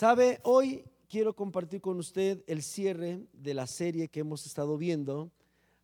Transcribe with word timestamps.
Sabe, 0.00 0.40
hoy 0.44 0.82
quiero 1.10 1.36
compartir 1.36 1.82
con 1.82 1.98
usted 1.98 2.42
el 2.46 2.62
cierre 2.62 3.20
de 3.34 3.52
la 3.52 3.66
serie 3.66 4.08
que 4.08 4.20
hemos 4.20 4.46
estado 4.46 4.78
viendo 4.78 5.30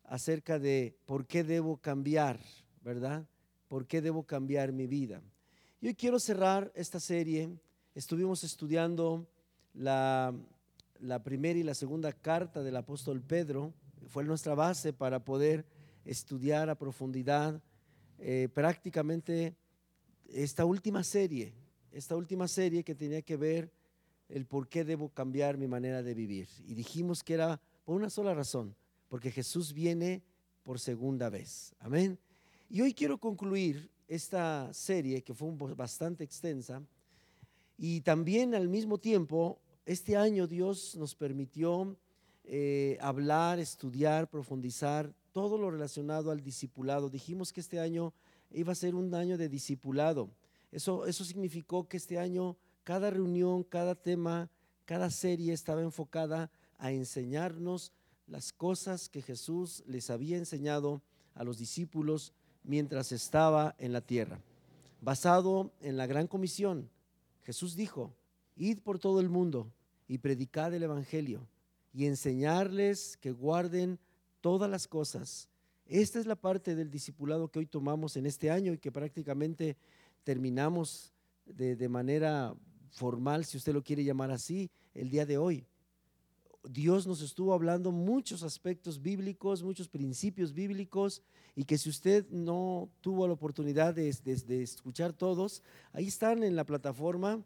acerca 0.05 0.57
de 0.57 0.97
por 1.05 1.27
qué 1.27 1.43
debo 1.43 1.77
cambiar, 1.77 2.39
¿verdad? 2.81 3.27
¿Por 3.67 3.85
qué 3.85 4.01
debo 4.01 4.23
cambiar 4.23 4.71
mi 4.71 4.87
vida? 4.87 5.21
Y 5.81 5.89
hoy 5.89 5.93
quiero 5.93 6.17
cerrar 6.19 6.71
esta 6.73 6.99
serie. 6.99 7.59
Estuvimos 7.93 8.43
estudiando 8.43 9.27
la, 9.75 10.33
la 10.99 11.21
primera 11.21 11.59
y 11.59 11.63
la 11.63 11.75
segunda 11.75 12.11
carta 12.11 12.63
del 12.63 12.77
apóstol 12.77 13.21
Pedro. 13.21 13.71
Fue 14.07 14.23
nuestra 14.23 14.55
base 14.55 14.93
para 14.93 15.23
poder 15.23 15.63
estudiar 16.05 16.71
a 16.71 16.79
profundidad 16.79 17.61
eh, 18.17 18.49
prácticamente 18.51 19.55
esta 20.27 20.65
última 20.65 21.03
serie, 21.03 21.53
esta 21.91 22.15
última 22.15 22.47
serie 22.47 22.83
que 22.83 22.95
tenía 22.95 23.21
que 23.21 23.37
ver 23.37 23.76
el 24.29 24.45
por 24.45 24.67
qué 24.67 24.83
debo 24.83 25.09
cambiar 25.09 25.57
mi 25.57 25.67
manera 25.67 26.03
de 26.03 26.13
vivir. 26.13 26.47
Y 26.65 26.73
dijimos 26.73 27.23
que 27.23 27.33
era 27.33 27.61
por 27.85 27.95
una 27.95 28.09
sola 28.09 28.33
razón, 28.33 28.75
porque 29.09 29.31
Jesús 29.31 29.73
viene 29.73 30.21
por 30.63 30.79
segunda 30.79 31.29
vez. 31.29 31.73
Amén. 31.79 32.17
Y 32.69 32.81
hoy 32.81 32.93
quiero 32.93 33.17
concluir 33.17 33.89
esta 34.07 34.73
serie 34.73 35.21
que 35.23 35.33
fue 35.33 35.49
bastante 35.75 36.23
extensa 36.23 36.81
y 37.77 38.01
también 38.01 38.55
al 38.55 38.69
mismo 38.69 38.97
tiempo, 38.97 39.59
este 39.85 40.17
año 40.17 40.47
Dios 40.47 40.95
nos 40.95 41.13
permitió 41.13 41.95
eh, 42.43 42.97
hablar, 43.01 43.59
estudiar, 43.59 44.29
profundizar 44.29 45.13
todo 45.31 45.59
lo 45.59 45.69
relacionado 45.69 46.31
al 46.31 46.41
discipulado. 46.41 47.09
Dijimos 47.09 47.53
que 47.53 47.59
este 47.59 47.79
año 47.79 48.13
iba 48.51 48.71
a 48.71 48.75
ser 48.75 48.95
un 48.95 49.13
año 49.13 49.37
de 49.37 49.47
discipulado. 49.47 50.29
Eso, 50.71 51.05
eso 51.05 51.23
significó 51.23 51.87
que 51.87 51.97
este 51.97 52.17
año 52.17 52.57
cada 52.87 53.09
reunión, 53.09 53.65
cada 53.65 53.95
tema, 53.95 54.49
cada 54.85 55.09
serie 55.09 55.51
estaba 55.51 55.81
enfocada 55.81 56.49
a 56.77 56.93
enseñarnos 56.93 57.91
las 58.27 58.53
cosas 58.53 59.09
que 59.09 59.21
Jesús 59.21 59.83
les 59.87 60.09
había 60.09 60.37
enseñado 60.37 61.01
a 61.35 61.43
los 61.43 61.57
discípulos 61.57 62.31
mientras 62.63 63.11
estaba 63.11 63.75
en 63.77 63.91
la 63.91 63.99
tierra. 63.99 64.39
Basado 65.01 65.73
en 65.81 65.97
la 65.97 66.07
gran 66.07 66.27
comisión, 66.27 66.89
Jesús 67.43 67.75
dijo, 67.75 68.13
id 68.55 68.79
por 68.79 68.99
todo 68.99 69.19
el 69.19 69.27
mundo 69.27 69.69
y 70.07 70.19
predicad 70.19 70.73
el 70.73 70.83
Evangelio 70.83 71.45
y 71.93 72.05
enseñarles 72.05 73.17
que 73.17 73.33
guarden 73.33 73.99
todas 74.39 74.71
las 74.71 74.87
cosas. 74.87 75.49
Esta 75.87 76.21
es 76.21 76.25
la 76.25 76.37
parte 76.37 76.73
del 76.73 76.89
discipulado 76.89 77.49
que 77.49 77.59
hoy 77.59 77.65
tomamos 77.65 78.15
en 78.15 78.25
este 78.25 78.49
año 78.49 78.71
y 78.71 78.77
que 78.77 78.93
prácticamente 78.93 79.75
terminamos 80.23 81.11
de, 81.45 81.75
de 81.75 81.89
manera 81.89 82.55
formal, 82.91 83.45
si 83.45 83.57
usted 83.57 83.73
lo 83.73 83.83
quiere 83.83 84.03
llamar 84.03 84.31
así, 84.31 84.69
el 84.93 85.09
día 85.09 85.25
de 85.25 85.37
hoy. 85.37 85.65
Dios 86.63 87.07
nos 87.07 87.21
estuvo 87.21 87.53
hablando 87.53 87.91
muchos 87.91 88.43
aspectos 88.43 89.01
bíblicos, 89.01 89.63
muchos 89.63 89.87
principios 89.87 90.53
bíblicos, 90.53 91.21
y 91.55 91.63
que 91.63 91.77
si 91.77 91.89
usted 91.89 92.27
no 92.29 92.89
tuvo 93.01 93.25
la 93.27 93.33
oportunidad 93.33 93.93
de, 93.93 94.09
escuchar 94.09 95.13
todos, 95.13 95.63
ahí 95.93 96.07
están 96.07 96.43
en 96.43 96.55
la 96.55 96.65
plataforma, 96.65 97.43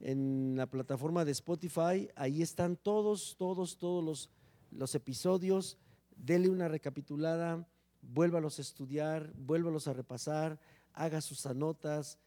en 0.00 0.56
la 0.56 0.66
plataforma 0.66 1.24
de 1.24 1.32
Spotify, 1.32 2.08
ahí 2.16 2.42
están 2.42 2.76
todos, 2.76 3.36
todos, 3.38 3.78
todos 3.78 4.02
los, 4.02 4.30
los 4.70 4.94
episodios. 4.94 5.78
Dele 6.16 6.48
una 6.48 6.68
recapitulada, 6.68 7.68
vuélvalos 8.00 8.58
a 8.58 8.62
estudiar, 8.62 9.32
vuélvalos 9.36 9.86
a 9.86 9.92
repasar, 9.92 10.58
haga 10.92 11.20
sus 11.20 11.46
anotas, 11.46 12.18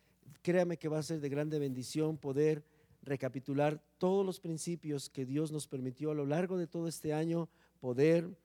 créame 0.42 0.78
que 0.78 0.88
va 0.88 1.00
a 1.00 1.04
ser 1.04 1.20
de 1.20 1.30
grande 1.30 1.60
bendición 1.60 2.18
poder 2.18 2.64
recapitular 3.02 3.82
todos 3.98 4.26
los 4.26 4.40
principios 4.40 5.10
que 5.10 5.26
Dios 5.26 5.52
nos 5.52 5.68
permitió 5.68 6.12
a 6.12 6.16
lo 6.16 6.26
largo 6.26 6.58
de 6.58 6.68
todo 6.68 6.88
este 6.88 7.14
año 7.14 7.50
poder 7.80 8.36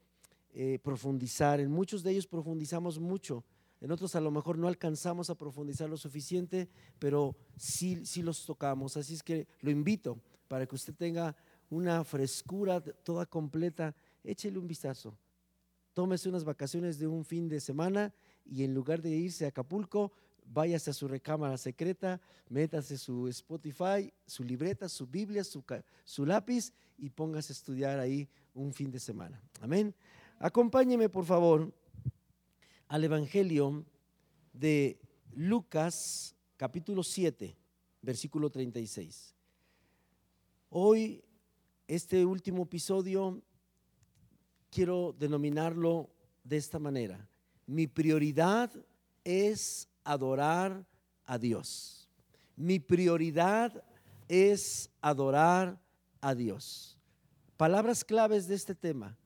eh, 0.52 0.78
profundizar. 0.82 1.60
En 1.60 1.70
muchos 1.70 2.02
de 2.02 2.12
ellos 2.12 2.26
profundizamos 2.26 2.98
mucho, 2.98 3.44
en 3.80 3.90
otros 3.90 4.14
a 4.14 4.20
lo 4.20 4.30
mejor 4.30 4.58
no 4.58 4.68
alcanzamos 4.68 5.30
a 5.30 5.34
profundizar 5.36 5.88
lo 5.88 5.96
suficiente, 5.96 6.68
pero 6.98 7.34
sí, 7.56 8.04
sí 8.04 8.22
los 8.22 8.44
tocamos. 8.44 8.96
Así 8.96 9.14
es 9.14 9.22
que 9.22 9.46
lo 9.60 9.70
invito 9.70 10.18
para 10.48 10.66
que 10.66 10.74
usted 10.74 10.94
tenga 10.94 11.34
una 11.70 12.04
frescura 12.04 12.80
toda 12.80 13.24
completa, 13.24 13.94
échele 14.22 14.58
un 14.58 14.66
vistazo. 14.66 15.16
Tómese 15.94 16.28
unas 16.28 16.44
vacaciones 16.44 16.98
de 16.98 17.06
un 17.06 17.24
fin 17.24 17.48
de 17.48 17.60
semana 17.60 18.12
y 18.44 18.64
en 18.64 18.74
lugar 18.74 19.00
de 19.00 19.10
irse 19.10 19.44
a 19.44 19.48
Acapulco, 19.48 20.12
váyase 20.52 20.90
a 20.90 20.92
su 20.92 21.06
recámara 21.06 21.56
secreta, 21.56 22.20
métase 22.48 22.98
su 22.98 23.28
Spotify, 23.28 24.12
su 24.26 24.42
libreta, 24.42 24.88
su 24.88 25.06
Biblia, 25.06 25.44
su, 25.44 26.26
lápiz 26.26 26.72
y 26.98 27.08
póngase 27.08 27.52
a 27.52 27.54
estudiar 27.54 27.98
ahí 28.00 28.28
un 28.52 28.72
fin 28.72 28.90
de 28.90 28.98
semana. 28.98 29.40
Amén. 29.60 29.94
Acompáñeme, 30.38 31.08
por 31.08 31.24
favor, 31.24 31.72
al 32.88 33.04
Evangelio 33.04 33.84
de 34.52 34.98
Lucas, 35.34 36.34
capítulo 36.56 37.04
7, 37.04 37.56
versículo 38.02 38.50
36. 38.50 39.34
Hoy, 40.70 41.22
este 41.86 42.24
último 42.24 42.64
episodio, 42.64 43.40
quiero 44.70 45.14
denominarlo 45.16 46.10
de 46.42 46.56
esta 46.56 46.80
manera. 46.80 47.28
Mi 47.66 47.86
prioridad 47.86 48.72
es 49.22 49.88
adorar 50.10 50.84
a 51.24 51.38
Dios. 51.38 52.08
Mi 52.56 52.80
prioridad 52.80 53.84
es 54.28 54.90
adorar 55.00 55.80
a 56.20 56.34
Dios. 56.34 56.98
Palabras 57.56 58.04
claves 58.04 58.48
de 58.48 58.56
este 58.56 58.74
tema. 58.74 59.16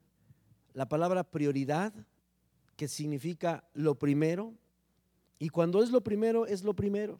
La 0.73 0.87
palabra 0.87 1.23
prioridad, 1.23 1.91
que 2.75 2.87
significa 2.87 3.67
lo 3.73 3.95
primero. 3.95 4.53
Y 5.39 5.49
cuando 5.49 5.81
es 5.81 5.89
lo 5.89 6.01
primero, 6.01 6.45
es 6.45 6.63
lo 6.63 6.75
primero. 6.75 7.19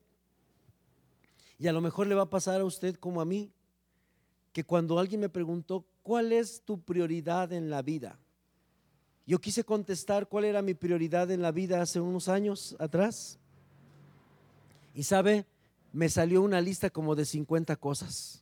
Y 1.58 1.68
a 1.68 1.74
lo 1.74 1.82
mejor 1.82 2.06
le 2.06 2.16
va 2.16 2.24
a 2.24 2.30
pasar 2.30 2.62
a 2.62 2.66
usted 2.66 2.96
como 2.98 3.20
a 3.20 3.26
mí, 3.26 3.52
que 4.54 4.64
cuando 4.64 5.00
alguien 5.00 5.22
me 5.22 5.30
preguntó, 5.30 5.86
¿cuál 6.04 6.32
es 6.32 6.62
tu 6.62 6.82
prioridad 6.82 7.52
en 7.52 7.70
la 7.70 7.82
vida? 7.82 8.20
Yo 9.26 9.40
quise 9.40 9.64
contestar 9.64 10.28
cuál 10.28 10.46
era 10.46 10.62
mi 10.62 10.76
prioridad 10.76 11.32
en 11.32 11.42
la 11.42 11.52
vida 11.52 11.82
hace 11.82 12.00
unos 12.00 12.30
años 12.30 12.76
atrás. 12.78 13.40
Y 14.96 15.04
sabe, 15.04 15.46
me 15.92 16.08
salió 16.08 16.42
una 16.42 16.62
lista 16.62 16.90
como 16.90 17.16
de 17.16 17.26
50 17.26 17.76
cosas. 17.76 18.42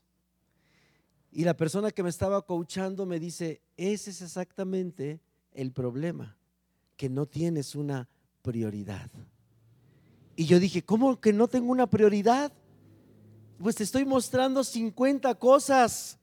Y 1.32 1.44
la 1.44 1.58
persona 1.58 1.90
que 1.90 2.04
me 2.04 2.10
estaba 2.10 2.46
coachando 2.46 3.08
me 3.08 3.20
dice, 3.20 3.64
ese 3.76 4.12
es 4.12 4.22
exactamente 4.22 5.20
el 5.52 5.72
problema, 5.72 6.38
que 6.96 7.10
no 7.10 7.26
tienes 7.26 7.74
una 7.74 8.08
prioridad. 8.44 9.10
Y 10.36 10.46
yo 10.46 10.60
dije, 10.60 10.84
¿cómo 10.84 11.20
que 11.20 11.34
no 11.34 11.48
tengo 11.48 11.72
una 11.72 11.88
prioridad? 11.88 12.54
Pues 13.58 13.76
te 13.76 13.84
estoy 13.84 14.06
mostrando 14.06 14.64
50 14.64 15.34
cosas. 15.36 16.20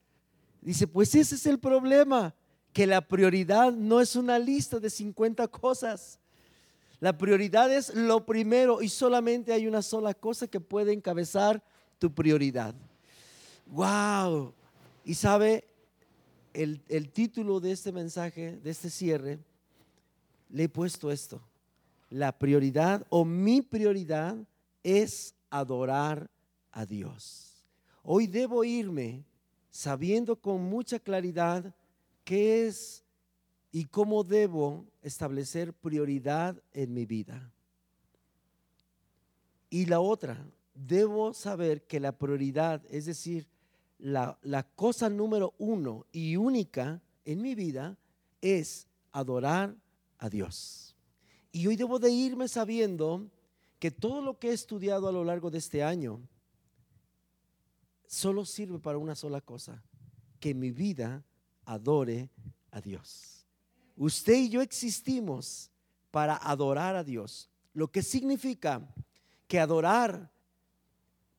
Dice, 0.61 0.87
pues 0.87 1.13
ese 1.17 1.35
es 1.35 1.47
el 1.47 1.59
problema, 1.59 2.37
que 2.73 2.87
la 2.87 3.01
prioridad 3.01 3.73
no 3.73 4.01
es 4.01 4.15
una 4.15 4.39
lista 4.39 4.79
de 4.79 4.91
50 4.91 5.49
cosas. 5.49 6.20
La 7.01 7.17
prioridad 7.17 7.73
es 7.73 7.95
lo 7.95 8.27
primero 8.27 8.83
y 8.83 8.89
solamente 8.91 9.53
hay 9.53 9.67
una 9.67 9.81
sola 9.81 10.13
cosa 10.13 10.47
que 10.47 10.61
puede 10.61 10.93
encabezar 10.93 11.63
tu 11.99 12.15
prioridad. 12.15 12.75
¡Wow! 13.67 14.53
Y 15.05 15.15
sabe, 15.15 15.65
el, 16.53 16.83
el 16.89 17.11
título 17.11 17.59
de 17.59 17.73
este 17.73 17.91
mensaje, 17.91 18.59
de 18.63 18.71
este 18.71 18.91
cierre, 18.91 19.39
le 20.51 20.65
he 20.65 20.69
puesto 20.69 21.11
esto. 21.11 21.41
La 22.11 22.39
prioridad 22.39 23.07
o 23.09 23.25
mi 23.25 23.63
prioridad 23.63 24.37
es 24.83 25.35
adorar 25.49 26.31
a 26.71 26.85
Dios. 26.85 27.65
Hoy 28.03 28.27
debo 28.27 28.63
irme 28.63 29.25
sabiendo 29.71 30.37
con 30.37 30.63
mucha 30.63 30.99
claridad 30.99 31.75
qué 32.25 32.67
es 32.67 33.05
y 33.73 33.85
cómo 33.85 34.25
debo 34.25 34.87
establecer 35.03 35.73
prioridad 35.73 36.61
en 36.73 36.93
mi 36.93 37.07
vida. 37.07 37.53
Y 39.69 39.87
la 39.87 40.01
otra, 40.01 40.45
debo 40.75 41.33
saber 41.33 41.87
que 41.87 42.01
la 42.01 42.13
prioridad, 42.13 42.83
es 42.89 43.07
decir, 43.07 43.49
la, 43.99 44.39
la, 44.43 44.65
cosa 44.65 45.09
número 45.09 45.55
uno 45.59 46.07
y 46.11 46.37
única 46.37 47.01
en 47.25 47.43
mi 47.43 47.55
vida 47.55 47.97
es 48.41 48.89
adorar 49.13 49.77
a 50.19 50.29
Dios. 50.29 50.97
Y 51.53 51.67
hoy 51.67 51.77
debo 51.77 51.99
de 51.99 52.11
irme 52.11 52.49
sabiendo 52.49 53.31
que 53.79 53.91
todo 53.91 54.23
lo 54.23 54.39
que 54.39 54.51
he 54.51 54.53
estudiado 54.53 55.09
a 55.09 55.13
lo 55.13 55.25
largo 55.25 55.51
de 55.51 55.59
este 55.59 55.83
año 55.83 56.21
solo 58.07 58.45
sirve 58.45 58.79
para 58.79 58.99
una 58.99 59.15
sola 59.15 59.41
cosa, 59.41 59.83
que 60.41 60.55
mi 60.55 60.73
vida 60.73 61.25
adore 61.65 62.29
a 62.73 62.81
Dios. 62.81 63.40
Usted 64.01 64.33
y 64.33 64.49
yo 64.49 64.63
existimos 64.63 65.71
para 66.11 66.35
adorar 66.35 66.97
a 66.97 67.05
Dios, 67.05 67.51
lo 67.75 67.93
que 67.93 68.03
significa 68.03 68.81
que 69.47 69.61
adorar 69.61 70.33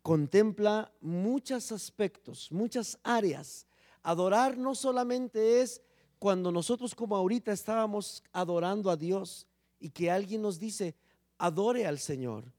contempla 0.04 0.94
muchos 1.02 1.72
aspectos, 1.72 2.52
muchas 2.52 3.00
áreas. 3.02 3.66
Adorar 4.04 4.60
no 4.60 4.76
solamente 4.76 5.62
es 5.62 5.82
cuando 6.20 6.52
nosotros 6.52 6.94
como 6.94 7.16
ahorita 7.16 7.52
estábamos 7.52 8.24
adorando 8.32 8.92
a 8.92 8.96
Dios 8.96 9.48
y 9.80 9.90
que 9.90 10.12
alguien 10.12 10.44
nos 10.44 10.60
dice, 10.60 10.96
adore 11.40 11.88
al 11.88 11.98
Señor. 11.98 12.54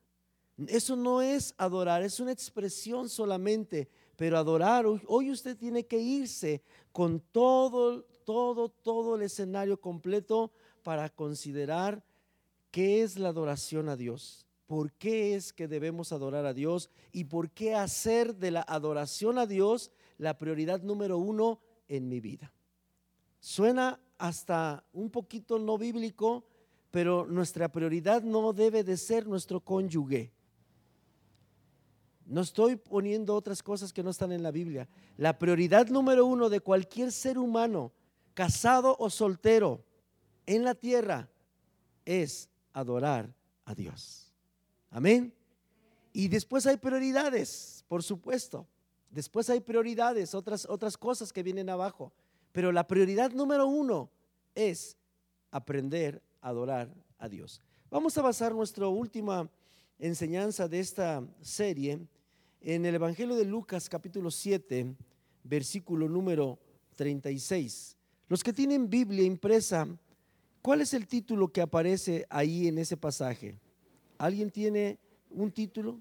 Eso 0.66 0.96
no 0.96 1.22
es 1.22 1.54
adorar, 1.56 2.02
es 2.02 2.18
una 2.18 2.32
expresión 2.32 3.08
solamente, 3.08 3.88
pero 4.16 4.36
adorar, 4.36 4.84
hoy 4.84 5.30
usted 5.30 5.56
tiene 5.56 5.86
que 5.86 6.00
irse 6.00 6.60
con 6.90 7.20
todo, 7.20 8.04
todo, 8.24 8.68
todo 8.68 9.16
el 9.16 9.22
escenario 9.22 9.80
completo 9.80 10.52
para 10.82 11.08
considerar 11.08 12.04
qué 12.70 13.02
es 13.02 13.18
la 13.18 13.28
adoración 13.28 13.88
a 13.88 13.96
Dios 13.96 14.46
por 14.72 14.90
qué 14.92 15.34
es 15.34 15.52
que 15.52 15.68
debemos 15.68 16.12
adorar 16.12 16.46
a 16.46 16.54
Dios 16.54 16.88
y 17.12 17.24
por 17.24 17.50
qué 17.50 17.74
hacer 17.74 18.36
de 18.36 18.50
la 18.50 18.62
adoración 18.62 19.36
a 19.36 19.44
Dios 19.44 19.90
la 20.16 20.38
prioridad 20.38 20.80
número 20.80 21.18
uno 21.18 21.60
en 21.88 22.08
mi 22.08 22.20
vida. 22.20 22.54
Suena 23.38 24.00
hasta 24.16 24.82
un 24.94 25.10
poquito 25.10 25.58
no 25.58 25.76
bíblico, 25.76 26.46
pero 26.90 27.26
nuestra 27.26 27.70
prioridad 27.70 28.22
no 28.22 28.54
debe 28.54 28.82
de 28.82 28.96
ser 28.96 29.26
nuestro 29.26 29.60
cónyuge. 29.60 30.32
No 32.24 32.40
estoy 32.40 32.76
poniendo 32.76 33.34
otras 33.34 33.62
cosas 33.62 33.92
que 33.92 34.02
no 34.02 34.08
están 34.08 34.32
en 34.32 34.42
la 34.42 34.52
Biblia. 34.52 34.88
La 35.18 35.38
prioridad 35.38 35.88
número 35.88 36.24
uno 36.24 36.48
de 36.48 36.60
cualquier 36.60 37.12
ser 37.12 37.36
humano, 37.36 37.92
casado 38.34 38.96
o 38.98 39.10
soltero, 39.10 39.84
en 40.46 40.64
la 40.64 40.74
tierra, 40.74 41.28
es 42.04 42.48
adorar 42.72 43.32
a 43.64 43.74
Dios. 43.74 44.32
Amén. 44.90 45.32
Y 46.12 46.28
después 46.28 46.66
hay 46.66 46.76
prioridades, 46.76 47.84
por 47.88 48.02
supuesto. 48.02 48.66
Después 49.10 49.48
hay 49.50 49.60
prioridades, 49.60 50.34
otras, 50.34 50.66
otras 50.68 50.96
cosas 50.96 51.32
que 51.32 51.42
vienen 51.42 51.70
abajo. 51.70 52.12
Pero 52.52 52.72
la 52.72 52.86
prioridad 52.86 53.30
número 53.32 53.66
uno 53.66 54.10
es 54.54 54.96
aprender 55.50 56.22
a 56.40 56.48
adorar 56.48 56.92
a 57.18 57.28
Dios. 57.28 57.60
Vamos 57.90 58.16
a 58.18 58.22
basar 58.22 58.54
nuestra 58.54 58.88
última 58.88 59.48
enseñanza 59.98 60.66
de 60.66 60.80
esta 60.80 61.22
serie 61.40 62.00
en 62.60 62.86
el 62.86 62.94
Evangelio 62.94 63.36
de 63.36 63.44
Lucas 63.44 63.88
capítulo 63.88 64.30
7, 64.30 64.94
versículo 65.44 66.08
número 66.08 66.58
36. 66.96 67.96
Los 68.28 68.42
que 68.42 68.52
tienen 68.52 68.88
Biblia 68.88 69.24
impresa, 69.24 69.86
¿cuál 70.62 70.80
es 70.80 70.94
el 70.94 71.06
título 71.06 71.48
que 71.48 71.60
aparece 71.60 72.26
ahí 72.30 72.68
en 72.68 72.78
ese 72.78 72.96
pasaje? 72.96 73.58
¿Alguien 74.18 74.50
tiene 74.50 74.98
un 75.30 75.50
título? 75.50 75.98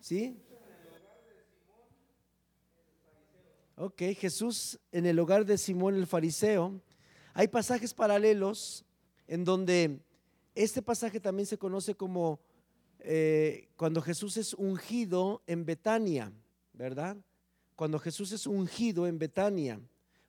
¿Sí? 0.00 0.36
Ok, 3.76 4.02
Jesús 4.16 4.78
en 4.92 5.06
el 5.06 5.18
hogar 5.18 5.46
de 5.46 5.56
Simón 5.56 5.94
el 5.94 6.06
fariseo. 6.06 6.80
Hay 7.34 7.48
pasajes 7.48 7.94
paralelos 7.94 8.84
en 9.26 9.44
donde 9.44 9.98
este 10.54 10.82
pasaje 10.82 11.18
también 11.18 11.46
se 11.46 11.56
conoce 11.56 11.94
como 11.94 12.38
eh, 13.00 13.68
cuando 13.76 14.02
Jesús 14.02 14.36
es 14.36 14.54
ungido 14.54 15.42
en 15.46 15.64
Betania, 15.64 16.32
¿verdad? 16.72 17.16
Cuando 17.74 17.98
Jesús 17.98 18.30
es 18.32 18.46
ungido 18.46 19.06
en 19.06 19.18
Betania 19.18 19.80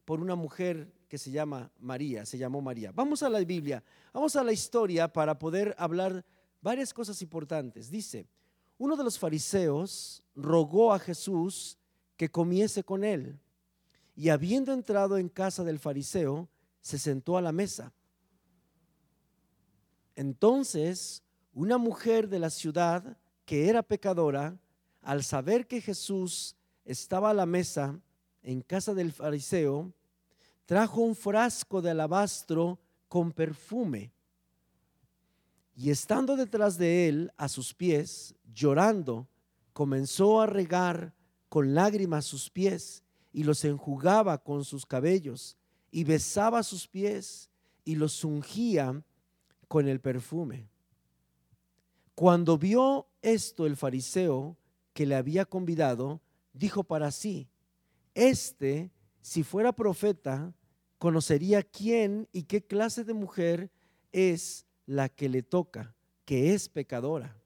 por 0.05 0.19
una 0.19 0.35
mujer 0.35 0.91
que 1.13 1.19
se 1.19 1.29
llama 1.29 1.71
María, 1.77 2.25
se 2.25 2.39
llamó 2.39 2.59
María. 2.59 2.91
Vamos 2.91 3.21
a 3.21 3.29
la 3.29 3.37
Biblia, 3.41 3.83
vamos 4.11 4.35
a 4.35 4.43
la 4.43 4.51
historia 4.51 5.07
para 5.07 5.37
poder 5.37 5.75
hablar 5.77 6.25
varias 6.59 6.91
cosas 6.91 7.21
importantes. 7.21 7.91
Dice, 7.91 8.25
uno 8.79 8.97
de 8.97 9.03
los 9.03 9.19
fariseos 9.19 10.23
rogó 10.35 10.91
a 10.91 10.97
Jesús 10.97 11.77
que 12.17 12.31
comiese 12.31 12.83
con 12.83 13.03
él. 13.03 13.39
Y 14.15 14.29
habiendo 14.29 14.73
entrado 14.73 15.19
en 15.19 15.29
casa 15.29 15.63
del 15.63 15.77
fariseo, 15.77 16.49
se 16.81 16.97
sentó 16.97 17.37
a 17.37 17.43
la 17.43 17.51
mesa. 17.51 17.93
Entonces, 20.15 21.21
una 21.53 21.77
mujer 21.77 22.27
de 22.27 22.39
la 22.39 22.49
ciudad 22.49 23.19
que 23.45 23.69
era 23.69 23.83
pecadora, 23.83 24.57
al 25.03 25.23
saber 25.23 25.67
que 25.67 25.79
Jesús 25.79 26.55
estaba 26.85 27.29
a 27.29 27.35
la 27.35 27.45
mesa 27.45 27.99
en 28.41 28.61
casa 28.61 28.95
del 28.95 29.11
fariseo, 29.11 29.93
trajo 30.65 31.01
un 31.01 31.15
frasco 31.15 31.81
de 31.81 31.91
alabastro 31.91 32.79
con 33.07 33.31
perfume 33.31 34.13
y 35.75 35.89
estando 35.89 36.35
detrás 36.35 36.77
de 36.77 37.07
él, 37.07 37.31
a 37.37 37.49
sus 37.49 37.73
pies, 37.73 38.35
llorando, 38.53 39.27
comenzó 39.73 40.41
a 40.41 40.45
regar 40.45 41.15
con 41.49 41.73
lágrimas 41.73 42.25
sus 42.25 42.49
pies 42.49 43.03
y 43.31 43.43
los 43.43 43.65
enjugaba 43.65 44.43
con 44.43 44.65
sus 44.65 44.85
cabellos 44.85 45.57
y 45.89 46.03
besaba 46.03 46.61
sus 46.61 46.87
pies 46.87 47.49
y 47.83 47.95
los 47.95 48.23
ungía 48.23 49.03
con 49.67 49.87
el 49.87 49.99
perfume. 49.99 50.69
Cuando 52.13 52.59
vio 52.59 53.07
esto 53.23 53.65
el 53.65 53.75
fariseo 53.75 54.55
que 54.93 55.07
le 55.07 55.15
había 55.15 55.45
convidado, 55.45 56.21
dijo 56.53 56.83
para 56.83 57.09
sí, 57.09 57.49
este, 58.13 58.91
si 59.23 59.43
fuera 59.43 59.71
profeta, 59.71 60.53
conocería 60.97 61.63
quién 61.63 62.27
y 62.33 62.43
qué 62.43 62.61
clase 62.61 63.05
de 63.05 63.13
mujer 63.13 63.71
es 64.11 64.65
la 64.85 65.07
que 65.07 65.29
le 65.29 65.41
toca, 65.41 65.95
que 66.25 66.53
es 66.53 66.67
pecadora. 66.67 67.41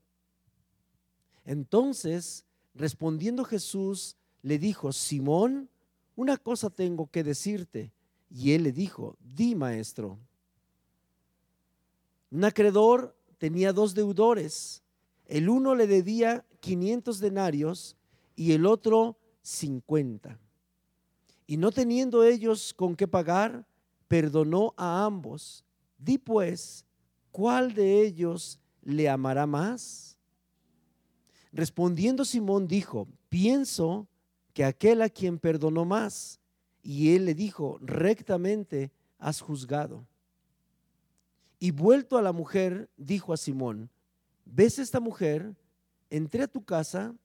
Entonces, 1.45 2.45
respondiendo 2.73 3.45
Jesús, 3.45 4.17
le 4.41 4.57
dijo, 4.57 4.91
Simón, 4.91 5.69
una 6.15 6.37
cosa 6.37 6.71
tengo 6.71 7.11
que 7.11 7.23
decirte. 7.23 7.93
Y 8.27 8.53
él 8.53 8.63
le 8.63 8.71
dijo, 8.71 9.15
di 9.19 9.53
maestro. 9.53 10.17
Un 12.31 12.43
acreedor 12.43 13.15
tenía 13.37 13.71
dos 13.71 13.93
deudores. 13.93 14.81
El 15.27 15.47
uno 15.47 15.75
le 15.75 15.85
debía 15.85 16.43
500 16.59 17.19
denarios 17.19 17.95
y 18.35 18.53
el 18.53 18.65
otro 18.65 19.19
50. 19.43 20.39
Y 21.47 21.55
no 21.55 21.71
teniendo 21.71 22.23
ellos 22.25 22.73
con 22.73 22.95
qué 22.95 23.07
pagar, 23.07 23.65
perdonó 24.09 24.73
a 24.75 25.05
ambos. 25.05 25.63
Di 25.97 26.17
pues, 26.17 26.85
¿cuál 27.31 27.73
de 27.73 28.01
ellos 28.01 28.59
le 28.83 29.07
amará 29.07 29.47
más? 29.47 30.17
Respondiendo 31.53 32.25
Simón 32.25 32.67
dijo, 32.67 33.07
pienso 33.29 34.07
que 34.53 34.65
aquel 34.65 35.01
a 35.01 35.09
quien 35.09 35.39
perdonó 35.39 35.85
más. 35.85 36.39
Y 36.83 37.15
él 37.15 37.25
le 37.25 37.33
dijo, 37.33 37.79
rectamente 37.81 38.91
has 39.17 39.39
juzgado. 39.39 40.05
Y 41.59 41.71
vuelto 41.71 42.17
a 42.17 42.21
la 42.21 42.33
mujer, 42.33 42.89
dijo 42.97 43.33
a 43.33 43.37
Simón, 43.37 43.89
¿ves 44.45 44.79
esta 44.79 44.99
mujer? 44.99 45.55
Entré 46.09 46.43
a 46.43 46.47
tu 46.47 46.63
casa 46.63 47.15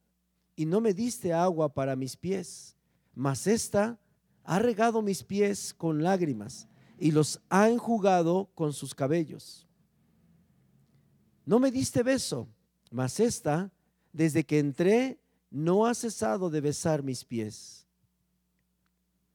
y 0.55 0.65
no 0.65 0.81
me 0.81 0.93
diste 0.93 1.33
agua 1.33 1.73
para 1.73 1.95
mis 1.95 2.15
pies, 2.15 2.75
mas 3.13 3.47
esta 3.47 3.99
ha 4.43 4.59
regado 4.59 5.01
mis 5.01 5.23
pies 5.23 5.73
con 5.73 6.03
lágrimas 6.03 6.67
y 6.99 7.11
los 7.11 7.41
ha 7.49 7.69
enjugado 7.69 8.49
con 8.55 8.73
sus 8.73 8.93
cabellos 8.93 9.67
no 11.45 11.59
me 11.59 11.71
diste 11.71 12.03
beso, 12.03 12.47
mas 12.89 13.19
esta, 13.19 13.71
desde 14.11 14.45
que 14.45 14.59
entré, 14.59 15.19
no 15.49 15.85
ha 15.85 15.93
cesado 15.93 16.49
de 16.49 16.61
besar 16.61 17.03
mis 17.03 17.25
pies. 17.25 17.85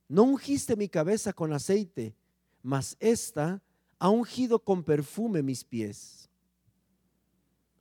No 0.08 0.22
ungiste 0.22 0.74
mi 0.74 0.88
cabeza 0.88 1.32
con 1.32 1.52
aceite, 1.52 2.16
mas 2.62 2.96
esta 2.98 3.62
ha 3.98 4.08
ungido 4.08 4.58
con 4.58 4.82
perfume 4.82 5.42
mis 5.42 5.64
pies. 5.64 6.30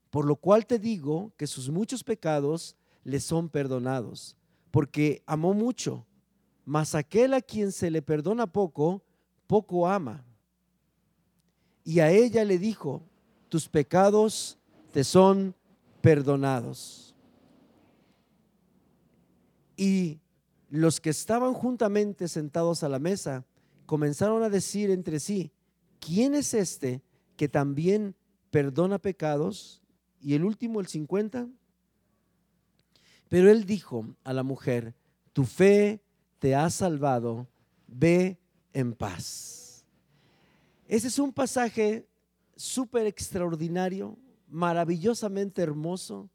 Por 0.09 0.25
lo 0.25 0.35
cual 0.35 0.65
te 0.65 0.77
digo 0.77 1.33
que 1.37 1.47
sus 1.47 1.69
muchos 1.69 2.03
pecados 2.03 2.75
le 3.03 3.19
son 3.19 3.49
perdonados, 3.49 4.35
porque 4.71 5.23
amó 5.25 5.53
mucho, 5.53 6.05
mas 6.67 6.95
aquel 6.95 7.33
a 7.33 7.41
quien 7.41 7.71
se 7.71 7.89
le 7.89 8.01
perdona 8.01 8.45
poco, 8.45 9.01
poco 9.47 9.87
ama. 9.87 10.25
Y 11.85 12.01
a 12.01 12.11
ella 12.11 12.43
le 12.43 12.59
dijo, 12.59 13.01
tus 13.47 13.69
pecados 13.69 14.59
te 14.91 15.05
son 15.05 15.55
perdonados. 16.01 17.15
Y 19.77 20.19
los 20.69 20.99
que 20.99 21.09
estaban 21.09 21.53
juntamente 21.53 22.27
sentados 22.27 22.83
a 22.83 22.89
la 22.89 22.99
mesa 22.99 23.45
comenzaron 23.85 24.43
a 24.43 24.49
decir 24.49 24.91
entre 24.91 25.21
sí, 25.21 25.53
¿quién 26.01 26.35
es 26.35 26.53
este 26.53 27.01
que 27.37 27.47
también 27.47 28.13
perdona 28.51 28.99
pecados? 28.99 29.81
Y 30.19 30.33
el 30.33 30.43
último, 30.43 30.81
el 30.81 30.87
50. 30.87 31.47
Pero 33.29 33.49
él 33.49 33.63
dijo 33.63 34.05
a 34.25 34.33
la 34.33 34.43
mujer, 34.43 34.95
tu 35.31 35.45
fe 35.45 36.01
te 36.39 36.55
ha 36.55 36.69
salvado, 36.69 37.47
ve 37.87 38.37
en 38.73 38.93
paz. 38.93 39.85
Ese 40.87 41.07
es 41.07 41.19
un 41.19 41.33
pasaje 41.33 42.07
súper 42.55 43.07
extraordinario, 43.07 44.17
maravillosamente 44.47 45.61
hermoso, 45.61 46.29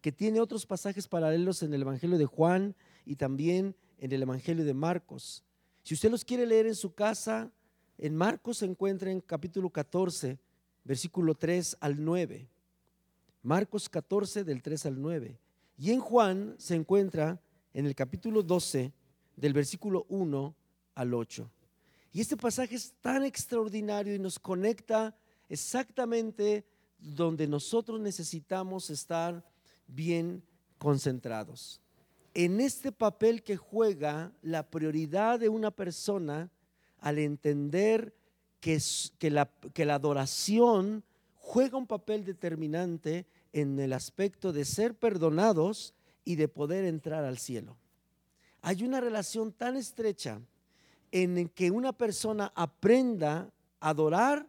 que 0.00 0.12
tiene 0.12 0.40
otros 0.40 0.64
pasajes 0.64 1.08
paralelos 1.08 1.62
en 1.62 1.74
el 1.74 1.82
Evangelio 1.82 2.18
de 2.18 2.26
Juan 2.26 2.74
y 3.04 3.16
también 3.16 3.74
en 3.98 4.12
el 4.12 4.22
Evangelio 4.22 4.64
de 4.64 4.74
Marcos. 4.74 5.44
Si 5.82 5.94
usted 5.94 6.10
los 6.10 6.24
quiere 6.24 6.46
leer 6.46 6.66
en 6.66 6.74
su 6.74 6.94
casa, 6.94 7.50
en 7.98 8.14
Marcos 8.14 8.58
se 8.58 8.66
encuentra 8.66 9.10
en 9.10 9.20
capítulo 9.20 9.70
14, 9.70 10.38
versículo 10.84 11.34
3 11.34 11.76
al 11.80 12.02
9. 12.02 12.48
Marcos 13.42 13.88
14 13.88 14.44
del 14.44 14.62
3 14.62 14.86
al 14.86 15.00
9. 15.00 15.38
Y 15.78 15.90
en 15.90 16.00
Juan 16.00 16.54
se 16.58 16.74
encuentra 16.74 17.40
en 17.74 17.86
el 17.86 17.94
capítulo 17.94 18.42
12 18.42 18.92
del 19.38 19.52
versículo 19.52 20.04
1 20.08 20.54
al 20.94 21.14
8. 21.14 21.50
Y 22.12 22.20
este 22.20 22.36
pasaje 22.36 22.74
es 22.74 22.94
tan 23.00 23.24
extraordinario 23.24 24.14
y 24.14 24.18
nos 24.18 24.38
conecta 24.38 25.16
exactamente 25.48 26.64
donde 26.98 27.46
nosotros 27.46 28.00
necesitamos 28.00 28.90
estar 28.90 29.44
bien 29.86 30.42
concentrados. 30.78 31.80
En 32.34 32.60
este 32.60 32.92
papel 32.92 33.42
que 33.42 33.56
juega 33.56 34.32
la 34.42 34.68
prioridad 34.68 35.38
de 35.38 35.48
una 35.48 35.70
persona 35.70 36.50
al 36.98 37.18
entender 37.18 38.14
que, 38.60 38.80
que, 39.18 39.30
la, 39.30 39.50
que 39.72 39.84
la 39.84 39.94
adoración 39.94 41.04
juega 41.36 41.78
un 41.78 41.86
papel 41.86 42.24
determinante 42.24 43.26
en 43.52 43.78
el 43.78 43.92
aspecto 43.92 44.52
de 44.52 44.64
ser 44.64 44.94
perdonados 44.94 45.94
y 46.24 46.36
de 46.36 46.48
poder 46.48 46.84
entrar 46.84 47.24
al 47.24 47.38
cielo. 47.38 47.76
Hay 48.62 48.84
una 48.84 49.00
relación 49.00 49.52
tan 49.52 49.76
estrecha 49.76 50.40
en 51.10 51.48
que 51.48 51.70
una 51.70 51.92
persona 51.92 52.52
aprenda 52.54 53.50
a 53.80 53.90
adorar 53.90 54.48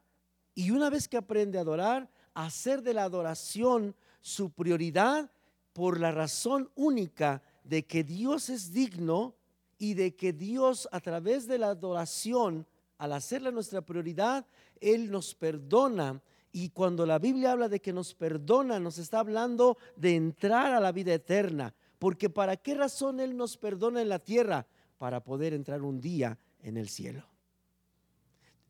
y 0.56 0.72
una 0.72 0.90
vez 0.90 1.08
que 1.08 1.18
aprende 1.18 1.58
a 1.58 1.62
adorar, 1.62 2.10
hacer 2.34 2.82
de 2.82 2.94
la 2.94 3.04
adoración 3.04 3.96
su 4.22 4.50
prioridad 4.50 5.32
por 5.74 6.00
la 6.00 6.12
razón 6.12 6.70
única 6.76 7.42
de 7.64 7.86
que 7.86 8.04
Dios 8.04 8.50
es 8.50 8.74
digno 8.74 9.36
y 9.78 9.94
de 9.94 10.16
que 10.16 10.34
Dios 10.34 10.90
a 10.92 11.00
través 11.00 11.48
de 11.48 11.58
la 11.58 11.70
adoración, 11.70 12.68
al 12.98 13.14
hacerla 13.14 13.52
nuestra 13.52 13.82
prioridad, 13.82 14.46
Él 14.82 15.10
nos 15.10 15.34
perdona. 15.34 16.22
Y 16.52 16.70
cuando 16.70 17.06
la 17.06 17.20
Biblia 17.20 17.54
habla 17.54 17.70
de 17.70 17.80
que 17.80 17.94
nos 17.94 18.14
perdona, 18.14 18.80
nos 18.80 18.98
está 18.98 19.20
hablando 19.20 19.78
de 19.96 20.16
entrar 20.16 20.74
a 20.74 20.80
la 20.80 20.92
vida 20.92 21.14
eterna. 21.14 21.74
Porque 22.00 22.30
¿para 22.30 22.58
qué 22.58 22.74
razón 22.74 23.20
Él 23.20 23.38
nos 23.38 23.58
perdona 23.58 24.02
en 24.02 24.10
la 24.10 24.20
tierra? 24.20 24.66
Para 24.98 25.24
poder 25.24 25.54
entrar 25.54 25.82
un 25.82 26.02
día 26.02 26.40
en 26.62 26.78
el 26.78 26.90
cielo. 26.90 27.26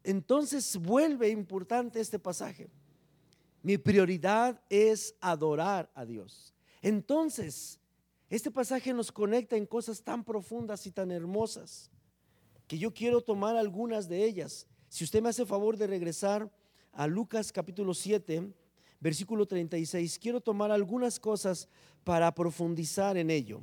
Entonces 0.04 0.78
vuelve 0.78 1.30
importante 1.30 2.00
este 2.00 2.20
pasaje. 2.20 2.70
Mi 3.62 3.78
prioridad 3.78 4.62
es 4.70 5.16
adorar 5.20 5.92
a 5.94 6.06
Dios. 6.06 6.54
Entonces, 6.82 7.80
este 8.30 8.52
pasaje 8.52 8.94
nos 8.94 9.12
conecta 9.12 9.58
en 9.58 9.66
cosas 9.66 10.02
tan 10.02 10.24
profundas 10.24 10.86
y 10.86 10.92
tan 10.92 11.12
hermosas 11.12 11.92
que 12.68 12.78
yo 12.78 12.94
quiero 12.94 13.22
tomar 13.22 13.58
algunas 13.58 14.08
de 14.08 14.24
ellas. 14.24 14.68
Si 14.88 15.04
usted 15.04 15.22
me 15.22 15.30
hace 15.30 15.46
favor 15.46 15.78
de 15.78 15.88
regresar 15.88 16.52
a 16.92 17.08
Lucas 17.08 17.52
capítulo 17.52 17.94
7, 17.94 18.54
versículo 19.00 19.46
36, 19.46 20.20
quiero 20.20 20.42
tomar 20.42 20.72
algunas 20.72 21.20
cosas 21.20 21.68
para 22.04 22.34
profundizar 22.34 23.18
en 23.18 23.30
ello. 23.30 23.62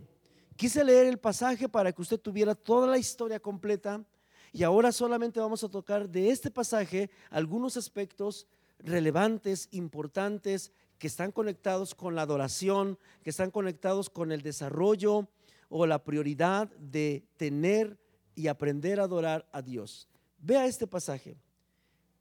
Quise 0.56 0.82
leer 0.84 1.06
el 1.06 1.18
pasaje 1.18 1.68
para 1.68 1.92
que 1.92 2.02
usted 2.02 2.18
tuviera 2.18 2.54
toda 2.54 2.86
la 2.86 2.98
historia 2.98 3.38
completa 3.38 4.04
y 4.52 4.62
ahora 4.62 4.90
solamente 4.90 5.38
vamos 5.38 5.62
a 5.64 5.68
tocar 5.68 6.08
de 6.08 6.30
este 6.30 6.50
pasaje 6.50 7.10
algunos 7.30 7.76
aspectos 7.76 8.46
relevantes, 8.78 9.68
importantes, 9.72 10.72
que 10.98 11.06
están 11.06 11.30
conectados 11.30 11.94
con 11.94 12.14
la 12.14 12.22
adoración, 12.22 12.98
que 13.22 13.30
están 13.30 13.50
conectados 13.50 14.08
con 14.08 14.32
el 14.32 14.40
desarrollo 14.40 15.28
o 15.68 15.86
la 15.86 16.02
prioridad 16.02 16.68
de 16.78 17.24
tener 17.36 17.98
y 18.34 18.46
aprender 18.46 19.00
a 19.00 19.04
adorar 19.04 19.46
a 19.52 19.60
Dios. 19.60 20.08
Vea 20.38 20.66
este 20.66 20.86
pasaje. 20.86 21.36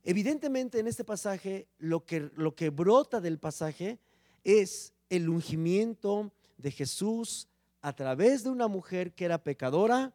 Evidentemente 0.08 0.78
en 0.78 0.88
este 0.88 1.04
pasaje 1.04 1.68
lo 1.80 2.06
que, 2.06 2.70
brota 2.70 3.20
del 3.20 3.40
pasaje 3.40 3.98
es 4.44 4.94
el 5.10 5.28
ungimiento 5.30 6.32
de 6.58 6.70
Jesús 6.70 7.48
a 7.82 7.92
través 7.94 8.44
de 8.44 8.52
una 8.52 8.68
mujer 8.68 9.16
que 9.16 9.26
era 9.26 9.44
pecadora 9.44 10.14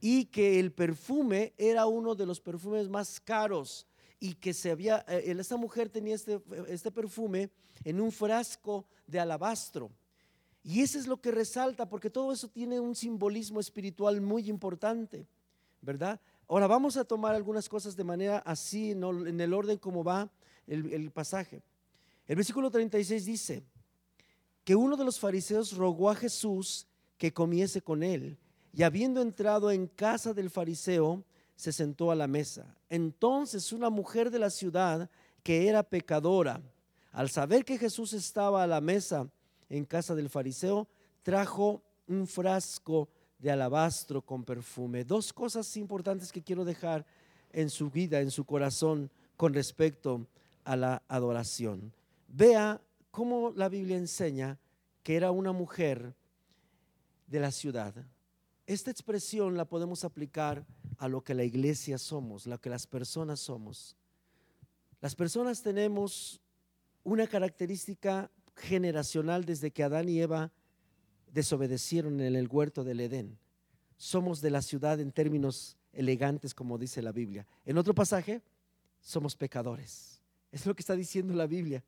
y 0.00 0.24
que 0.26 0.58
el 0.58 0.72
perfume 0.72 1.52
era 1.58 1.84
uno 1.84 2.14
de 2.14 2.24
los 2.24 2.40
perfumes 2.40 2.88
más 2.88 3.20
caros 3.20 3.86
y 4.18 4.32
que 4.32 4.54
se 4.54 4.70
había, 4.70 5.04
eh, 5.06 5.36
esta 5.38 5.58
mujer 5.58 5.90
tenía 5.90 6.14
este, 6.14 6.40
este 6.66 6.90
perfume 6.90 7.50
en 7.84 8.00
un 8.00 8.10
frasco 8.10 8.86
de 9.06 9.20
alabastro. 9.20 9.90
Y 10.62 10.80
eso 10.80 10.98
es 10.98 11.06
lo 11.06 11.20
que 11.20 11.32
resalta, 11.32 11.86
porque 11.86 12.08
todo 12.08 12.32
eso 12.32 12.48
tiene 12.48 12.80
un 12.80 12.94
simbolismo 12.94 13.60
espiritual 13.60 14.22
muy 14.22 14.48
importante, 14.48 15.26
¿verdad? 15.82 16.18
Ahora 16.48 16.66
vamos 16.66 16.96
a 16.96 17.04
tomar 17.04 17.34
algunas 17.34 17.68
cosas 17.68 17.94
de 17.94 18.04
manera 18.04 18.38
así, 18.38 18.92
en 18.92 19.40
el 19.40 19.52
orden 19.52 19.76
como 19.76 20.02
va 20.02 20.30
el, 20.66 20.92
el 20.92 21.10
pasaje. 21.10 21.62
El 22.26 22.36
versículo 22.36 22.70
36 22.70 23.24
dice 23.26 23.62
que 24.64 24.74
uno 24.74 24.96
de 24.96 25.04
los 25.04 25.20
fariseos 25.20 25.76
rogó 25.76 26.10
a 26.10 26.14
Jesús 26.14 26.86
que 27.18 27.32
comiese 27.32 27.82
con 27.82 28.02
él, 28.02 28.38
y 28.72 28.82
habiendo 28.82 29.20
entrado 29.20 29.70
en 29.70 29.86
casa 29.86 30.32
del 30.32 30.50
fariseo, 30.50 31.22
se 31.56 31.72
sentó 31.72 32.10
a 32.10 32.14
la 32.14 32.28
mesa. 32.28 32.76
Entonces 32.88 33.72
una 33.72 33.90
mujer 33.90 34.30
de 34.30 34.38
la 34.38 34.50
ciudad 34.50 35.10
que 35.42 35.68
era 35.68 35.82
pecadora, 35.82 36.62
al 37.12 37.28
saber 37.28 37.64
que 37.64 37.78
Jesús 37.78 38.12
estaba 38.12 38.62
a 38.62 38.66
la 38.66 38.80
mesa 38.80 39.28
en 39.68 39.84
casa 39.84 40.14
del 40.14 40.30
fariseo, 40.30 40.86
trajo 41.22 41.82
un 42.06 42.26
frasco 42.26 43.08
de 43.38 43.50
alabastro 43.50 44.22
con 44.22 44.44
perfume. 44.44 45.04
Dos 45.04 45.32
cosas 45.32 45.76
importantes 45.76 46.32
que 46.32 46.42
quiero 46.42 46.64
dejar 46.64 47.06
en 47.52 47.70
su 47.70 47.90
vida, 47.90 48.20
en 48.20 48.30
su 48.30 48.44
corazón, 48.44 49.10
con 49.36 49.54
respecto 49.54 50.26
a 50.64 50.76
la 50.76 51.02
adoración. 51.08 51.92
Vea 52.26 52.80
cómo 53.10 53.52
la 53.54 53.68
Biblia 53.68 53.96
enseña 53.96 54.58
que 55.02 55.16
era 55.16 55.30
una 55.30 55.52
mujer 55.52 56.14
de 57.26 57.40
la 57.40 57.50
ciudad. 57.50 57.94
Esta 58.66 58.90
expresión 58.90 59.56
la 59.56 59.64
podemos 59.64 60.04
aplicar 60.04 60.66
a 60.98 61.08
lo 61.08 61.22
que 61.22 61.34
la 61.34 61.44
iglesia 61.44 61.96
somos, 61.96 62.46
lo 62.46 62.60
que 62.60 62.68
las 62.68 62.86
personas 62.86 63.40
somos. 63.40 63.96
Las 65.00 65.14
personas 65.14 65.62
tenemos 65.62 66.40
una 67.04 67.26
característica 67.26 68.30
generacional 68.56 69.44
desde 69.44 69.70
que 69.70 69.84
Adán 69.84 70.08
y 70.08 70.20
Eva 70.20 70.52
desobedecieron 71.32 72.20
en 72.20 72.36
el 72.36 72.48
huerto 72.48 72.84
del 72.84 73.00
Edén. 73.00 73.38
Somos 73.96 74.40
de 74.40 74.50
la 74.50 74.62
ciudad 74.62 75.00
en 75.00 75.12
términos 75.12 75.76
elegantes, 75.92 76.54
como 76.54 76.78
dice 76.78 77.02
la 77.02 77.12
Biblia. 77.12 77.46
En 77.64 77.78
otro 77.78 77.94
pasaje, 77.94 78.42
somos 79.00 79.34
pecadores. 79.36 80.22
Es 80.52 80.66
lo 80.66 80.74
que 80.74 80.82
está 80.82 80.94
diciendo 80.94 81.34
la 81.34 81.46
Biblia. 81.46 81.82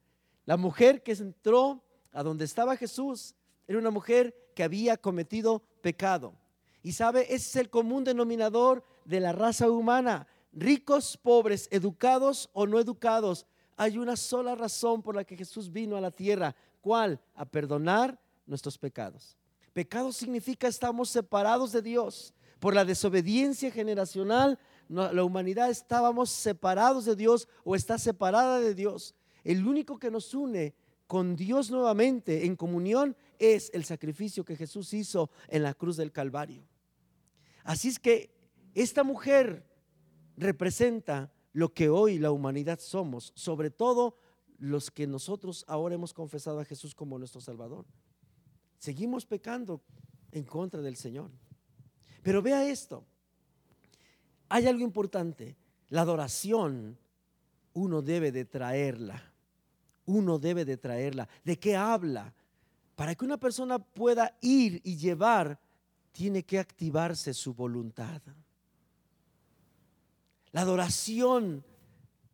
La 0.45 0.57
mujer 0.57 1.03
que 1.03 1.13
entró 1.13 1.83
a 2.13 2.23
donde 2.23 2.45
estaba 2.45 2.77
Jesús 2.77 3.35
era 3.69 3.79
una 3.79 3.91
mujer 3.91 4.35
que 4.55 4.65
había 4.65 4.97
cometido 4.97 5.63
pecado. 5.81 6.35
Y 6.83 6.93
sabe, 6.93 7.23
ese 7.23 7.35
es 7.35 7.57
el 7.57 7.71
común 7.71 8.05
denominador 8.05 8.85
de 9.05 9.21
la 9.21 9.33
raza 9.33 9.71
humana. 9.71 10.27
Ricos, 10.53 11.17
pobres, 11.17 11.69
educados 11.71 12.51
o 12.53 12.67
no 12.67 12.81
educados. 12.81 13.47
Hay 13.77 13.99
una 13.99 14.17
sola 14.17 14.55
razón 14.55 15.03
por 15.03 15.15
la 15.15 15.25
que 15.25 15.37
Jesús 15.37 15.71
vino 15.71 15.97
a 15.97 16.01
la 16.01 16.11
tierra. 16.11 16.55
¿Cuál? 16.81 17.21
A 17.35 17.45
perdonar 17.45 18.19
nuestros 18.51 18.77
pecados. 18.77 19.39
Pecado 19.73 20.13
significa 20.13 20.69
estamos 20.69 21.09
separados 21.09 21.73
de 21.73 21.81
Dios. 21.81 22.35
Por 22.59 22.75
la 22.75 22.85
desobediencia 22.85 23.71
generacional, 23.71 24.59
la 24.89 25.25
humanidad 25.25 25.71
estábamos 25.71 26.29
separados 26.29 27.07
de 27.07 27.17
Dios 27.17 27.49
o 27.65 27.75
está 27.75 27.97
separada 27.97 28.61
de 28.61 28.75
Dios. 28.75 29.15
El 29.45 29.67
único 29.67 29.99
que 29.99 30.11
nos 30.11 30.35
une 30.35 30.75
con 31.07 31.37
Dios 31.37 31.71
nuevamente 31.71 32.45
en 32.45 32.57
comunión 32.57 33.17
es 33.39 33.71
el 33.73 33.85
sacrificio 33.85 34.45
que 34.45 34.57
Jesús 34.57 34.93
hizo 34.93 35.31
en 35.49 35.63
la 35.63 35.73
cruz 35.73 35.97
del 35.97 36.13
Calvario. 36.13 36.63
Así 37.65 37.89
es 37.89 37.99
que 37.99 38.35
esta 38.75 39.05
mujer 39.05 39.67
representa 40.37 41.33
lo 41.53 41.73
que 41.73 41.89
hoy 41.89 42.19
la 42.19 42.31
humanidad 42.31 42.79
somos, 42.81 43.33
sobre 43.35 43.71
todo 43.71 44.17
los 44.59 44.91
que 44.91 45.07
nosotros 45.07 45.65
ahora 45.67 45.95
hemos 45.95 46.13
confesado 46.13 46.61
a 46.61 46.65
Jesús 46.65 46.95
como 46.95 47.19
nuestro 47.19 47.41
Salvador. 47.41 47.87
Seguimos 48.81 49.27
pecando 49.27 49.83
en 50.33 50.43
contra 50.45 50.81
del 50.81 50.97
Señor. 50.97 51.31
Pero 52.23 52.41
vea 52.41 52.67
esto, 52.67 53.05
hay 54.49 54.67
algo 54.67 54.83
importante, 54.83 55.55
la 55.91 56.01
adoración 56.01 56.99
uno 57.75 58.01
debe 58.01 58.33
de 58.33 58.47
traerla, 58.47 59.23
uno 60.07 60.39
debe 60.39 60.65
de 60.65 60.79
traerla. 60.79 61.29
¿De 61.45 61.59
qué 61.59 61.77
habla? 61.77 62.35
Para 62.97 63.15
que 63.15 63.25
una 63.27 63.37
persona 63.37 63.79
pueda 63.79 64.37
ir 64.41 64.81
y 64.83 64.97
llevar 64.97 65.61
tiene 66.13 66.43
que 66.43 66.59
activarse 66.59 67.35
su 67.35 67.53
voluntad. 67.53 68.23
La 70.53 70.63
adoración 70.63 71.65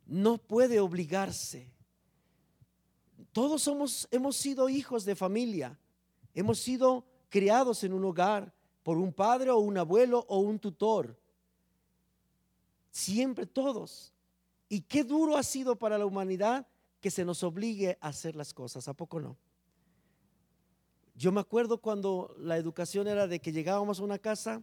no 0.05 0.37
puede 0.37 0.79
obligarse. 0.79 1.69
Todos 3.33 3.63
somos, 3.63 4.07
hemos 4.11 4.37
sido 4.37 4.69
hijos 4.69 5.03
de 5.03 5.15
familia. 5.15 5.77
Hemos 6.37 6.59
sido 6.59 7.03
criados 7.29 7.83
en 7.83 7.93
un 7.93 8.05
hogar 8.05 8.53
por 8.83 8.99
un 8.99 9.11
padre 9.11 9.49
o 9.49 9.57
un 9.57 9.75
abuelo 9.75 10.23
o 10.29 10.37
un 10.37 10.59
tutor. 10.59 11.19
Siempre 12.91 13.47
todos. 13.47 14.13
Y 14.69 14.81
qué 14.81 15.03
duro 15.03 15.35
ha 15.35 15.41
sido 15.41 15.79
para 15.79 15.97
la 15.97 16.05
humanidad 16.05 16.67
que 16.99 17.09
se 17.09 17.25
nos 17.25 17.41
obligue 17.41 17.97
a 18.01 18.09
hacer 18.09 18.35
las 18.35 18.53
cosas, 18.53 18.87
¿a 18.87 18.93
poco 18.93 19.19
no? 19.19 19.35
Yo 21.15 21.31
me 21.31 21.41
acuerdo 21.41 21.79
cuando 21.79 22.35
la 22.37 22.55
educación 22.57 23.07
era 23.07 23.25
de 23.25 23.39
que 23.39 23.51
llegábamos 23.51 23.99
a 23.99 24.03
una 24.03 24.19
casa 24.19 24.61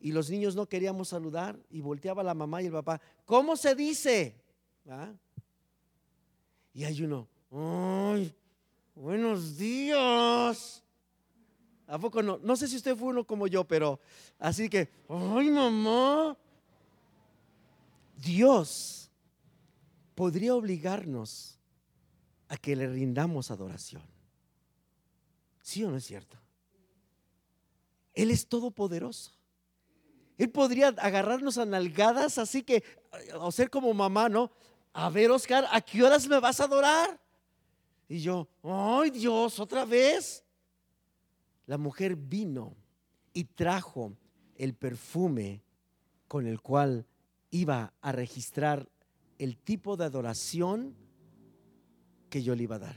y 0.00 0.10
los 0.10 0.28
niños 0.28 0.56
no 0.56 0.66
queríamos 0.68 1.10
saludar 1.10 1.56
y 1.70 1.82
volteaba 1.82 2.24
la 2.24 2.34
mamá 2.34 2.62
y 2.62 2.66
el 2.66 2.72
papá, 2.72 3.00
¿cómo 3.24 3.56
se 3.56 3.76
dice? 3.76 4.42
¿Ah? 4.88 5.12
Y 6.74 6.82
hay 6.82 7.00
uno, 7.00 7.28
¡ay! 7.52 8.34
Buenos 8.96 9.56
días. 9.56 10.82
¿A 11.86 11.98
poco 11.98 12.22
no? 12.22 12.38
No 12.42 12.56
sé 12.56 12.66
si 12.66 12.76
usted 12.76 12.96
fue 12.96 13.08
uno 13.08 13.24
como 13.24 13.46
yo, 13.46 13.64
pero 13.64 14.00
así 14.38 14.68
que, 14.68 14.88
¡ay, 15.08 15.50
mamá! 15.50 16.36
Dios 18.16 19.10
podría 20.14 20.54
obligarnos 20.54 21.58
a 22.48 22.56
que 22.56 22.74
le 22.74 22.88
rindamos 22.88 23.50
adoración. 23.50 24.02
¿Sí 25.62 25.84
o 25.84 25.90
no 25.90 25.96
es 25.96 26.04
cierto? 26.04 26.36
Él 28.14 28.30
es 28.30 28.46
todopoderoso. 28.48 29.32
Él 30.38 30.50
podría 30.50 30.88
agarrarnos 30.88 31.58
a 31.58 31.64
nalgadas, 31.64 32.38
así 32.38 32.62
que, 32.62 32.82
o 33.38 33.50
ser 33.52 33.70
como 33.70 33.92
mamá, 33.94 34.28
¿no? 34.28 34.50
A 34.92 35.10
ver, 35.10 35.30
Oscar, 35.30 35.66
¿a 35.70 35.80
qué 35.80 36.02
horas 36.02 36.26
me 36.26 36.40
vas 36.40 36.60
a 36.60 36.64
adorar? 36.64 37.20
Y 38.08 38.20
yo, 38.20 38.48
ay 38.62 39.10
Dios, 39.10 39.58
otra 39.60 39.84
vez. 39.84 40.42
La 41.66 41.78
mujer 41.78 42.16
vino 42.16 42.76
y 43.32 43.44
trajo 43.44 44.16
el 44.56 44.74
perfume 44.74 45.62
con 46.28 46.46
el 46.46 46.60
cual 46.60 47.06
iba 47.50 47.92
a 48.00 48.12
registrar 48.12 48.88
el 49.38 49.56
tipo 49.56 49.96
de 49.96 50.04
adoración 50.04 50.94
que 52.30 52.42
yo 52.42 52.54
le 52.54 52.64
iba 52.64 52.76
a 52.76 52.80
dar. 52.80 52.96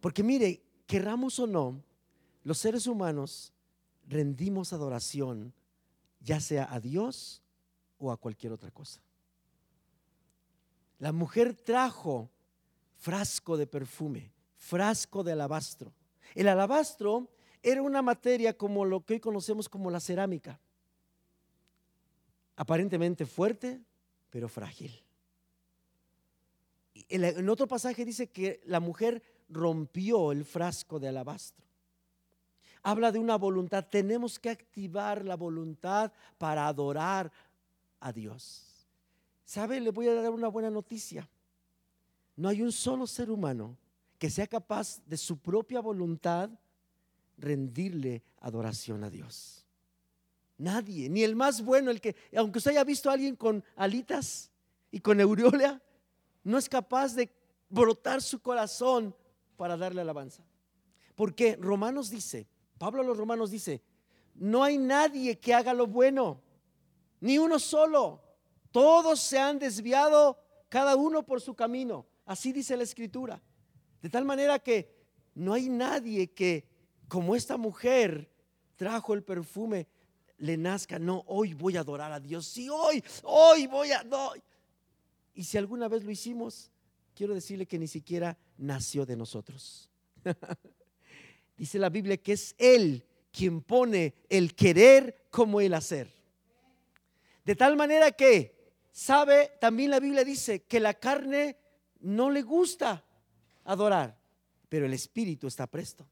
Porque 0.00 0.22
mire, 0.22 0.62
querramos 0.86 1.38
o 1.38 1.46
no, 1.46 1.82
los 2.42 2.58
seres 2.58 2.86
humanos 2.86 3.52
rendimos 4.06 4.72
adoración 4.72 5.52
ya 6.20 6.40
sea 6.40 6.72
a 6.72 6.80
Dios 6.80 7.42
o 7.98 8.10
a 8.10 8.16
cualquier 8.16 8.52
otra 8.52 8.70
cosa. 8.70 9.00
La 10.98 11.12
mujer 11.12 11.54
trajo 11.54 12.30
frasco 12.96 13.56
de 13.56 13.66
perfume, 13.66 14.32
frasco 14.56 15.22
de 15.22 15.32
alabastro. 15.32 15.92
El 16.34 16.48
alabastro 16.48 17.28
era 17.64 17.80
una 17.80 18.02
materia 18.02 18.56
como 18.56 18.84
lo 18.84 19.00
que 19.00 19.14
hoy 19.14 19.20
conocemos 19.20 19.70
como 19.70 19.90
la 19.90 19.98
cerámica. 19.98 20.60
Aparentemente 22.56 23.24
fuerte, 23.24 23.80
pero 24.28 24.48
frágil. 24.50 24.92
En 27.08 27.48
otro 27.48 27.66
pasaje 27.66 28.04
dice 28.04 28.28
que 28.28 28.60
la 28.66 28.80
mujer 28.80 29.22
rompió 29.48 30.30
el 30.30 30.44
frasco 30.44 31.00
de 31.00 31.08
alabastro. 31.08 31.64
Habla 32.82 33.10
de 33.10 33.18
una 33.18 33.36
voluntad. 33.36 33.86
Tenemos 33.90 34.38
que 34.38 34.50
activar 34.50 35.24
la 35.24 35.34
voluntad 35.34 36.12
para 36.36 36.68
adorar 36.68 37.32
a 37.98 38.12
Dios. 38.12 38.86
¿Sabe? 39.46 39.80
Le 39.80 39.90
voy 39.90 40.08
a 40.08 40.14
dar 40.14 40.30
una 40.30 40.48
buena 40.48 40.70
noticia. 40.70 41.26
No 42.36 42.50
hay 42.50 42.60
un 42.60 42.72
solo 42.72 43.06
ser 43.06 43.30
humano 43.30 43.78
que 44.18 44.28
sea 44.28 44.46
capaz 44.46 45.00
de 45.06 45.16
su 45.16 45.38
propia 45.38 45.80
voluntad 45.80 46.50
rendirle 47.36 48.22
adoración 48.40 49.04
a 49.04 49.10
Dios. 49.10 49.64
Nadie, 50.58 51.08
ni 51.08 51.22
el 51.22 51.34
más 51.34 51.62
bueno, 51.62 51.90
el 51.90 52.00
que, 52.00 52.14
aunque 52.36 52.58
usted 52.58 52.72
haya 52.72 52.84
visto 52.84 53.10
a 53.10 53.14
alguien 53.14 53.36
con 53.36 53.64
alitas 53.76 54.50
y 54.90 55.00
con 55.00 55.20
aureola, 55.20 55.82
no 56.44 56.58
es 56.58 56.68
capaz 56.68 57.14
de 57.14 57.30
brotar 57.68 58.22
su 58.22 58.40
corazón 58.40 59.14
para 59.56 59.76
darle 59.76 60.00
alabanza. 60.00 60.44
Porque 61.14 61.56
Romanos 61.56 62.10
dice, 62.10 62.46
Pablo 62.78 63.02
a 63.02 63.04
los 63.04 63.16
Romanos 63.16 63.50
dice, 63.50 63.82
no 64.34 64.62
hay 64.62 64.78
nadie 64.78 65.38
que 65.38 65.54
haga 65.54 65.74
lo 65.74 65.86
bueno, 65.86 66.40
ni 67.20 67.38
uno 67.38 67.58
solo. 67.58 68.22
Todos 68.70 69.20
se 69.20 69.38
han 69.38 69.58
desviado, 69.58 70.38
cada 70.68 70.96
uno 70.96 71.24
por 71.24 71.40
su 71.40 71.54
camino. 71.54 72.06
Así 72.26 72.52
dice 72.52 72.76
la 72.76 72.82
escritura. 72.82 73.40
De 74.02 74.10
tal 74.10 74.24
manera 74.24 74.58
que 74.58 74.92
no 75.34 75.52
hay 75.52 75.68
nadie 75.68 76.32
que, 76.32 76.68
como 77.08 77.36
esta 77.36 77.56
mujer 77.56 78.30
trajo 78.76 79.14
el 79.14 79.22
perfume, 79.22 79.86
le 80.38 80.56
nazca, 80.56 80.98
no, 80.98 81.24
hoy 81.26 81.54
voy 81.54 81.76
a 81.76 81.80
adorar 81.80 82.12
a 82.12 82.20
Dios. 82.20 82.46
Sí, 82.46 82.68
hoy, 82.68 83.02
hoy 83.22 83.66
voy 83.66 83.92
a... 83.92 84.04
Y 85.34 85.44
si 85.44 85.58
alguna 85.58 85.88
vez 85.88 86.04
lo 86.04 86.10
hicimos, 86.10 86.70
quiero 87.14 87.34
decirle 87.34 87.66
que 87.66 87.78
ni 87.78 87.88
siquiera 87.88 88.36
nació 88.56 89.06
de 89.06 89.16
nosotros. 89.16 89.90
Dice 91.56 91.78
la 91.78 91.88
Biblia 91.88 92.16
que 92.16 92.32
es 92.32 92.54
Él 92.58 93.06
quien 93.32 93.62
pone 93.62 94.14
el 94.28 94.54
querer 94.54 95.26
como 95.30 95.60
el 95.60 95.74
hacer. 95.74 96.12
De 97.44 97.56
tal 97.56 97.76
manera 97.76 98.12
que, 98.12 98.72
sabe, 98.92 99.52
también 99.60 99.90
la 99.90 100.00
Biblia 100.00 100.24
dice 100.24 100.62
que 100.62 100.80
la 100.80 100.94
carne 100.94 101.58
no 102.00 102.30
le 102.30 102.42
gusta 102.42 103.04
adorar, 103.64 104.16
pero 104.68 104.86
el 104.86 104.94
Espíritu 104.94 105.46
está 105.46 105.66
presto. 105.66 106.06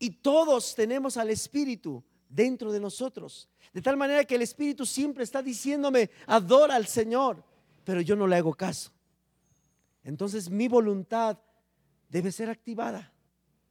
Y 0.00 0.10
todos 0.10 0.74
tenemos 0.74 1.18
al 1.18 1.28
Espíritu 1.30 2.02
dentro 2.28 2.72
de 2.72 2.80
nosotros. 2.80 3.48
De 3.72 3.82
tal 3.82 3.98
manera 3.98 4.24
que 4.24 4.34
el 4.34 4.42
Espíritu 4.42 4.86
siempre 4.86 5.22
está 5.22 5.42
diciéndome, 5.42 6.10
adora 6.26 6.74
al 6.74 6.86
Señor, 6.86 7.44
pero 7.84 8.00
yo 8.00 8.16
no 8.16 8.26
le 8.26 8.36
hago 8.36 8.54
caso. 8.54 8.90
Entonces 10.02 10.48
mi 10.48 10.68
voluntad 10.68 11.38
debe 12.08 12.32
ser 12.32 12.48
activada. 12.48 13.12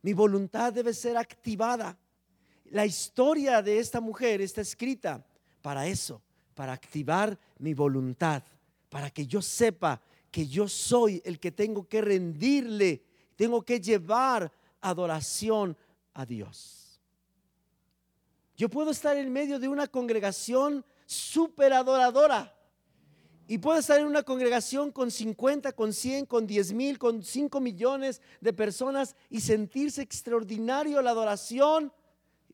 Mi 0.03 0.13
voluntad 0.13 0.71
debe 0.71 0.93
ser 0.93 1.17
activada. 1.17 1.97
La 2.65 2.85
historia 2.85 3.63
de 3.63 3.79
esta 3.79 3.99
mujer 3.99 4.39
está 4.39 4.61
escrita 4.61 5.25
para 5.63 5.87
eso, 5.87 6.21
para 6.53 6.73
activar 6.73 7.37
mi 7.57 7.73
voluntad, 7.73 8.43
para 8.89 9.09
que 9.09 9.25
yo 9.25 9.41
sepa 9.41 9.99
que 10.29 10.47
yo 10.47 10.67
soy 10.67 11.23
el 11.25 11.39
que 11.39 11.51
tengo 11.51 11.87
que 11.87 12.01
rendirle, 12.01 13.03
tengo 13.35 13.63
que 13.63 13.81
llevar 13.81 14.51
adoración 14.79 15.75
a 16.13 16.25
Dios. 16.25 16.99
Yo 18.57 18.69
puedo 18.69 18.91
estar 18.91 19.15
en 19.15 19.31
medio 19.31 19.59
de 19.59 19.67
una 19.67 19.87
congregación 19.87 20.85
súper 21.05 21.73
adoradora 21.73 22.55
y 23.47 23.57
puede 23.57 23.79
estar 23.79 23.99
en 23.99 24.05
una 24.05 24.21
congregación 24.21 24.91
con 24.91 25.09
50, 25.09 25.71
con 25.71 25.91
100, 25.91 26.25
con 26.27 26.45
10 26.45 26.73
mil, 26.73 26.99
con 26.99 27.23
5 27.23 27.59
millones 27.59 28.21
de 28.41 28.53
personas 28.53 29.15
y 29.29 29.41
sentirse 29.41 30.01
extraordinario 30.01 31.01
la 31.01 31.11
adoración. 31.11 31.91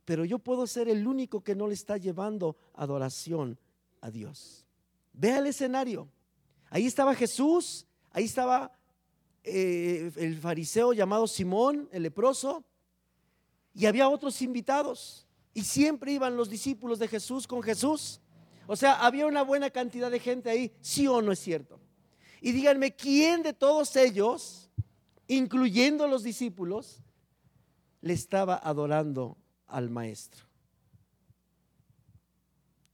Pero 0.05 0.23
yo 0.23 0.39
puedo 0.39 0.67
ser 0.67 0.87
el 0.87 1.05
único 1.05 1.43
que 1.43 1.55
no 1.55 1.67
le 1.67 1.73
está 1.73 1.97
llevando 1.97 2.55
adoración 2.75 3.59
a 3.99 4.09
Dios. 4.09 4.65
Vea 5.11 5.39
el 5.39 5.47
escenario. 5.47 6.07
Ahí 6.69 6.85
estaba 6.85 7.13
Jesús, 7.13 7.85
ahí 8.11 8.25
estaba 8.25 8.71
eh, 9.43 10.11
el 10.15 10.37
fariseo 10.37 10.93
llamado 10.93 11.27
Simón, 11.27 11.89
el 11.91 12.03
leproso, 12.03 12.63
y 13.75 13.85
había 13.85 14.07
otros 14.07 14.41
invitados. 14.41 15.27
Y 15.53 15.63
siempre 15.63 16.13
iban 16.13 16.37
los 16.37 16.49
discípulos 16.49 16.97
de 16.97 17.07
Jesús 17.07 17.45
con 17.45 17.61
Jesús. 17.61 18.21
O 18.67 18.75
sea, 18.75 19.05
había 19.05 19.27
una 19.27 19.43
buena 19.43 19.69
cantidad 19.69 20.09
de 20.09 20.19
gente 20.19 20.49
ahí, 20.49 20.73
sí 20.81 21.07
o 21.07 21.21
no 21.21 21.31
es 21.31 21.39
cierto. 21.39 21.79
Y 22.41 22.51
díganme, 22.51 22.95
¿quién 22.95 23.43
de 23.43 23.53
todos 23.53 23.95
ellos, 23.95 24.69
incluyendo 25.27 26.07
los 26.07 26.23
discípulos, 26.23 27.03
le 28.01 28.13
estaba 28.13 28.55
adorando 28.55 29.37
al 29.67 29.89
maestro? 29.89 30.45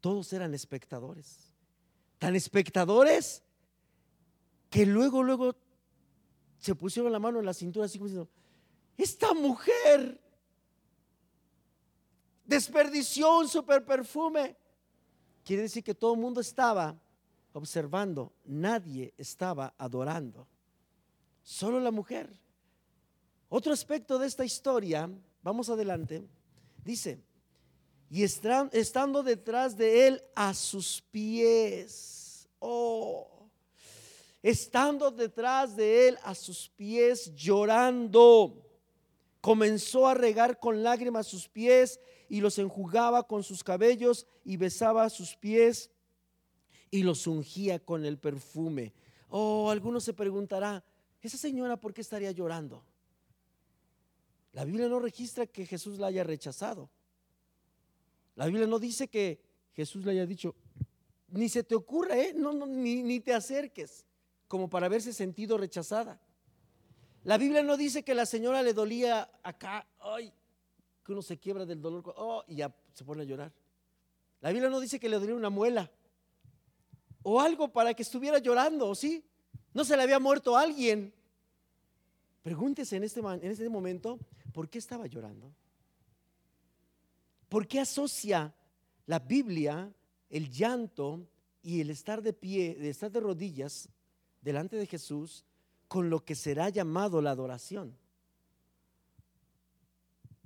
Todos 0.02 0.34
eran 0.34 0.54
espectadores. 0.54 1.54
Tan 2.18 2.36
espectadores 2.36 3.44
que 4.70 4.86
luego, 4.86 5.22
luego 5.22 5.56
se 6.60 6.76
pusieron 6.76 7.12
la 7.12 7.20
mano 7.20 7.40
en 7.40 7.46
la 7.46 7.54
cintura 7.54 7.86
así 7.86 7.98
como 7.98 8.08
diciendo, 8.08 8.30
esta 8.98 9.34
mujer 9.34 10.20
desperdició 12.52 13.40
un 13.40 13.48
super 13.48 13.84
perfume. 13.84 14.56
Quiere 15.44 15.64
decir 15.64 15.84
que 15.84 15.96
todo 15.96 16.14
el 16.14 16.20
mundo 16.20 16.42
estaba 16.42 16.96
observando, 17.54 18.34
nadie 18.46 19.14
estaba 19.18 19.74
adorando, 19.78 20.48
solo 21.42 21.80
la 21.80 21.92
mujer. 21.92 22.30
Otro 23.50 23.74
aspecto 23.74 24.20
de 24.20 24.28
esta 24.28 24.46
historia, 24.46 25.10
vamos 25.42 25.70
adelante, 25.70 26.24
dice, 26.84 27.20
y 28.10 28.24
estando 28.24 29.24
detrás 29.24 29.76
de 29.76 30.08
él 30.08 30.24
a 30.36 30.54
sus 30.54 31.02
pies, 31.12 32.48
oh, 32.60 33.50
estando 34.44 35.10
detrás 35.12 35.76
de 35.76 36.10
él 36.10 36.18
a 36.24 36.36
sus 36.36 36.70
pies 36.70 37.34
llorando, 37.34 38.71
Comenzó 39.42 40.08
a 40.08 40.14
regar 40.14 40.60
con 40.60 40.84
lágrimas 40.84 41.28
sus 41.28 41.50
pies 41.50 42.00
y 42.30 42.42
los 42.42 42.60
enjugaba 42.60 43.28
con 43.28 43.44
sus 43.44 43.64
cabellos 43.64 44.28
y 44.46 44.58
besaba 44.58 45.10
sus 45.10 45.36
pies 45.36 45.90
y 46.92 47.04
los 47.04 47.26
ungía 47.28 47.80
con 47.80 48.06
el 48.06 48.20
perfume. 48.20 48.94
Oh, 49.30 49.70
alguno 49.72 50.00
se 50.00 50.14
preguntará, 50.14 50.84
¿esa 51.22 51.38
señora 51.38 51.78
por 51.78 51.94
qué 51.94 52.02
estaría 52.02 52.32
llorando? 52.32 52.84
La 54.54 54.66
Biblia 54.66 54.88
no 54.88 55.00
registra 55.00 55.48
que 55.48 55.66
Jesús 55.66 55.98
la 55.98 56.08
haya 56.08 56.24
rechazado. 56.24 56.90
La 58.36 58.46
Biblia 58.46 58.68
no 58.68 58.80
dice 58.80 59.08
que 59.08 59.42
Jesús 59.74 60.06
le 60.06 60.12
haya 60.12 60.26
dicho, 60.26 60.56
ni 61.30 61.48
se 61.48 61.64
te 61.64 61.76
ocurra, 61.76 62.18
¿eh? 62.18 62.34
no, 62.36 62.54
ni, 62.66 63.02
ni 63.02 63.22
te 63.22 63.34
acerques, 63.34 64.06
como 64.48 64.70
para 64.70 64.88
haberse 64.88 65.14
sentido 65.14 65.58
rechazada. 65.58 66.20
La 67.24 67.38
Biblia 67.38 67.62
no 67.62 67.78
dice 67.78 68.04
que 68.04 68.16
la 68.16 68.26
señora 68.26 68.64
le 68.64 68.74
dolía 68.74 69.30
acá, 69.44 69.86
ay, 70.00 70.34
que 71.06 71.12
uno 71.12 71.22
se 71.22 71.38
quiebra 71.38 71.66
del 71.66 71.82
dolor, 71.82 72.14
oh, 72.18 72.44
y 72.48 72.56
ya 72.56 72.76
se 72.94 73.04
pone 73.04 73.22
a 73.22 73.26
llorar. 73.26 73.52
La 74.40 74.52
Biblia 74.52 74.70
no 74.70 74.80
dice 74.80 75.00
que 75.00 75.08
le 75.08 75.20
dolía 75.20 75.36
una 75.36 75.52
muela 75.52 75.92
o 77.24 77.40
algo 77.40 77.72
para 77.72 77.94
que 77.94 78.02
estuviera 78.02 78.40
llorando, 78.40 78.96
¿sí? 78.96 79.24
No 79.74 79.86
se 79.86 79.96
le 79.96 80.04
había 80.04 80.20
muerto 80.20 80.58
alguien. 80.58 81.14
Pregúntese 82.42 82.96
en 82.96 83.04
este, 83.04 83.20
en 83.20 83.52
este 83.52 83.70
momento, 83.70 84.20
¿por 84.52 84.68
qué 84.68 84.80
estaba 84.80 85.06
llorando? 85.06 85.54
¿Por 87.48 87.68
qué 87.68 87.82
asocia 87.82 88.54
la 89.06 89.20
Biblia 89.20 89.94
el 90.30 90.50
llanto 90.50 91.28
y 91.62 91.82
el 91.82 91.92
estar 91.92 92.24
de 92.24 92.34
pie, 92.34 92.76
de 92.76 92.90
estar 92.90 93.12
de 93.12 93.20
rodillas 93.20 93.90
delante 94.42 94.76
de 94.76 94.88
Jesús 94.88 95.46
con 95.92 96.10
lo 96.10 96.24
que 96.24 96.36
será 96.36 96.70
llamado 96.70 97.22
la 97.22 97.32
adoración. 97.32 97.94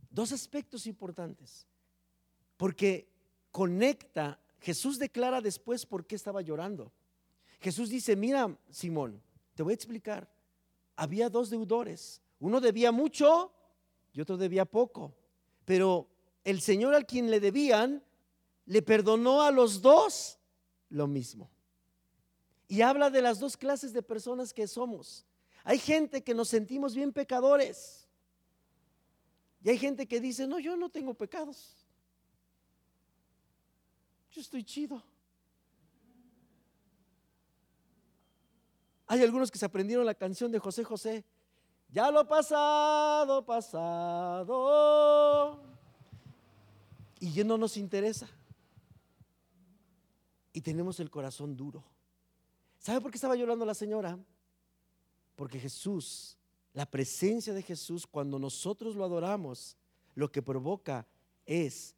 Dos 0.09 0.31
aspectos 0.31 0.87
importantes. 0.87 1.67
Porque 2.57 3.07
conecta, 3.51 4.39
Jesús 4.59 4.97
declara 4.97 5.41
después 5.41 5.85
por 5.85 6.07
qué 6.07 6.15
estaba 6.15 6.41
llorando. 6.41 6.91
Jesús 7.59 7.91
dice, 7.91 8.15
mira, 8.15 8.57
Simón, 8.71 9.21
te 9.53 9.61
voy 9.61 9.73
a 9.73 9.75
explicar. 9.75 10.27
Había 10.95 11.29
dos 11.29 11.51
deudores. 11.51 12.23
Uno 12.39 12.59
debía 12.59 12.91
mucho 12.91 13.53
y 14.13 14.21
otro 14.21 14.37
debía 14.37 14.65
poco. 14.65 15.13
Pero 15.63 16.09
el 16.43 16.59
Señor 16.59 16.95
al 16.95 17.05
quien 17.05 17.29
le 17.29 17.39
debían, 17.39 18.03
le 18.65 18.81
perdonó 18.81 19.43
a 19.43 19.51
los 19.51 19.83
dos 19.83 20.39
lo 20.89 21.05
mismo. 21.05 21.51
Y 22.67 22.81
habla 22.81 23.11
de 23.11 23.21
las 23.21 23.39
dos 23.39 23.55
clases 23.55 23.93
de 23.93 24.01
personas 24.01 24.51
que 24.51 24.65
somos. 24.65 25.23
Hay 25.65 25.79
gente 25.79 26.23
que 26.23 26.33
nos 26.35 26.47
sentimos 26.47 26.93
bien 26.93 27.11
pecadores. 27.11 28.07
Y 29.63 29.69
hay 29.71 29.79
gente 29.79 30.07
que 30.07 30.21
dice, 30.21 30.45
no, 30.45 30.59
yo 30.59 30.77
no 30.77 30.89
tengo 30.89 31.15
pecados. 31.15 31.87
Yo 34.29 34.41
estoy 34.41 34.63
chido. 34.63 35.01
Hay 39.07 39.23
algunos 39.23 39.49
que 39.49 39.57
se 39.57 39.65
aprendieron 39.65 40.05
la 40.05 40.13
canción 40.13 40.51
de 40.51 40.59
José 40.59 40.83
José. 40.83 41.25
Ya 41.89 42.11
lo 42.11 42.27
pasado, 42.27 43.43
pasado. 43.43 44.43
Y 47.19 47.33
ya 47.33 47.43
no 47.43 47.57
nos 47.57 47.75
interesa. 47.75 48.29
Y 50.53 50.61
tenemos 50.61 50.99
el 50.99 51.09
corazón 51.09 51.57
duro. 51.57 51.83
¿Sabe 52.77 53.01
por 53.01 53.09
qué 53.09 53.17
estaba 53.17 53.35
llorando 53.35 53.65
la 53.65 53.73
señora? 53.73 54.19
Porque 55.35 55.59
Jesús, 55.59 56.37
la 56.73 56.85
presencia 56.85 57.53
de 57.53 57.61
Jesús, 57.61 58.07
cuando 58.07 58.39
nosotros 58.39 58.95
lo 58.95 59.03
adoramos, 59.03 59.77
lo 60.15 60.31
que 60.31 60.41
provoca 60.41 61.07
es 61.45 61.95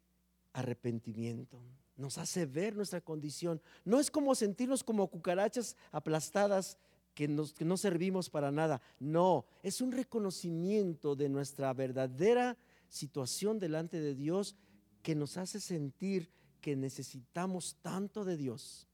arrepentimiento. 0.52 1.60
Nos 1.96 2.18
hace 2.18 2.46
ver 2.46 2.76
nuestra 2.76 3.00
condición. 3.00 3.60
No 3.84 3.98
es 3.98 4.10
como 4.10 4.34
sentirnos 4.34 4.84
como 4.84 5.08
cucarachas 5.08 5.76
aplastadas 5.90 6.78
que, 7.14 7.26
no 7.26 7.76
servimos 7.76 8.30
para 8.30 8.52
nada. 8.52 8.80
No, 9.00 9.44
es 9.62 9.80
un 9.80 9.90
reconocimiento 9.90 11.16
de 11.16 11.28
nuestra 11.28 11.72
verdadera 11.72 12.56
situación 12.88 13.58
delante 13.58 14.00
de 14.00 14.14
Dios 14.14 14.54
que 15.02 15.16
nos 15.16 15.36
hace 15.36 15.58
sentir 15.58 16.30
que 16.60 16.76
necesitamos 16.76 17.76
tanto 17.82 18.24
de 18.24 18.36
Dios. 18.36 18.86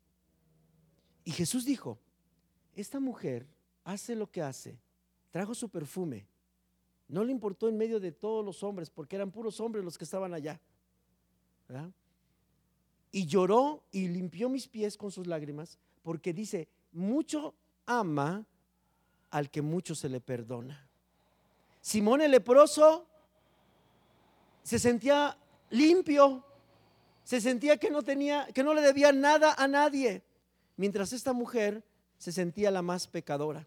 Y 1.25 1.33
Jesús 1.33 1.65
dijo, 1.65 1.99
esta 2.75 3.01
mujer 3.01 3.47
hace 3.85 4.17
lo 4.17 4.31
que 4.31 4.43
hace, 4.43 4.79
trajo 5.31 5.55
su 5.55 5.69
perfume, 5.69 6.27
no 7.09 7.23
le 7.23 7.33
importó 7.33 7.69
en 7.69 7.77
medio 7.77 8.01
de 8.01 8.13
todos 8.13 8.45
los 8.45 8.63
hombres, 8.63 8.91
porque 8.91 9.17
eran 9.17 9.31
puros 9.31 9.61
hombres 9.61 9.85
los 9.85 9.99
que 9.99 10.05
estaban 10.05 10.33
allá. 10.35 10.61
Y 13.13 13.27
lloró 13.27 13.83
y 13.93 14.09
limpió 14.09 14.49
mis 14.49 14.67
pies 14.67 14.97
con 14.97 15.11
sus 15.11 15.27
lágrimas, 15.27 15.79
porque 16.03 16.33
dice, 16.33 16.69
mucho 16.93 17.55
ama 17.87 18.45
al 19.31 19.51
que 19.51 19.63
mucho 19.63 19.95
se 19.95 20.09
le 20.09 20.21
perdona. 20.21 20.89
Simón 21.81 22.23
el 22.23 22.31
leproso 22.31 23.07
se 24.63 24.79
sentía 24.79 25.37
limpio, 25.71 26.43
se 27.25 27.41
sentía 27.41 27.77
que 27.77 27.91
no 27.91 28.03
tenía, 28.03 28.47
que 28.55 28.65
no 28.65 28.73
le 28.73 28.81
debía 28.81 29.13
nada 29.13 29.55
a 29.59 29.69
nadie, 29.69 30.23
mientras 30.77 31.13
esta 31.13 31.33
mujer 31.33 31.85
se 32.17 32.33
sentía 32.33 32.71
la 32.71 32.81
más 32.81 33.07
pecadora. 33.07 33.67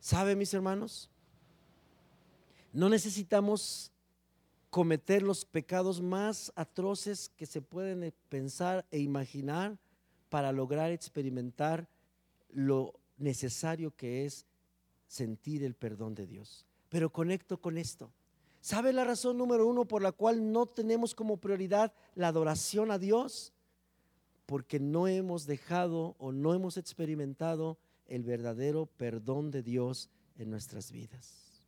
¿Sabe, 0.00 0.34
mis 0.34 0.54
hermanos? 0.54 1.10
No 2.72 2.88
necesitamos 2.88 3.92
cometer 4.70 5.22
los 5.22 5.44
pecados 5.44 6.00
más 6.00 6.52
atroces 6.56 7.28
que 7.36 7.44
se 7.44 7.60
pueden 7.60 8.14
pensar 8.30 8.86
e 8.90 9.00
imaginar 9.00 9.76
para 10.30 10.52
lograr 10.52 10.90
experimentar 10.90 11.86
lo 12.48 12.94
necesario 13.18 13.94
que 13.94 14.24
es 14.24 14.46
sentir 15.06 15.64
el 15.64 15.74
perdón 15.74 16.14
de 16.14 16.26
Dios. 16.26 16.64
Pero 16.88 17.12
conecto 17.12 17.60
con 17.60 17.76
esto. 17.76 18.10
¿Sabe 18.62 18.92
la 18.92 19.04
razón 19.04 19.36
número 19.36 19.66
uno 19.66 19.84
por 19.84 20.02
la 20.02 20.12
cual 20.12 20.52
no 20.52 20.66
tenemos 20.66 21.14
como 21.14 21.36
prioridad 21.36 21.92
la 22.14 22.28
adoración 22.28 22.90
a 22.90 22.98
Dios? 22.98 23.52
Porque 24.46 24.80
no 24.80 25.08
hemos 25.08 25.46
dejado 25.46 26.14
o 26.18 26.32
no 26.32 26.54
hemos 26.54 26.76
experimentado 26.76 27.78
el 28.10 28.24
verdadero 28.24 28.86
perdón 28.86 29.50
de 29.50 29.62
Dios 29.62 30.10
en 30.36 30.50
nuestras 30.50 30.92
vidas. 30.92 31.62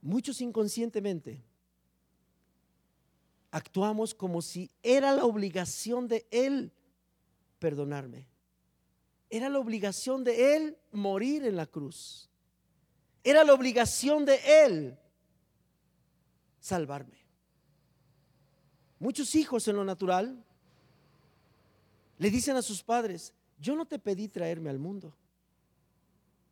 Muchos 0.00 0.40
inconscientemente 0.40 1.44
actuamos 3.50 4.14
como 4.14 4.40
si 4.40 4.70
era 4.82 5.12
la 5.12 5.24
obligación 5.24 6.08
de 6.08 6.26
Él 6.30 6.72
perdonarme. 7.58 8.28
Era 9.28 9.48
la 9.48 9.58
obligación 9.58 10.24
de 10.24 10.56
Él 10.56 10.78
morir 10.92 11.44
en 11.44 11.56
la 11.56 11.66
cruz. 11.66 12.30
Era 13.24 13.44
la 13.44 13.54
obligación 13.54 14.24
de 14.24 14.40
Él 14.64 14.98
salvarme. 16.60 17.18
Muchos 18.98 19.34
hijos 19.34 19.66
en 19.66 19.76
lo 19.76 19.84
natural 19.84 20.44
le 22.22 22.30
dicen 22.30 22.56
a 22.56 22.62
sus 22.62 22.84
padres, 22.84 23.34
yo 23.58 23.74
no 23.74 23.84
te 23.84 23.98
pedí 23.98 24.28
traerme 24.28 24.70
al 24.70 24.78
mundo. 24.78 25.12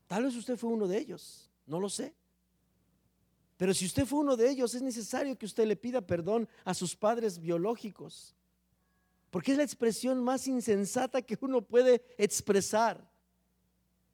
Tal 0.09 0.25
vez 0.25 0.35
usted 0.35 0.57
fue 0.57 0.69
uno 0.69 0.89
de 0.89 0.99
ellos, 0.99 1.49
no 1.65 1.79
lo 1.79 1.89
sé. 1.89 2.13
Pero 3.57 3.73
si 3.73 3.87
usted 3.87 4.05
fue 4.05 4.19
uno 4.19 4.37
de 4.37 4.51
ellos, 4.51 4.75
es 4.75 4.83
necesario 4.83 5.39
que 5.39 5.47
usted 5.47 5.65
le 5.69 5.77
pida 5.77 6.01
perdón 6.01 6.49
a 6.65 6.75
sus 6.75 6.97
padres 6.97 7.39
biológicos. 7.39 8.35
Porque 9.31 9.53
es 9.53 9.59
la 9.59 9.63
expresión 9.63 10.25
más 10.25 10.49
insensata 10.49 11.23
que 11.23 11.39
uno 11.41 11.63
puede 11.63 12.03
expresar. 12.19 13.09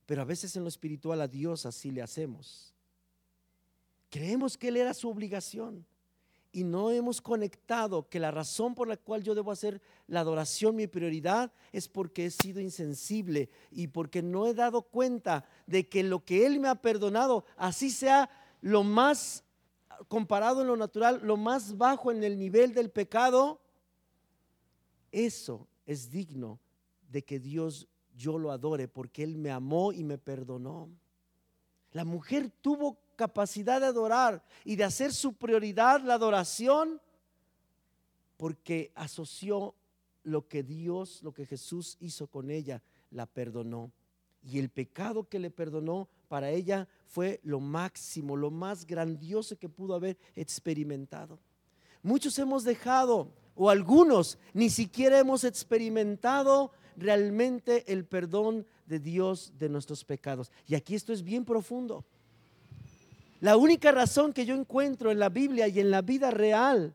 Pero 0.05 0.21
a 0.21 0.27
veces 0.27 0.55
en 0.57 0.62
lo 0.62 0.69
espiritual 0.69 1.23
a 1.23 1.27
Dios 1.27 1.64
así 1.64 1.90
le 1.90 2.03
hacemos. 2.03 2.75
Creemos 4.11 4.59
que 4.59 4.69
Él 4.69 4.77
era 4.77 4.92
su 4.92 5.09
obligación 5.09 5.87
y 6.57 6.64
no 6.64 6.90
hemos 6.90 7.21
conectado 7.21 8.09
que 8.09 8.19
la 8.19 8.31
razón 8.31 8.75
por 8.75 8.88
la 8.88 8.97
cual 8.97 9.23
yo 9.23 9.35
debo 9.35 9.51
hacer 9.53 9.83
la 10.07 10.21
adoración 10.21 10.75
mi 10.75 10.87
prioridad 10.87 11.53
es 11.71 11.87
porque 11.87 12.25
he 12.25 12.31
sido 12.31 12.62
insensible 12.62 13.51
y 13.71 13.88
porque 13.88 14.23
no 14.23 14.47
he 14.47 14.55
dado 14.55 14.81
cuenta 14.81 15.45
de 15.66 15.87
que 15.87 16.03
lo 16.03 16.25
que 16.25 16.47
Él 16.47 16.59
me 16.59 16.69
ha 16.69 16.75
perdonado, 16.77 17.45
así 17.59 17.90
sea 17.90 18.31
lo 18.62 18.85
más 18.85 19.45
comparado 20.09 20.62
en 20.62 20.69
lo 20.69 20.79
natural, 20.79 21.21
lo 21.23 21.37
más 21.37 21.77
bajo 21.77 22.11
en 22.11 22.25
el 22.25 22.38
nivel 22.38 22.73
del 22.73 22.88
pecado, 22.90 23.61
eso 25.12 25.69
es 25.85 26.11
digno 26.11 26.59
de 27.11 27.23
que 27.23 27.38
Dios 27.38 27.87
yo 28.16 28.38
lo 28.38 28.51
adore 28.51 28.88
porque 28.88 29.23
Él 29.23 29.37
me 29.37 29.51
amó 29.51 29.92
y 29.92 30.05
me 30.05 30.16
perdonó. 30.16 30.88
La 31.92 32.07
mujer 32.07 32.51
tuvo 32.62 32.97
capacidad 33.16 33.81
de 33.81 33.87
adorar 33.87 34.44
y 34.64 34.76
de 34.76 34.85
hacer 34.85 35.12
su 35.12 35.33
prioridad 35.33 36.00
la 36.02 36.14
adoración 36.14 37.00
porque 38.37 38.92
asoció 38.94 39.74
lo 40.22 40.46
que 40.46 40.62
Dios, 40.62 41.22
lo 41.22 41.33
que 41.33 41.46
Jesús 41.46 41.96
hizo 42.00 42.26
con 42.26 42.50
ella, 42.50 42.83
la 43.11 43.26
perdonó. 43.26 43.92
Y 44.42 44.59
el 44.59 44.68
pecado 44.68 45.29
que 45.29 45.38
le 45.38 45.50
perdonó 45.50 46.09
para 46.29 46.50
ella 46.50 46.88
fue 47.07 47.40
lo 47.42 47.61
máximo, 47.61 48.37
lo 48.37 48.50
más 48.50 48.87
grandioso 48.87 49.57
que 49.57 49.68
pudo 49.68 49.94
haber 49.94 50.18
experimentado. 50.35 51.38
Muchos 52.02 52.38
hemos 52.38 52.62
dejado, 52.64 53.33
o 53.55 53.70
algunos 53.70 54.38
ni 54.52 54.70
siquiera 54.70 55.18
hemos 55.18 55.44
experimentado 55.44 56.70
realmente 56.96 57.90
el 57.92 58.05
perdón 58.05 58.66
de 58.87 58.98
Dios 59.00 59.52
de 59.59 59.68
nuestros 59.68 60.05
pecados. 60.05 60.50
Y 60.66 60.74
aquí 60.74 60.94
esto 60.94 61.12
es 61.12 61.22
bien 61.22 61.44
profundo. 61.44 62.05
La 63.40 63.57
única 63.57 63.92
razón 63.92 64.33
que 64.33 64.46
yo 64.46 64.55
encuentro 64.55 65.11
en 65.11 65.18
la 65.18 65.29
Biblia 65.29 65.68
y 65.68 65.81
en 65.81 65.90
la 65.90 66.03
vida 66.03 66.31
real 66.31 66.94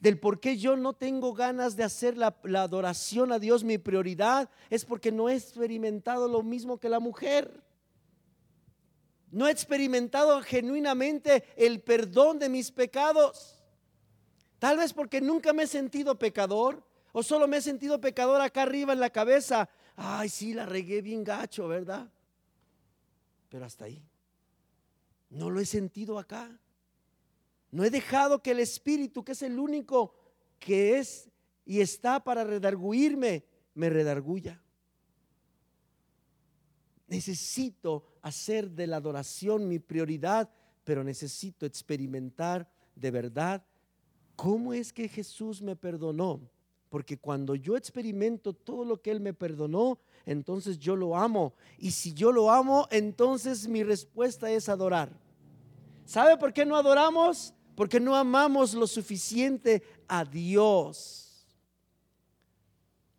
del 0.00 0.18
por 0.18 0.38
qué 0.38 0.58
yo 0.58 0.76
no 0.76 0.92
tengo 0.92 1.32
ganas 1.32 1.76
de 1.76 1.82
hacer 1.82 2.18
la, 2.18 2.36
adoración 2.56 3.32
a 3.32 3.38
Dios 3.38 3.64
mi 3.64 3.78
prioridad 3.78 4.50
es 4.68 4.84
porque 4.84 5.10
no 5.10 5.30
he 5.30 5.34
experimentado 5.34 6.28
lo 6.28 6.42
mismo 6.42 6.78
que 6.78 6.90
la 6.90 7.00
mujer. 7.00 7.62
No 9.30 9.48
he 9.48 9.50
experimentado 9.50 10.42
genuinamente 10.42 11.44
el 11.56 11.80
perdón 11.80 12.38
de 12.38 12.50
mis 12.50 12.70
pecados. 12.70 13.64
Tal 14.58 14.76
vez 14.76 14.92
porque 14.92 15.20
nunca 15.20 15.52
me 15.52 15.62
he 15.64 15.66
sentido 15.66 16.18
pecador 16.18 16.82
o 17.12 17.22
solo 17.22 17.48
me 17.48 17.56
he 17.56 17.62
sentido 17.62 18.00
pecador 18.00 18.40
acá 18.40 18.62
arriba 18.62 18.92
en 18.92 19.00
la 19.00 19.10
cabeza. 19.10 19.70
Ay, 19.96 20.28
sí, 20.28 20.52
la 20.52 20.66
regué 20.66 21.00
bien 21.00 21.24
gacho, 21.24 21.66
¿verdad? 21.66 22.10
Pero 23.48 23.64
hasta 23.64 23.86
ahí. 23.86 24.02
No 25.30 25.50
lo 25.50 25.60
he 25.60 25.66
sentido 25.66 26.18
acá. 26.18 26.58
No 27.70 27.84
he 27.84 27.90
dejado 27.90 28.42
que 28.42 28.52
el 28.52 28.60
Espíritu, 28.60 29.24
que 29.24 29.32
es 29.32 29.42
el 29.42 29.58
único 29.58 30.14
que 30.58 30.98
es 30.98 31.28
y 31.66 31.80
está 31.80 32.22
para 32.22 32.44
redarguirme, 32.44 33.44
me 33.74 33.90
redarguya. 33.90 34.62
Necesito 37.08 38.04
hacer 38.22 38.70
de 38.70 38.86
la 38.86 38.96
adoración 38.96 39.68
mi 39.68 39.78
prioridad, 39.78 40.50
pero 40.84 41.04
necesito 41.04 41.66
experimentar 41.66 42.70
de 42.94 43.10
verdad 43.10 43.64
cómo 44.36 44.72
es 44.72 44.92
que 44.92 45.08
Jesús 45.08 45.62
me 45.62 45.76
perdonó. 45.76 46.40
Porque 46.88 47.18
cuando 47.18 47.56
yo 47.56 47.76
experimento 47.76 48.52
todo 48.52 48.84
lo 48.84 49.02
que 49.02 49.10
Él 49.10 49.20
me 49.20 49.34
perdonó, 49.34 49.98
entonces 50.26 50.78
yo 50.78 50.96
lo 50.96 51.16
amo. 51.16 51.54
Y 51.78 51.90
si 51.90 52.14
yo 52.14 52.32
lo 52.32 52.50
amo, 52.50 52.88
entonces 52.90 53.68
mi 53.68 53.82
respuesta 53.82 54.50
es 54.50 54.68
adorar. 54.68 55.10
¿Sabe 56.04 56.36
por 56.36 56.52
qué 56.52 56.64
no 56.64 56.76
adoramos? 56.76 57.54
Porque 57.74 58.00
no 58.00 58.14
amamos 58.14 58.74
lo 58.74 58.86
suficiente 58.86 59.82
a 60.08 60.24
Dios. 60.24 61.46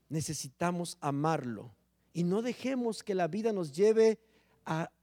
Necesitamos 0.10 0.98
amarlo. 1.02 1.76
Y 2.13 2.24
no 2.24 2.41
dejemos 2.41 3.04
que 3.04 3.15
la 3.15 3.28
vida 3.28 3.52
nos 3.52 3.72
lleve 3.72 4.20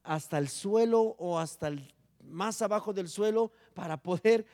hasta 0.02 0.38
el 0.38 0.48
suelo 0.48 1.14
o 1.18 1.38
hasta 1.38 1.68
el, 1.68 1.94
más 2.24 2.62
abajo 2.62 2.92
del 2.92 3.08
suelo 3.08 3.52
para 3.74 4.02
poder 4.02 4.46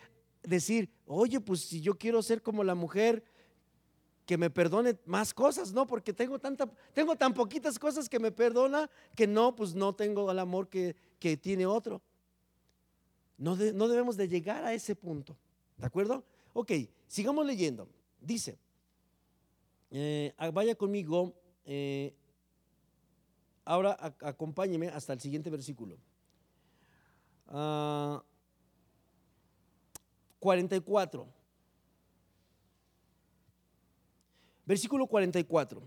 decir, 0.43 0.91
oye, 1.07 1.41
pues 1.41 1.61
si 1.61 1.81
yo 1.81 1.97
quiero 1.97 2.23
ser 2.23 2.43
como 2.43 2.65
la 2.65 2.75
mujer, 2.75 3.25
que 4.29 4.37
me 4.37 4.51
perdone 4.51 4.95
más 5.07 5.33
cosas, 5.33 5.73
no, 5.73 5.87
porque 5.87 6.12
tengo 6.12 6.38
tanta, 6.38 6.71
tengo 6.93 7.17
tan 7.17 7.33
poquitas 7.33 7.79
cosas 7.79 8.11
que 8.11 8.19
me 8.19 8.31
perdona 8.31 8.91
que 9.17 9.27
no, 9.27 9.57
pues 9.57 9.75
no 9.75 9.95
tengo 9.95 10.31
el 10.31 10.38
amor 10.38 10.69
que, 10.69 10.95
que 11.19 11.38
tiene 11.38 11.64
otro. 11.64 12.03
No, 13.38 13.57
debemos 13.57 14.19
de 14.19 14.29
llegar 14.29 14.67
a 14.67 14.75
ese 14.75 14.95
punto. 14.95 15.35
¿De 15.79 15.87
acuerdo? 15.87 16.27
Ok, 16.53 16.73
sigamos 17.07 17.47
leyendo. 17.47 17.88
Dice, 18.21 18.59
eh, 19.91 20.35
ah, 20.37 20.51
vaya 20.51 20.75
conmigo, 20.75 21.33
eh, 21.64 22.14
ahora 23.64 23.97
acompáñeme 24.21 24.88
hasta 24.88 25.14
el 25.14 25.21
siguiente 25.21 25.49
versículo. 25.49 25.97
44. 30.38 31.23
Ah, 31.23 31.33
versículo 34.69 35.09
44. 35.09 35.83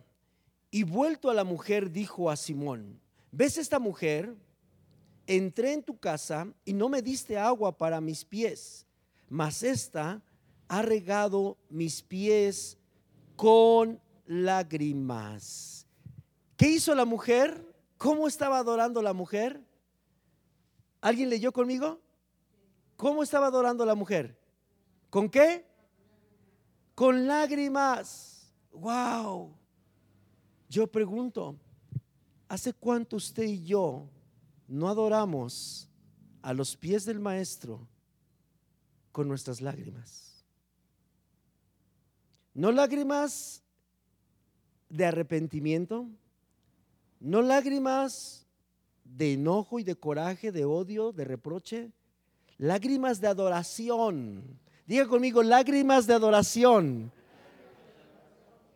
Y 0.72 0.84
vuelto 0.84 1.30
a 1.30 1.34
la 1.34 1.46
mujer, 1.46 1.90
dijo 1.90 2.30
a 2.30 2.36
Simón, 2.36 3.00
¿ves 3.32 3.58
esta 3.58 3.80
mujer? 3.80 4.36
entré 5.28 5.74
en 5.74 5.84
tu 5.84 5.98
casa 5.98 6.48
y 6.66 6.74
no 6.74 6.90
me 6.90 7.02
diste 7.02 7.38
agua 7.38 7.78
para 7.78 8.02
mis 8.02 8.26
pies, 8.26 8.86
mas 9.30 9.64
esta 9.64 10.22
ha 10.68 10.82
regado 10.82 11.58
mis 11.70 12.02
pies 12.02 12.78
con 13.36 14.00
lágrimas. 14.26 15.88
¿Qué 16.58 16.70
hizo 16.70 16.94
la 16.96 17.06
mujer? 17.06 17.66
¿Cómo 17.98 18.28
estaba 18.28 18.58
adorando 18.58 19.02
la 19.02 19.14
mujer? 19.14 19.62
¿Alguien 21.02 21.30
leyó 21.30 21.52
conmigo? 21.52 22.00
¿Cómo 22.98 23.24
estaba 23.24 23.48
adorando 23.48 23.86
la 23.86 23.96
mujer? 23.96 24.38
¿Con 25.10 25.30
qué? 25.30 25.66
Con 26.94 27.28
lágrimas. 27.28 28.41
Wow. 28.72 29.54
Yo 30.70 30.88
pregunto, 30.88 31.56
¿hace 32.48 32.74
cuánto 32.74 33.18
usted 33.18 33.44
y 33.44 33.64
yo 33.64 34.08
no 34.68 34.88
adoramos 34.88 35.90
a 36.42 36.54
los 36.54 36.76
pies 36.76 37.06
del 37.06 37.20
Maestro 37.20 37.88
con 39.12 39.28
nuestras 39.28 39.62
lágrimas. 39.62 40.46
No 42.54 42.72
lágrimas 42.72 43.64
de 44.90 45.06
arrepentimiento, 45.06 46.08
no 47.20 47.42
lágrimas 47.42 48.46
de 49.04 49.34
enojo 49.34 49.80
y 49.80 49.84
de 49.84 49.96
coraje, 49.96 50.52
de 50.52 50.66
odio, 50.66 51.12
de 51.12 51.26
reproche, 51.26 51.92
lágrimas 52.58 53.22
de 53.22 53.28
adoración. 53.28 54.60
Diga 54.86 55.08
conmigo, 55.08 55.44
lágrimas 55.44 56.08
de 56.08 56.14
adoración. 56.14 57.12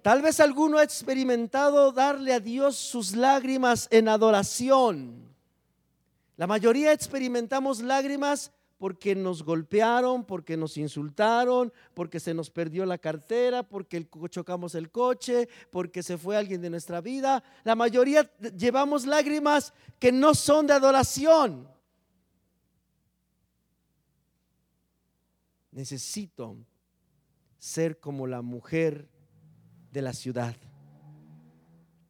Tal 0.06 0.22
vez 0.22 0.39
alguno 0.39 0.78
ha 0.78 0.84
experimentado 0.84 1.91
darle 1.91 2.32
a 2.32 2.39
Dios 2.39 2.76
sus 2.76 3.15
lágrimas 3.15 3.88
en 3.89 4.08
adoración. 4.08 5.36
La 6.38 6.46
mayoría 6.46 6.94
experimentamos 6.94 7.82
lágrimas 7.82 8.52
porque 8.78 9.15
nos 9.15 9.41
golpearon, 9.41 10.24
porque 10.24 10.58
nos 10.58 10.78
insultaron, 10.78 11.74
porque 11.96 12.20
se 12.20 12.36
nos 12.36 12.52
perdió 12.52 12.86
la 12.86 13.00
cartera, 13.00 13.63
porque 13.63 14.08
chocamos 14.30 14.76
el 14.76 14.91
coche, 14.91 15.50
porque 15.72 16.04
se 16.04 16.20
fue 16.20 16.38
alguien 16.38 16.62
de 16.62 16.70
nuestra 16.70 17.02
vida. 17.02 17.44
La 17.63 17.74
mayoría 17.74 18.32
llevamos 18.56 19.08
lágrimas 19.08 19.74
que 19.98 20.12
no 20.12 20.36
son 20.36 20.68
de 20.68 20.74
adoración. 20.74 21.68
Necesito 25.72 26.58
ser 27.58 28.00
como 28.00 28.28
la 28.28 28.44
mujer 28.44 29.14
de 29.95 30.01
la 30.01 30.12
ciudad 30.12 30.58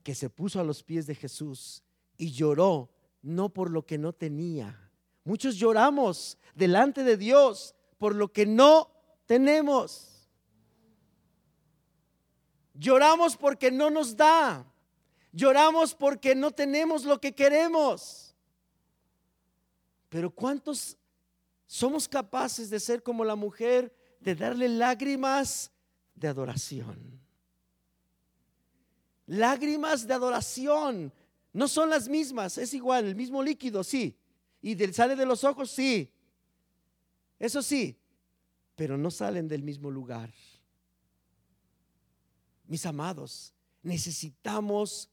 que 0.04 0.16
se 0.16 0.28
puso 0.28 0.60
a 0.60 0.64
los 0.64 0.82
pies 0.82 1.06
de 1.06 1.14
Jesús 1.14 1.84
y 2.18 2.32
lloró 2.32 2.90
no 3.22 3.50
por 3.50 3.70
lo 3.70 3.86
que 3.86 4.00
no 4.00 4.12
tenía. 4.12 4.92
Muchos 5.24 5.56
lloramos 5.56 6.38
delante 6.56 7.04
de 7.04 7.16
Dios 7.16 7.76
por 8.00 8.16
lo 8.16 8.34
que 8.34 8.48
no 8.48 8.90
tenemos. 9.28 10.28
Lloramos 12.74 13.38
porque 13.38 13.70
no 13.70 13.92
nos 13.92 14.18
da. 14.18 14.66
Lloramos 15.32 15.94
porque 15.94 16.34
no 16.34 16.50
tenemos 16.50 17.06
lo 17.06 17.22
que 17.22 17.36
queremos. 17.36 18.36
Pero 20.10 20.32
¿cuántos 20.32 20.98
somos 21.68 22.08
capaces 22.08 22.72
de 22.72 22.80
ser 22.80 23.04
como 23.04 23.24
la 23.24 23.36
mujer, 23.36 23.96
de 24.20 24.34
darle 24.34 24.70
lágrimas 24.70 25.72
de 26.16 26.28
adoración? 26.28 27.25
Lágrimas 29.28 30.08
de 30.08 30.14
adoración 30.14 31.12
no 31.54 31.68
son 31.68 31.90
las 31.90 32.10
mismas, 32.10 32.58
es 32.58 32.74
igual, 32.74 33.06
el 33.06 33.16
mismo 33.16 33.42
líquido, 33.42 33.84
sí. 33.84 34.18
Y 34.62 34.76
del, 34.76 34.94
sale 34.94 35.16
de 35.16 35.26
los 35.26 35.44
ojos, 35.44 35.72
sí. 35.72 36.12
Eso 37.40 37.62
sí, 37.62 37.98
pero 38.76 38.98
no 38.98 39.10
salen 39.10 39.48
del 39.48 39.64
mismo 39.64 39.90
lugar. 39.90 40.32
Mis 42.68 42.86
amados, 42.86 43.54
necesitamos 43.84 45.10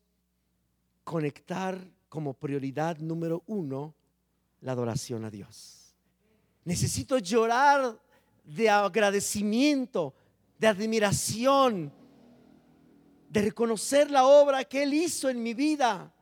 conectar 1.05 1.79
como 2.09 2.35
prioridad 2.35 2.99
número 2.99 3.43
uno 3.47 3.95
la 4.61 4.73
adoración 4.73 5.25
a 5.25 5.31
Dios. 5.31 5.95
Necesito 6.65 7.19
llorar 7.19 8.01
de 8.45 8.69
agradecimiento, 8.69 10.15
de 10.59 10.67
admiración, 10.67 11.93
de 13.33 13.41
reconocer 13.41 14.11
la 14.11 14.27
obra 14.27 14.63
que 14.63 14.83
Él 14.83 14.93
hizo 14.93 15.31
en 15.31 15.43
mi 15.43 15.55
vida 15.55 16.13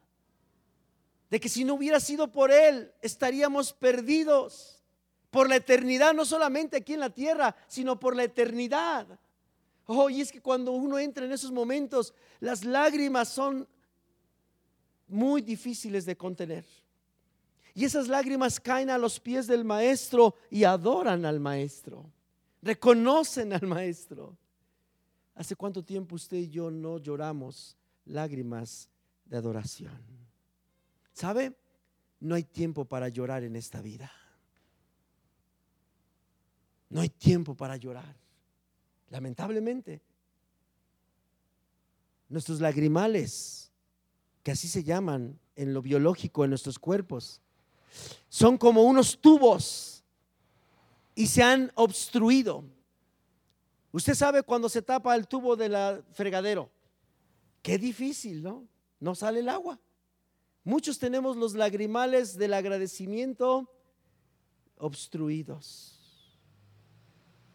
de 1.29 1.41
que 1.41 1.49
si 1.49 1.65
no 1.65 1.75
hubiera 1.75 1.99
sido 1.99 2.31
por 2.31 2.53
Él, 2.53 2.93
estaríamos 3.03 3.73
perdidos 3.73 4.81
por 5.31 5.49
la 5.49 5.57
eternidad, 5.57 6.15
no 6.15 6.25
solamente 6.25 6.77
aquí 6.77 6.95
en 6.95 7.01
la 7.01 7.11
tierra, 7.11 7.57
sino 7.67 7.99
por 7.99 8.15
la 8.15 8.23
eternidad. 8.25 9.19
Oh, 9.87 10.09
y 10.09 10.21
es 10.21 10.31
que 10.31 10.41
cuando 10.41 10.71
uno 10.71 11.01
entra 11.01 11.25
en 11.25 11.33
esos 11.33 11.51
momentos, 11.51 12.15
las 12.39 12.65
lágrimas 12.65 13.29
son 13.29 13.67
muy 15.09 15.43
difíciles 15.43 16.07
de 16.07 16.17
contener. 16.17 16.65
Y 17.75 17.85
esas 17.85 18.07
lágrimas 18.07 18.61
caen 18.61 18.91
a 18.91 18.99
los 18.99 19.19
pies 19.19 19.49
del 19.49 19.65
maestro 19.65 20.37
y 20.49 20.63
adoran 20.63 21.25
al 21.25 21.41
maestro. 21.41 22.09
Reconocen 22.63 23.53
al 23.53 23.67
maestro. 23.67 24.37
¿Hace 25.35 25.57
cuánto 25.57 25.83
tiempo 25.83 26.17
usted 26.17 26.37
y 26.37 26.49
yo 26.49 26.71
no 26.71 26.99
lloramos 26.99 27.77
lágrimas 28.05 28.89
de 29.25 29.37
adoración? 29.37 30.01
¿Sabe? 31.13 31.57
No 32.19 32.35
hay 32.35 32.45
tiempo 32.45 32.85
para 32.85 33.09
llorar 33.09 33.45
en 33.45 33.57
esta 33.57 33.81
vida. 33.81 34.11
No 36.91 37.01
hay 37.01 37.09
tiempo 37.09 37.55
para 37.55 37.77
llorar. 37.77 38.17
Lamentablemente. 39.09 40.03
Nuestros 42.29 42.61
lagrimales, 42.61 43.73
que 44.43 44.53
así 44.53 44.69
se 44.69 44.85
llaman 44.85 45.39
en 45.57 45.75
lo 45.75 45.83
biológico, 45.83 46.45
en 46.45 46.51
nuestros 46.51 46.79
cuerpos, 46.79 47.41
son 48.29 48.57
como 48.57 48.83
unos 48.83 49.21
tubos 49.21 50.05
y 51.15 51.27
se 51.27 51.43
han 51.43 51.73
obstruido. 51.75 52.65
Usted 53.93 54.15
sabe 54.15 54.43
cuando 54.43 54.69
se 54.69 54.83
tapa 54.83 55.15
el 55.17 55.27
tubo 55.27 55.57
del 55.57 56.03
fregadero. 56.13 56.71
Qué 57.63 57.79
difícil, 57.79 58.43
¿no? 58.43 58.67
No 59.01 59.15
sale 59.15 59.41
el 59.41 59.49
agua. 59.49 59.79
Muchos 60.63 60.99
tenemos 60.99 61.37
los 61.37 61.55
lagrimales 61.55 62.37
del 62.37 62.55
agradecimiento 62.55 63.71
obstruidos. 64.77 65.97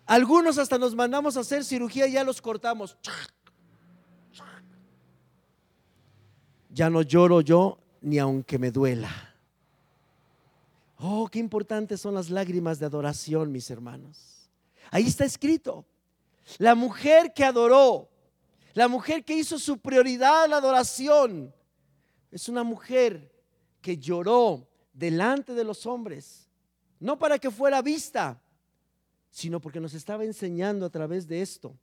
Algunos 0.05 0.57
hasta 0.57 0.77
nos 0.77 0.93
mandamos 0.93 1.37
a 1.37 1.39
hacer 1.39 1.63
cirugía 1.63 2.07
y 2.07 2.13
ya 2.13 2.23
los 2.23 2.41
cortamos. 2.41 2.97
Ya 6.69 6.89
no 6.89 7.01
lloro 7.01 7.41
yo 7.41 7.79
ni 8.01 8.19
aunque 8.19 8.59
me 8.59 8.71
duela. 8.71 9.35
Oh, 10.97 11.27
qué 11.27 11.39
importantes 11.39 12.01
son 12.01 12.13
las 12.13 12.29
lágrimas 12.29 12.79
de 12.79 12.85
adoración, 12.85 13.51
mis 13.51 13.69
hermanos. 13.69 14.49
Ahí 14.91 15.05
está 15.05 15.25
escrito. 15.25 15.85
La 16.57 16.75
mujer 16.75 17.33
que 17.33 17.43
adoró, 17.43 18.09
la 18.73 18.87
mujer 18.87 19.23
que 19.23 19.35
hizo 19.35 19.57
su 19.57 19.79
prioridad 19.79 20.47
la 20.47 20.57
adoración, 20.57 21.53
es 22.31 22.49
una 22.49 22.63
mujer 22.63 23.31
que 23.81 23.97
lloró 23.97 24.67
delante 24.93 25.53
de 25.53 25.63
los 25.63 25.85
hombres, 25.85 26.49
no 26.99 27.17
para 27.17 27.39
que 27.39 27.51
fuera 27.51 27.81
vista, 27.81 28.41
sino 29.29 29.59
porque 29.59 29.79
nos 29.79 29.93
estaba 29.93 30.23
enseñando 30.23 30.85
a 30.85 30.89
través 30.89 31.27
de 31.27 31.41
esto 31.41 31.77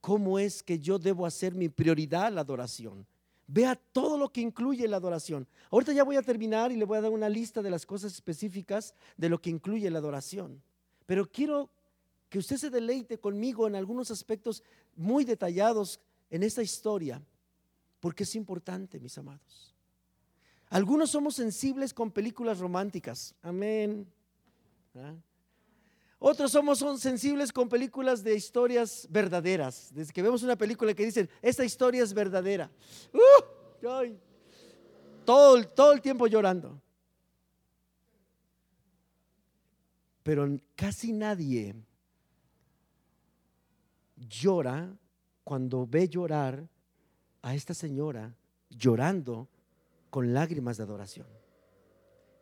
cómo 0.00 0.38
es 0.38 0.62
que 0.62 0.78
yo 0.78 0.98
debo 0.98 1.26
hacer 1.26 1.54
mi 1.54 1.68
prioridad 1.68 2.32
la 2.32 2.40
adoración. 2.40 3.06
Vea 3.46 3.74
todo 3.74 4.16
lo 4.16 4.32
que 4.32 4.40
incluye 4.40 4.86
la 4.86 4.96
adoración. 4.96 5.46
Ahorita 5.70 5.92
ya 5.92 6.04
voy 6.04 6.16
a 6.16 6.22
terminar 6.22 6.70
y 6.70 6.76
le 6.76 6.84
voy 6.84 6.98
a 6.98 7.00
dar 7.00 7.10
una 7.10 7.28
lista 7.28 7.62
de 7.62 7.70
las 7.70 7.84
cosas 7.84 8.12
específicas 8.12 8.94
de 9.16 9.28
lo 9.28 9.40
que 9.40 9.50
incluye 9.50 9.90
la 9.90 9.98
adoración. 9.98 10.62
Pero 11.06 11.28
quiero 11.28 11.70
que 12.30 12.38
usted 12.38 12.56
se 12.56 12.70
deleite 12.70 13.18
conmigo 13.18 13.66
en 13.66 13.74
algunos 13.74 14.10
aspectos 14.10 14.62
muy 14.94 15.24
detallados 15.24 16.00
en 16.30 16.44
esta 16.44 16.62
historia, 16.62 17.20
porque 17.98 18.22
es 18.22 18.36
importante, 18.36 19.00
mis 19.00 19.18
amados. 19.18 19.74
Algunos 20.68 21.10
somos 21.10 21.34
sensibles 21.34 21.92
con 21.92 22.12
películas 22.12 22.60
románticas. 22.60 23.34
Amén. 23.42 24.06
¿Ah? 24.94 25.16
Otros 26.20 26.52
somos 26.52 26.78
son 26.78 27.00
sensibles 27.00 27.52
con 27.52 27.68
películas 27.68 28.22
de 28.22 28.36
historias 28.36 29.08
verdaderas. 29.10 29.90
Desde 29.92 30.12
que 30.12 30.22
vemos 30.22 30.44
una 30.44 30.54
película 30.54 30.94
que 30.94 31.04
dicen, 31.04 31.28
esta 31.42 31.64
historia 31.64 32.04
es 32.04 32.14
verdadera. 32.14 32.70
¡Uh! 33.12 34.14
todo, 35.24 35.64
todo 35.66 35.92
el 35.92 36.00
tiempo 36.00 36.28
llorando. 36.28 36.80
Pero 40.22 40.60
casi 40.76 41.12
nadie 41.12 41.74
llora 44.28 44.96
cuando 45.44 45.86
ve 45.86 46.08
llorar 46.08 46.68
a 47.42 47.54
esta 47.54 47.74
señora 47.74 48.34
llorando 48.68 49.48
con 50.10 50.32
lágrimas 50.32 50.76
de 50.76 50.84
adoración. 50.84 51.26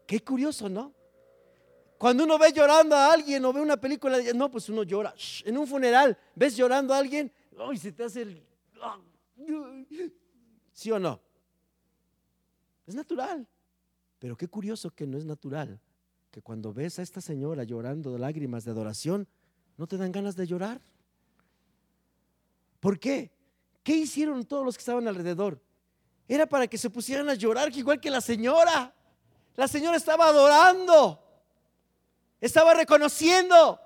Qué 0.07 0.21
curioso, 0.21 0.69
¿no? 0.69 0.93
Cuando 1.99 2.25
uno 2.25 2.39
ve 2.39 2.53
llorando 2.53 2.95
a 2.95 3.13
alguien 3.13 3.45
o 3.45 3.53
ve 3.53 3.61
una 3.61 3.77
película, 3.77 4.19
no, 4.35 4.51
pues 4.51 4.69
uno 4.69 4.85
llora. 4.85 5.15
En 5.45 5.59
un 5.59 5.67
funeral, 5.67 6.17
ves 6.35 6.57
llorando 6.57 6.95
a 6.95 6.99
alguien, 6.99 7.33
¡ay, 7.59 7.77
se 7.77 7.93
te 7.93 8.05
hace 8.05 8.23
el... 8.23 8.43
¿Sí 10.73 10.91
o 10.93 10.99
no? 10.99 11.21
Es 12.87 12.95
natural. 12.95 13.47
Pero 14.19 14.37
qué 14.37 14.49
curioso 14.49 14.91
que 14.91 15.07
no 15.07 15.19
es 15.19 15.25
natural. 15.25 15.81
Que 16.31 16.41
cuando 16.41 16.73
ves 16.73 16.99
a 16.99 17.03
esta 17.03 17.21
señora 17.21 17.65
llorando 17.65 18.13
de 18.13 18.19
lágrimas 18.19 18.65
de 18.65 18.71
adoración, 18.71 19.27
no 19.77 19.87
te 19.87 19.97
dan 19.97 20.13
ganas 20.13 20.37
de 20.37 20.47
llorar. 20.47 20.81
¿Por 22.81 22.99
qué? 22.99 23.33
¿Qué 23.83 23.95
hicieron 23.95 24.45
todos 24.45 24.65
los 24.65 24.77
que 24.77 24.83
estaban 24.83 25.09
alrededor? 25.09 25.61
Era 26.29 26.47
para 26.47 26.67
que 26.67 26.77
se 26.77 26.91
pusieran 26.91 27.29
a 27.29 27.35
llorar, 27.35 27.75
igual 27.75 28.01
que 28.01 28.11
la 28.11 28.21
señora. 28.21 28.95
La 29.57 29.67
señora 29.67 29.97
estaba 29.97 30.27
adorando. 30.27 31.25
Estaba 32.41 32.75
reconociendo. 32.75 33.81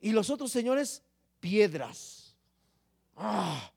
Y 0.00 0.12
los 0.12 0.30
otros 0.30 0.50
señores, 0.50 1.02
piedras. 1.40 2.34
Ah, 3.16 3.70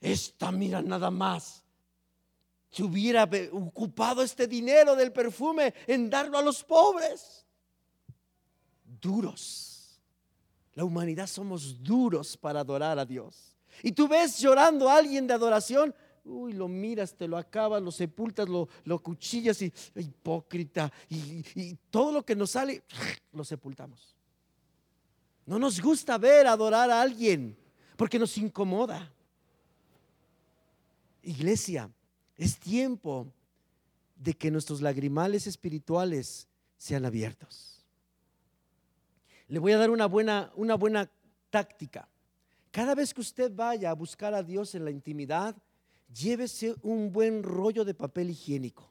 esta 0.00 0.50
mira 0.50 0.82
nada 0.82 1.10
más. 1.10 1.64
Se 2.70 2.82
hubiera 2.82 3.28
ocupado 3.52 4.22
este 4.22 4.48
dinero 4.48 4.96
del 4.96 5.12
perfume 5.12 5.72
en 5.86 6.10
darlo 6.10 6.36
a 6.36 6.42
los 6.42 6.64
pobres. 6.64 7.46
Duros. 9.00 10.00
La 10.74 10.84
humanidad 10.84 11.28
somos 11.28 11.82
duros 11.82 12.36
para 12.36 12.60
adorar 12.60 12.98
a 12.98 13.04
Dios. 13.04 13.53
Y 13.82 13.92
tú 13.92 14.08
ves 14.08 14.38
llorando 14.38 14.88
a 14.88 14.96
alguien 14.96 15.26
de 15.26 15.34
adoración, 15.34 15.94
uy, 16.24 16.52
lo 16.52 16.68
miras, 16.68 17.14
te 17.14 17.28
lo 17.28 17.36
acabas, 17.36 17.82
lo 17.82 17.92
sepultas, 17.92 18.48
lo, 18.48 18.68
lo 18.84 19.02
cuchillas 19.02 19.60
y 19.62 19.72
hipócrita. 19.96 20.92
Y, 21.08 21.74
todo 21.90 22.12
lo 22.12 22.24
que 22.24 22.34
nos 22.34 22.50
sale, 22.50 22.82
lo 23.32 23.44
sepultamos. 23.44 24.14
No 25.46 25.58
nos 25.58 25.80
gusta 25.80 26.16
ver 26.18 26.46
adorar 26.46 26.90
a 26.90 27.02
alguien 27.02 27.56
porque 27.96 28.18
nos 28.18 28.36
incomoda. 28.38 29.12
Iglesia, 31.22 31.90
es 32.36 32.58
tiempo 32.58 33.26
de 34.16 34.34
que 34.34 34.50
nuestros 34.50 34.80
lagrimales 34.80 35.46
espirituales 35.46 36.48
sean 36.76 37.04
abiertos. 37.04 37.84
Le 39.48 39.58
voy 39.58 39.72
a 39.72 39.78
dar 39.78 39.90
una 39.90 40.06
buena, 40.06 40.50
una 40.56 40.74
buena 40.74 41.10
táctica. 41.50 42.08
Cada 42.74 42.96
vez 42.96 43.14
que 43.14 43.20
usted 43.20 43.52
vaya 43.54 43.88
a 43.92 43.94
buscar 43.94 44.34
a 44.34 44.42
Dios 44.42 44.74
en 44.74 44.84
la 44.84 44.90
intimidad, 44.90 45.54
llévese 46.12 46.74
un 46.82 47.12
buen 47.12 47.44
rollo 47.44 47.84
de 47.84 47.94
papel 47.94 48.30
higiénico. 48.30 48.90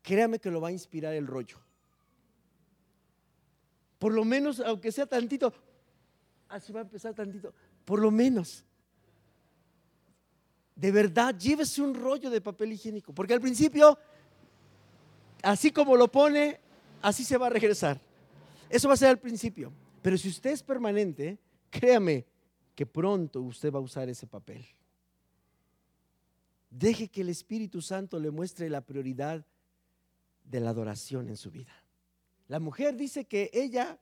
Créame 0.00 0.38
que 0.38 0.50
lo 0.50 0.62
va 0.62 0.68
a 0.68 0.72
inspirar 0.72 1.12
el 1.12 1.26
rollo. 1.26 1.58
Por 3.98 4.14
lo 4.14 4.24
menos, 4.24 4.60
aunque 4.60 4.90
sea 4.90 5.04
tantito, 5.04 5.52
así 6.48 6.72
va 6.72 6.80
a 6.80 6.84
empezar 6.84 7.12
tantito, 7.12 7.52
por 7.84 8.00
lo 8.00 8.10
menos. 8.10 8.64
De 10.74 10.90
verdad, 10.90 11.36
llévese 11.36 11.82
un 11.82 11.94
rollo 11.94 12.30
de 12.30 12.40
papel 12.40 12.72
higiénico, 12.72 13.12
porque 13.12 13.34
al 13.34 13.42
principio, 13.42 13.98
así 15.42 15.70
como 15.70 15.96
lo 15.96 16.10
pone, 16.10 16.58
así 17.02 17.24
se 17.24 17.36
va 17.36 17.48
a 17.48 17.50
regresar. 17.50 18.00
Eso 18.70 18.88
va 18.88 18.94
a 18.94 18.96
ser 18.96 19.10
al 19.10 19.18
principio. 19.18 19.83
Pero 20.04 20.18
si 20.18 20.28
usted 20.28 20.50
es 20.50 20.62
permanente, 20.62 21.38
créame, 21.70 22.26
que 22.74 22.84
pronto 22.84 23.40
usted 23.40 23.72
va 23.72 23.78
a 23.78 23.82
usar 23.82 24.06
ese 24.10 24.26
papel. 24.26 24.62
Deje 26.68 27.08
que 27.08 27.22
el 27.22 27.30
Espíritu 27.30 27.80
Santo 27.80 28.20
le 28.20 28.30
muestre 28.30 28.68
la 28.68 28.82
prioridad 28.82 29.46
de 30.44 30.60
la 30.60 30.68
adoración 30.68 31.30
en 31.30 31.38
su 31.38 31.50
vida. 31.50 31.72
La 32.48 32.60
mujer 32.60 32.96
dice 32.96 33.24
que 33.24 33.48
ella 33.54 33.98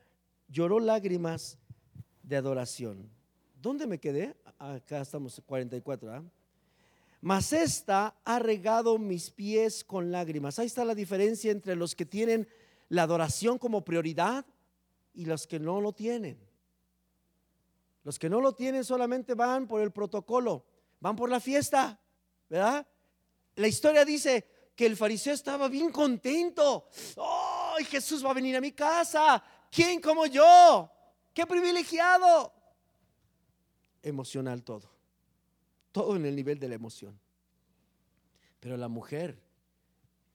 lloró 0.48 0.80
lágrimas 0.80 1.56
de 2.24 2.34
adoración. 2.34 3.08
¿Dónde 3.60 3.86
me 3.86 4.00
quedé? 4.00 4.34
Acá 4.58 5.02
estamos 5.02 5.40
44. 5.46 6.12
¿ah? 6.12 6.24
Mas 7.20 7.52
esta 7.52 8.16
ha 8.24 8.40
regado 8.40 8.98
mis 8.98 9.30
pies 9.30 9.84
con 9.84 10.10
lágrimas. 10.10 10.58
Ahí 10.58 10.66
está 10.66 10.84
la 10.84 10.96
diferencia 10.96 11.52
entre 11.52 11.76
los 11.76 11.94
que 11.94 12.06
tienen 12.06 12.48
la 12.88 13.04
adoración 13.04 13.56
como 13.56 13.84
prioridad 13.84 14.44
y 15.14 15.24
los 15.24 15.46
que 15.46 15.58
no 15.58 15.80
lo 15.80 15.92
tienen. 15.92 16.38
Los 18.04 18.18
que 18.18 18.28
no 18.28 18.40
lo 18.40 18.54
tienen 18.54 18.84
solamente 18.84 19.34
van 19.34 19.68
por 19.68 19.80
el 19.80 19.92
protocolo, 19.92 20.64
van 21.00 21.14
por 21.14 21.30
la 21.30 21.40
fiesta, 21.40 22.00
¿verdad? 22.48 22.86
La 23.56 23.68
historia 23.68 24.04
dice 24.04 24.72
que 24.74 24.86
el 24.86 24.96
fariseo 24.96 25.34
estaba 25.34 25.68
bien 25.68 25.92
contento. 25.92 26.88
¡Oh, 27.16 27.76
Jesús 27.88 28.24
va 28.24 28.30
a 28.30 28.34
venir 28.34 28.56
a 28.56 28.60
mi 28.60 28.72
casa! 28.72 29.42
¿Quién 29.70 30.00
como 30.00 30.26
yo? 30.26 30.90
¡Qué 31.32 31.46
privilegiado! 31.46 32.52
Emocional 34.02 34.62
todo. 34.62 34.90
Todo 35.92 36.16
en 36.16 36.26
el 36.26 36.34
nivel 36.34 36.58
de 36.58 36.68
la 36.68 36.74
emoción. 36.74 37.18
Pero 38.58 38.76
la 38.76 38.88
mujer, 38.88 39.40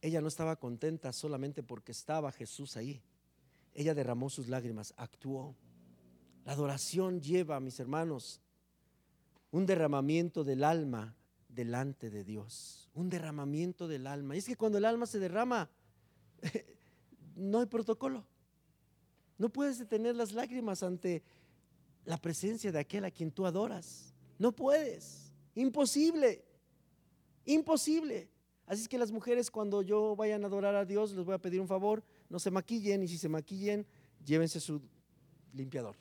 ella 0.02 0.22
no 0.22 0.28
estaba 0.28 0.56
contenta 0.58 1.12
solamente 1.12 1.64
porque 1.64 1.92
estaba 1.92 2.32
Jesús 2.32 2.78
ahí. 2.78 3.02
Ella 3.78 3.94
derramó 3.94 4.28
sus 4.32 4.48
lágrimas, 4.48 4.92
actuó. 4.98 5.56
La 6.44 6.54
adoración 6.54 7.22
lleva, 7.22 7.60
mis 7.60 7.80
hermanos, 7.80 8.42
un 9.52 9.68
derramamiento 9.68 10.44
del 10.44 10.64
alma 10.64 11.16
delante 11.48 12.10
de 12.10 12.24
Dios. 12.24 12.90
Un 12.96 13.08
derramamiento 13.08 13.88
del 13.88 14.08
alma. 14.08 14.34
Y 14.34 14.40
es 14.40 14.48
que 14.48 14.56
cuando 14.56 14.80
el 14.80 14.86
alma 14.86 15.06
se 15.06 15.20
derrama, 15.20 15.70
no 17.36 17.60
hay 17.60 17.68
protocolo. 17.68 18.26
No 19.38 19.50
puedes 19.50 19.78
detener 19.78 20.16
las 20.16 20.32
lágrimas 20.32 20.82
ante 20.82 21.22
la 22.04 22.18
presencia 22.18 22.72
de 22.72 22.80
aquel 22.80 23.06
a 23.06 23.12
quien 23.12 23.32
tú 23.32 23.46
adoras. 23.46 24.12
No 24.40 24.52
puedes. 24.54 25.32
Imposible. 25.54 26.44
Imposible. 27.46 28.32
Así 28.66 28.82
es 28.82 28.90
que 28.90 28.98
las 28.98 29.12
mujeres 29.12 29.52
cuando 29.52 29.84
yo 29.84 30.16
vayan 30.16 30.44
a 30.44 30.48
adorar 30.48 30.74
a 30.74 30.84
Dios, 30.84 31.14
les 31.14 31.24
voy 31.24 31.36
a 31.36 31.42
pedir 31.42 31.62
un 31.62 31.68
favor, 31.68 32.04
no 32.30 32.40
se 32.40 32.52
maquillen 32.52 33.04
y 33.04 33.08
si 33.08 33.18
se 33.18 33.30
maquillen, 33.30 33.86
llévense 34.26 34.60
su 34.60 34.82
limpiador. 35.54 35.96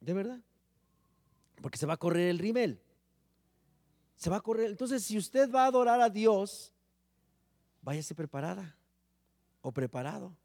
De 0.00 0.12
verdad. 0.12 0.40
Porque 1.60 1.78
se 1.78 1.86
va 1.86 1.94
a 1.94 1.98
correr 1.98 2.28
el 2.28 2.38
rimel. 2.38 2.80
Se 4.16 4.30
va 4.30 4.36
a 4.36 4.40
correr. 4.40 4.70
Entonces, 4.70 5.02
si 5.04 5.16
usted 5.16 5.50
va 5.50 5.64
a 5.64 5.66
adorar 5.66 6.00
a 6.00 6.10
Dios, 6.10 6.72
váyase 7.82 8.14
preparada 8.14 8.76
o 9.60 9.72
preparado, 9.72 10.36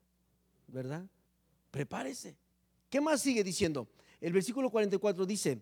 ¿verdad? 0.68 1.06
Prepárese. 1.72 2.38
¿Qué 2.90 3.02
más 3.02 3.22
sigue 3.22 3.44
diciendo? 3.44 3.88
El 4.22 4.34
versículo 4.34 4.70
44 4.70 5.26
dice, 5.26 5.62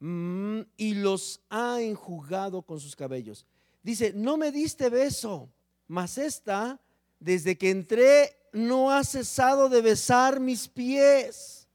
mm, 0.00 0.60
y 0.76 0.94
los 0.94 1.40
ha 1.50 1.80
enjugado 1.80 2.62
con 2.62 2.80
sus 2.80 2.96
cabellos. 2.96 3.46
Dice, 3.82 4.12
no 4.14 4.36
me 4.36 4.50
diste 4.50 4.88
beso, 4.88 5.50
mas 5.86 6.18
esta, 6.18 6.80
desde 7.24 7.56
que 7.56 7.70
entré, 7.70 8.36
no 8.52 8.90
ha 8.90 9.02
cesado 9.02 9.70
de 9.70 9.80
besar 9.80 10.40
mis 10.40 10.68
pies. 10.68 11.66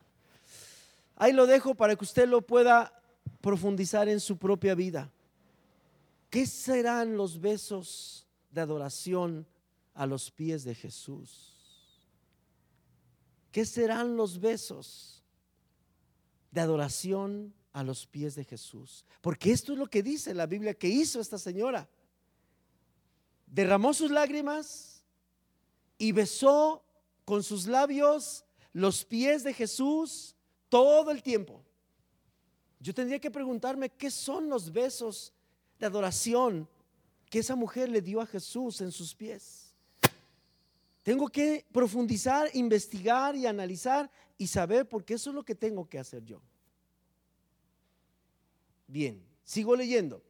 Ahí 1.16 1.34
lo 1.34 1.48
dejo 1.48 1.74
para 1.74 1.96
que 1.96 2.04
usted 2.04 2.30
lo 2.30 2.44
pueda 2.44 2.94
profundizar 3.42 4.08
en 4.08 4.20
su 4.20 4.38
propia 4.38 4.76
vida. 4.76 5.12
¿Qué 6.30 6.46
serán 6.46 7.18
los 7.18 7.42
besos 7.42 8.28
de 8.52 8.62
adoración 8.62 9.48
a 9.96 10.06
los 10.06 10.30
pies 10.30 10.64
de 10.64 10.76
Jesús? 10.76 11.56
¿Qué 13.52 13.66
serán 13.66 14.16
los 14.16 14.40
besos 14.40 15.24
de 16.52 16.62
adoración 16.62 17.56
a 17.74 17.84
los 17.84 18.06
pies 18.06 18.36
de 18.36 18.46
Jesús? 18.46 19.04
Porque 19.20 19.52
esto 19.52 19.74
es 19.74 19.80
lo 19.80 19.88
que 19.88 20.04
dice 20.04 20.36
la 20.36 20.46
Biblia 20.46 20.76
que 20.76 20.90
hizo 20.90 21.20
esta 21.20 21.40
señora. 21.40 21.90
Derramó 23.48 23.96
sus 23.96 24.12
lágrimas 24.12 24.99
y 26.00 26.14
besó 26.14 26.84
con 27.26 27.44
sus 27.44 27.68
labios 27.68 28.44
los 28.74 29.06
pies 29.06 29.44
de 29.44 29.54
Jesús 29.54 30.36
todo 30.70 31.12
el 31.12 31.22
tiempo. 31.22 31.64
Yo 32.80 32.94
tendría 32.94 33.20
que 33.20 33.30
preguntarme 33.30 33.90
qué 33.90 34.10
son 34.10 34.50
los 34.50 34.72
besos 34.72 35.34
de 35.78 35.86
adoración 35.86 36.68
que 37.30 37.40
esa 37.40 37.56
mujer 37.56 37.90
le 37.90 38.02
dio 38.02 38.22
a 38.22 38.26
Jesús 38.26 38.82
en 38.82 38.92
sus 38.92 39.14
pies. 39.14 39.76
Tengo 41.04 41.28
que 41.28 41.66
profundizar, 41.72 42.50
investigar 42.54 43.36
y 43.36 43.46
analizar 43.46 44.10
y 44.38 44.48
saber 44.48 44.88
porque 44.88 45.16
eso 45.16 45.30
es 45.30 45.36
lo 45.36 45.44
que 45.44 45.56
tengo 45.56 45.88
que 45.88 46.00
hacer 46.00 46.24
yo. 46.24 46.42
Bien, 48.88 49.22
sigo 49.44 49.76
leyendo. 49.76 50.24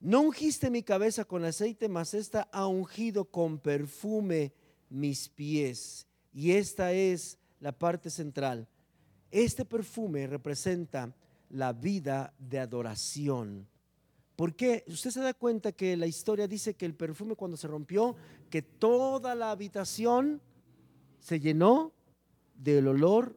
No 0.00 0.20
ungiste 0.22 0.70
mi 0.70 0.82
cabeza 0.82 1.24
con 1.24 1.44
aceite, 1.44 1.88
mas 1.88 2.14
esta 2.14 2.48
ha 2.52 2.66
ungido 2.66 3.24
con 3.24 3.58
perfume 3.58 4.52
mis 4.88 5.28
pies. 5.28 6.06
Y 6.32 6.52
esta 6.52 6.92
es 6.92 7.38
la 7.60 7.72
parte 7.72 8.10
central. 8.10 8.68
Este 9.30 9.64
perfume 9.64 10.26
representa 10.26 11.14
la 11.50 11.72
vida 11.72 12.32
de 12.38 12.58
adoración 12.58 13.66
¿Por 14.38 14.54
qué? 14.54 14.84
Usted 14.86 15.10
se 15.10 15.20
da 15.20 15.34
cuenta 15.34 15.72
que 15.72 15.96
la 15.96 16.06
historia 16.06 16.46
dice 16.46 16.74
que 16.74 16.86
el 16.86 16.94
perfume 16.94 17.34
cuando 17.34 17.56
se 17.56 17.66
rompió, 17.66 18.14
que 18.50 18.62
toda 18.62 19.34
la 19.34 19.50
habitación 19.50 20.40
se 21.18 21.40
llenó 21.40 21.92
del 22.54 22.86
olor 22.86 23.36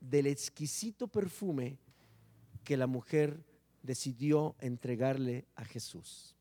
del 0.00 0.26
exquisito 0.26 1.08
perfume 1.08 1.78
que 2.62 2.76
la 2.76 2.86
mujer 2.86 3.42
decidió 3.84 4.56
entregarle 4.58 5.46
a 5.54 5.64
Jesús. 5.64 6.34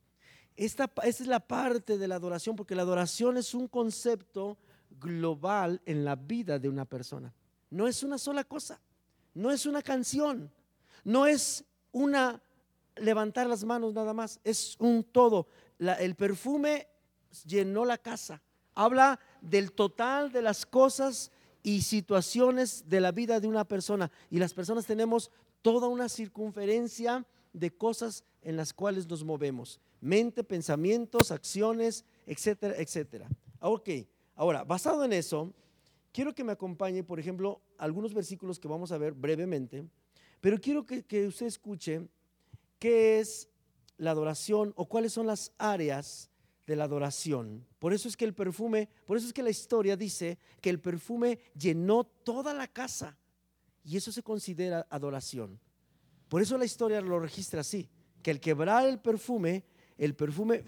Esta, 0.55 0.91
es 1.03 1.27
la 1.27 1.39
parte 1.39 1.97
de 1.97 2.07
la 2.07 2.15
adoración, 2.15 2.55
porque 2.55 2.75
la 2.75 2.83
adoración 2.83 3.37
es 3.37 3.53
un 3.53 3.67
concepto 3.67 4.57
global 4.99 5.81
en 5.85 6.05
la 6.05 6.15
vida 6.15 6.57
de 6.57 6.69
una 6.69 6.85
persona. 6.85 7.33
No 7.69 7.87
es 7.87 8.01
una 8.01 8.17
sola 8.17 8.43
cosa, 8.43 8.79
no 9.33 9.51
es 9.51 9.65
una 9.65 9.81
canción, 9.81 10.51
no 11.03 11.25
es 11.25 11.65
una 11.91 12.41
levantar 12.95 13.47
las 13.47 13.63
manos 13.63 13.93
nada 13.93 14.13
más, 14.13 14.39
es 14.43 14.75
un 14.79 15.03
todo. 15.03 15.47
el 15.79 16.15
perfume 16.15 16.87
llenó 17.45 17.83
la 17.83 17.97
casa. 17.97 18.41
Habla 18.75 19.19
del 19.41 19.71
total 19.71 20.31
de 20.31 20.41
las 20.41 20.65
cosas 20.65 21.31
y 21.61 21.81
situaciones 21.81 22.87
de 22.87 23.01
la 23.01 23.11
vida 23.11 23.39
de 23.39 23.47
una 23.47 23.65
persona. 23.65 24.11
Y 24.29 24.39
las 24.39 24.53
personas 24.53 24.85
tenemos 24.85 25.31
toda 25.61 25.87
una 25.87 26.09
circunferencia 26.09 27.25
de 27.53 27.71
cosas 27.71 28.23
en 28.41 28.57
las 28.57 28.73
cuales 28.73 29.07
nos 29.07 29.23
movemos. 29.23 29.79
Mente, 30.01 30.43
pensamientos, 30.43 31.31
acciones, 31.31 32.03
etcétera, 32.25 32.75
etcétera. 32.77 33.29
Ok, 33.59 33.89
ahora, 34.35 34.63
basado 34.63 35.05
en 35.05 35.13
eso, 35.13 35.53
quiero 36.11 36.33
que 36.33 36.43
me 36.43 36.51
acompañe, 36.51 37.03
por 37.03 37.19
ejemplo, 37.19 37.61
algunos 37.77 38.13
versículos 38.13 38.59
que 38.59 38.67
vamos 38.67 38.91
a 38.91 38.97
ver 38.97 39.13
brevemente, 39.13 39.85
pero 40.41 40.59
quiero 40.59 40.85
que, 40.85 41.03
que 41.03 41.27
usted 41.27 41.45
escuche 41.45 42.07
qué 42.79 43.19
es 43.19 43.47
la 43.97 44.11
adoración 44.11 44.73
o 44.75 44.87
cuáles 44.87 45.13
son 45.13 45.27
las 45.27 45.53
áreas 45.57 46.29
de 46.67 46.75
la 46.75 46.85
adoración. 46.85 47.65
Por 47.79 47.93
eso 47.93 48.07
es 48.07 48.17
que 48.17 48.25
el 48.25 48.33
perfume, 48.33 48.89
por 49.05 49.17
eso 49.17 49.27
es 49.27 49.33
que 49.33 49.43
la 49.43 49.49
historia 49.49 49.95
dice 49.95 50.37
que 50.61 50.69
el 50.69 50.79
perfume 50.79 51.39
llenó 51.57 52.03
toda 52.03 52.53
la 52.53 52.67
casa 52.67 53.17
y 53.83 53.97
eso 53.97 54.11
se 54.11 54.23
considera 54.23 54.87
adoración. 54.89 55.59
Por 56.33 56.41
eso 56.41 56.57
la 56.57 56.65
historia 56.65 56.99
lo 56.99 57.19
registra 57.19 57.61
así, 57.61 57.87
que 58.23 58.31
el 58.31 58.39
quebrar 58.39 58.87
el 58.87 58.97
perfume, 58.97 59.63
el 59.99 60.15
perfume, 60.15 60.63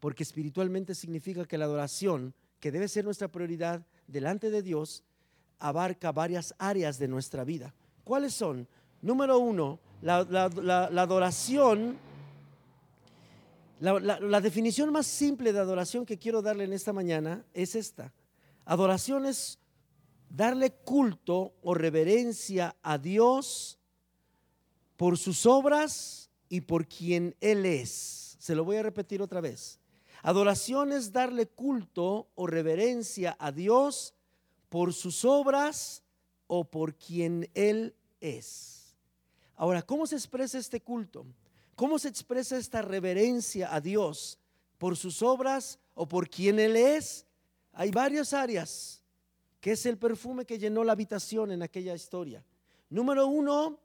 porque 0.00 0.24
espiritualmente 0.24 0.96
significa 0.96 1.44
que 1.44 1.56
la 1.56 1.66
adoración, 1.66 2.34
que 2.58 2.72
debe 2.72 2.88
ser 2.88 3.04
nuestra 3.04 3.28
prioridad 3.28 3.86
delante 4.08 4.50
de 4.50 4.62
Dios, 4.62 5.04
abarca 5.60 6.10
varias 6.10 6.56
áreas 6.58 6.98
de 6.98 7.06
nuestra 7.06 7.44
vida. 7.44 7.72
¿Cuáles 8.02 8.34
son? 8.34 8.66
Número 9.00 9.38
uno, 9.38 9.78
la, 10.02 10.16
adoración, 10.16 11.98
la, 13.78 14.40
definición 14.40 14.90
más 14.90 15.06
simple 15.06 15.52
de 15.52 15.60
adoración 15.60 16.04
que 16.04 16.18
quiero 16.18 16.42
darle 16.42 16.64
en 16.64 16.72
esta 16.72 16.92
mañana 16.92 17.44
es 17.54 17.76
esta. 17.76 18.12
Adoración 18.64 19.24
es 19.24 19.60
darle 20.30 20.70
culto 20.70 21.54
o 21.62 21.74
reverencia 21.74 22.76
a 22.82 22.98
Dios 22.98 23.78
por 24.96 25.16
sus 25.18 25.46
obras 25.46 26.30
y 26.48 26.62
por 26.62 26.86
quien 26.86 27.36
Él 27.40 27.66
es. 27.66 28.36
Se 28.38 28.54
lo 28.54 28.64
voy 28.64 28.76
a 28.76 28.82
repetir 28.82 29.22
otra 29.22 29.40
vez. 29.40 29.78
Adoración 30.22 30.92
es 30.92 31.12
darle 31.12 31.46
culto 31.46 32.28
o 32.34 32.46
reverencia 32.46 33.36
a 33.38 33.52
Dios 33.52 34.14
por 34.68 34.92
sus 34.92 35.24
obras 35.24 36.02
o 36.46 36.64
por 36.64 36.94
quien 36.94 37.48
Él 37.54 37.94
es. 38.20 38.96
Ahora, 39.54 39.82
¿cómo 39.82 40.06
se 40.06 40.16
expresa 40.16 40.58
este 40.58 40.80
culto? 40.80 41.26
¿Cómo 41.74 41.98
se 41.98 42.08
expresa 42.08 42.56
esta 42.56 42.82
reverencia 42.82 43.72
a 43.72 43.80
Dios? 43.80 44.38
¿Por 44.78 44.96
sus 44.96 45.22
obras 45.22 45.78
o 45.94 46.08
por 46.08 46.28
quien 46.28 46.58
Él 46.58 46.76
es? 46.76 47.24
Hay 47.72 47.90
varias 47.90 48.32
áreas, 48.32 48.97
que 49.60 49.72
es 49.72 49.86
el 49.86 49.98
perfume 49.98 50.44
que 50.44 50.58
llenó 50.58 50.84
la 50.84 50.92
habitación 50.92 51.50
en 51.50 51.62
aquella 51.62 51.94
historia. 51.94 52.44
Número 52.90 53.26
uno, 53.26 53.78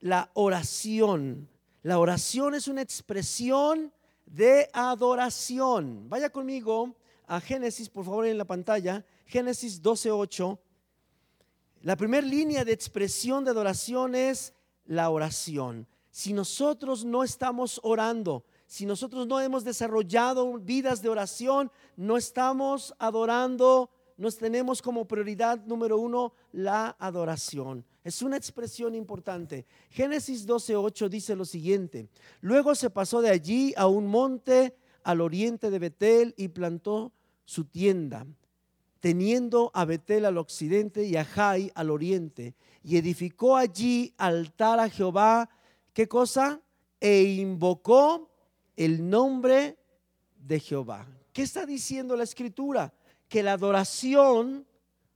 la 0.00 0.30
oración. 0.34 1.48
La 1.82 1.98
oración 1.98 2.54
es 2.54 2.68
una 2.68 2.82
expresión 2.82 3.92
de 4.26 4.68
adoración. 4.72 6.08
Vaya 6.08 6.30
conmigo 6.30 6.96
a 7.26 7.40
Génesis, 7.40 7.88
por 7.88 8.04
favor, 8.04 8.26
en 8.26 8.38
la 8.38 8.44
pantalla. 8.44 9.04
Génesis 9.26 9.82
12.8. 9.82 10.58
La 11.82 11.96
primera 11.96 12.26
línea 12.26 12.64
de 12.64 12.72
expresión 12.72 13.44
de 13.44 13.50
adoración 13.50 14.14
es 14.14 14.54
la 14.86 15.10
oración. 15.10 15.86
Si 16.10 16.32
nosotros 16.32 17.04
no 17.04 17.24
estamos 17.24 17.80
orando, 17.82 18.44
si 18.66 18.86
nosotros 18.86 19.26
no 19.26 19.40
hemos 19.40 19.64
desarrollado 19.64 20.58
vidas 20.58 21.02
de 21.02 21.08
oración, 21.08 21.70
no 21.96 22.16
estamos 22.16 22.94
adorando 22.98 23.90
nos 24.16 24.36
tenemos 24.36 24.80
como 24.80 25.06
prioridad 25.06 25.64
número 25.64 25.98
uno 25.98 26.32
la 26.52 26.96
adoración. 26.98 27.84
Es 28.02 28.22
una 28.22 28.36
expresión 28.36 28.94
importante. 28.94 29.66
Génesis 29.90 30.46
12:8 30.46 31.08
dice 31.08 31.34
lo 31.34 31.44
siguiente: 31.44 32.08
Luego 32.40 32.74
se 32.74 32.90
pasó 32.90 33.20
de 33.20 33.30
allí 33.30 33.72
a 33.76 33.86
un 33.86 34.06
monte 34.06 34.76
al 35.02 35.20
oriente 35.20 35.70
de 35.70 35.78
Betel 35.78 36.34
y 36.36 36.48
plantó 36.48 37.12
su 37.44 37.64
tienda, 37.64 38.26
teniendo 39.00 39.70
a 39.74 39.84
Betel 39.84 40.24
al 40.24 40.38
occidente 40.38 41.04
y 41.04 41.16
a 41.16 41.24
Jai 41.24 41.70
al 41.74 41.90
oriente, 41.90 42.54
y 42.82 42.96
edificó 42.96 43.56
allí 43.56 44.14
altar 44.16 44.80
a 44.80 44.88
Jehová. 44.88 45.50
¿Qué 45.92 46.08
cosa? 46.08 46.60
E 47.00 47.22
invocó 47.22 48.30
el 48.76 49.08
nombre 49.08 49.76
de 50.36 50.60
Jehová. 50.60 51.06
¿Qué 51.32 51.42
está 51.42 51.66
diciendo 51.66 52.16
la 52.16 52.24
escritura? 52.24 52.92
Que 53.28 53.42
la 53.42 53.52
adoración, 53.52 54.66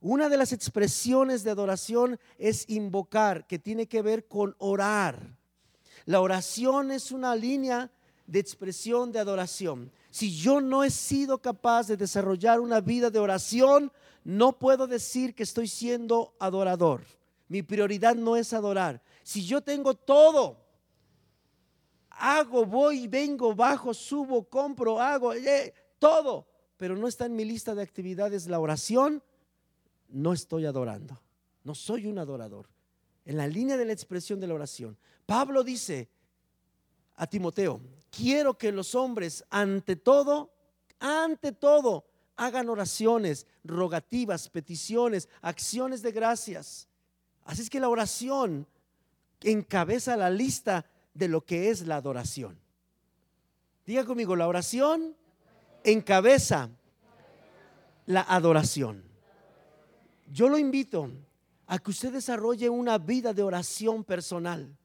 una 0.01 0.29
de 0.29 0.37
las 0.37 0.53
expresiones 0.53 1.43
de 1.43 1.51
adoración 1.51 2.19
es 2.37 2.69
invocar, 2.69 3.47
que 3.47 3.59
tiene 3.59 3.87
que 3.87 4.01
ver 4.01 4.27
con 4.27 4.55
orar. 4.57 5.37
La 6.05 6.21
oración 6.21 6.91
es 6.91 7.11
una 7.11 7.35
línea 7.35 7.91
de 8.25 8.39
expresión 8.39 9.11
de 9.11 9.19
adoración. 9.19 9.91
Si 10.11 10.35
yo 10.35 10.61
no 10.61 10.83
he 10.83 10.89
sido 10.89 11.39
capaz 11.39 11.87
de 11.87 11.97
desarrollar 11.97 12.59
una 12.59 12.79
vida 12.79 13.09
de 13.09 13.19
oración, 13.19 13.91
no 14.23 14.57
puedo 14.57 14.87
decir 14.87 15.33
que 15.33 15.43
estoy 15.43 15.67
siendo 15.67 16.35
adorador. 16.39 17.01
Mi 17.47 17.63
prioridad 17.63 18.15
no 18.15 18.35
es 18.35 18.53
adorar. 18.53 19.01
Si 19.23 19.43
yo 19.45 19.61
tengo 19.61 19.95
todo, 19.95 20.57
hago, 22.09 22.65
voy, 22.65 23.07
vengo, 23.07 23.55
bajo, 23.55 23.93
subo, 23.93 24.43
compro, 24.43 25.01
hago, 25.01 25.33
eh, 25.33 25.73
todo, 25.97 26.47
pero 26.79 26.95
no 26.95 27.09
está 27.09 27.25
en 27.25 27.35
mi 27.35 27.43
lista 27.43 27.75
de 27.75 27.83
actividades 27.83 28.47
la 28.47 28.57
oración, 28.57 29.21
no 30.07 30.31
estoy 30.31 30.65
adorando. 30.65 31.19
No 31.65 31.75
soy 31.75 32.07
un 32.07 32.17
adorador. 32.17 32.69
En 33.25 33.35
la 33.35 33.47
línea 33.47 33.75
de 33.75 33.83
la 33.83 33.91
expresión 33.91 34.39
de 34.39 34.47
la 34.47 34.53
oración. 34.53 34.97
Pablo 35.25 35.65
dice 35.65 36.07
a 37.17 37.27
Timoteo, 37.27 37.81
quiero 38.09 38.57
que 38.57 38.71
los 38.71 38.95
hombres 38.95 39.43
ante 39.49 39.97
todo, 39.97 40.53
ante 41.01 41.51
todo, 41.51 42.05
hagan 42.37 42.69
oraciones, 42.69 43.45
rogativas, 43.65 44.47
peticiones, 44.47 45.27
acciones 45.41 46.01
de 46.01 46.13
gracias. 46.13 46.87
Así 47.43 47.63
es 47.63 47.69
que 47.69 47.81
la 47.81 47.89
oración 47.89 48.65
encabeza 49.41 50.15
la 50.15 50.29
lista 50.29 50.85
de 51.13 51.27
lo 51.27 51.43
que 51.43 51.71
es 51.71 51.85
la 51.85 51.97
adoración. 51.97 52.57
Diga 53.85 54.05
conmigo, 54.05 54.37
la 54.37 54.47
oración 54.47 55.17
encabeza 55.83 56.69
la 58.05 58.21
adoración. 58.21 59.03
Yo 60.31 60.49
lo 60.49 60.57
invito 60.57 61.11
a 61.67 61.79
que 61.79 61.91
usted 61.91 62.11
desarrolle 62.11 62.69
una 62.69 62.97
vida 62.97 63.33
de 63.33 63.43
oración 63.43 64.03
personal. 64.03 64.75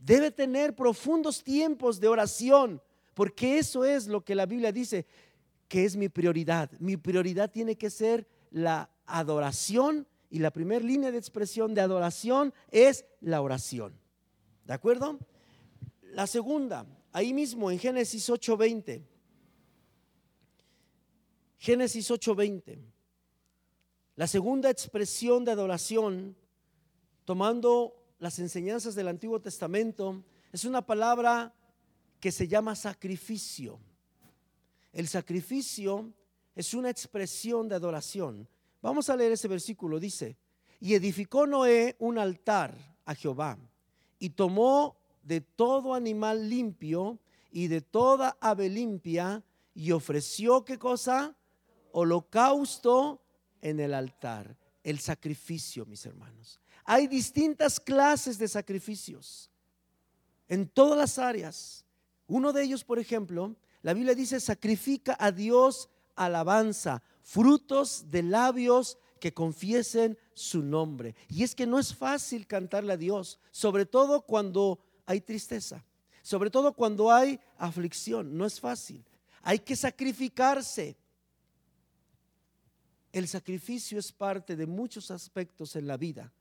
Debe 0.00 0.30
tener 0.30 0.74
profundos 0.74 1.44
tiempos 1.44 2.00
de 2.00 2.08
oración, 2.08 2.82
porque 3.14 3.58
eso 3.58 3.84
es 3.84 4.06
lo 4.06 4.22
que 4.24 4.34
la 4.34 4.46
Biblia 4.46 4.72
dice 4.72 5.06
que 5.68 5.84
es 5.84 5.96
mi 5.96 6.08
prioridad. 6.08 6.70
Mi 6.78 6.96
prioridad 6.96 7.50
tiene 7.50 7.76
que 7.76 7.90
ser 7.90 8.26
la 8.50 8.90
adoración 9.06 10.06
y 10.30 10.38
la 10.38 10.50
primera 10.50 10.84
línea 10.84 11.10
de 11.10 11.18
expresión 11.18 11.74
de 11.74 11.80
adoración 11.80 12.54
es 12.70 13.04
la 13.20 13.42
oración. 13.42 13.92
¿De 14.64 14.72
acuerdo? 14.72 15.18
La 16.02 16.26
segunda, 16.26 16.86
ahí 17.12 17.34
mismo 17.34 17.70
en 17.70 17.78
Génesis 17.78 18.28
8:20. 18.30 19.02
Génesis 21.60 22.10
8:20. 22.10 22.78
La 24.16 24.26
segunda 24.26 24.70
expresión 24.70 25.44
de 25.44 25.50
adoración, 25.50 26.34
tomando 27.26 27.94
las 28.18 28.38
enseñanzas 28.38 28.94
del 28.94 29.08
Antiguo 29.08 29.42
Testamento, 29.42 30.24
es 30.52 30.64
una 30.64 30.80
palabra 30.80 31.54
que 32.18 32.32
se 32.32 32.48
llama 32.48 32.74
sacrificio. 32.74 33.78
El 34.90 35.06
sacrificio 35.06 36.10
es 36.54 36.72
una 36.72 36.88
expresión 36.88 37.68
de 37.68 37.74
adoración. 37.74 38.48
Vamos 38.80 39.10
a 39.10 39.16
leer 39.16 39.32
ese 39.32 39.46
versículo. 39.46 40.00
Dice, 40.00 40.38
y 40.80 40.94
edificó 40.94 41.46
Noé 41.46 41.94
un 41.98 42.16
altar 42.16 42.74
a 43.04 43.14
Jehová 43.14 43.58
y 44.18 44.30
tomó 44.30 44.96
de 45.22 45.42
todo 45.42 45.92
animal 45.92 46.48
limpio 46.48 47.18
y 47.50 47.68
de 47.68 47.82
toda 47.82 48.38
ave 48.40 48.70
limpia 48.70 49.44
y 49.74 49.92
ofreció 49.92 50.64
qué 50.64 50.78
cosa? 50.78 51.36
Holocausto 51.92 53.20
en 53.60 53.80
el 53.80 53.94
altar, 53.94 54.56
el 54.82 54.98
sacrificio, 55.00 55.86
mis 55.86 56.04
hermanos. 56.06 56.60
Hay 56.84 57.06
distintas 57.06 57.78
clases 57.78 58.38
de 58.38 58.48
sacrificios 58.48 59.50
en 60.48 60.68
todas 60.68 60.98
las 60.98 61.18
áreas. 61.18 61.84
Uno 62.26 62.52
de 62.52 62.64
ellos, 62.64 62.84
por 62.84 62.98
ejemplo, 62.98 63.54
la 63.82 63.94
Biblia 63.94 64.14
dice, 64.14 64.40
sacrifica 64.40 65.16
a 65.18 65.32
Dios 65.32 65.88
alabanza, 66.16 67.02
frutos 67.22 68.10
de 68.10 68.22
labios 68.22 68.98
que 69.20 69.32
confiesen 69.32 70.18
su 70.34 70.62
nombre. 70.62 71.14
Y 71.28 71.44
es 71.44 71.54
que 71.54 71.66
no 71.66 71.78
es 71.78 71.94
fácil 71.94 72.46
cantarle 72.46 72.92
a 72.92 72.96
Dios, 72.96 73.38
sobre 73.50 73.86
todo 73.86 74.22
cuando 74.22 74.80
hay 75.06 75.20
tristeza, 75.20 75.84
sobre 76.22 76.50
todo 76.50 76.72
cuando 76.72 77.10
hay 77.10 77.40
aflicción, 77.56 78.36
no 78.36 78.46
es 78.46 78.60
fácil. 78.60 79.04
Hay 79.42 79.60
que 79.60 79.76
sacrificarse. 79.76 80.96
El 83.12 83.26
sacrificio 83.26 83.98
es 83.98 84.12
parte 84.12 84.56
de 84.56 84.66
muchos 84.66 85.10
aspectos 85.10 85.76
en 85.76 85.86
la 85.86 85.96
vida. 85.96 86.32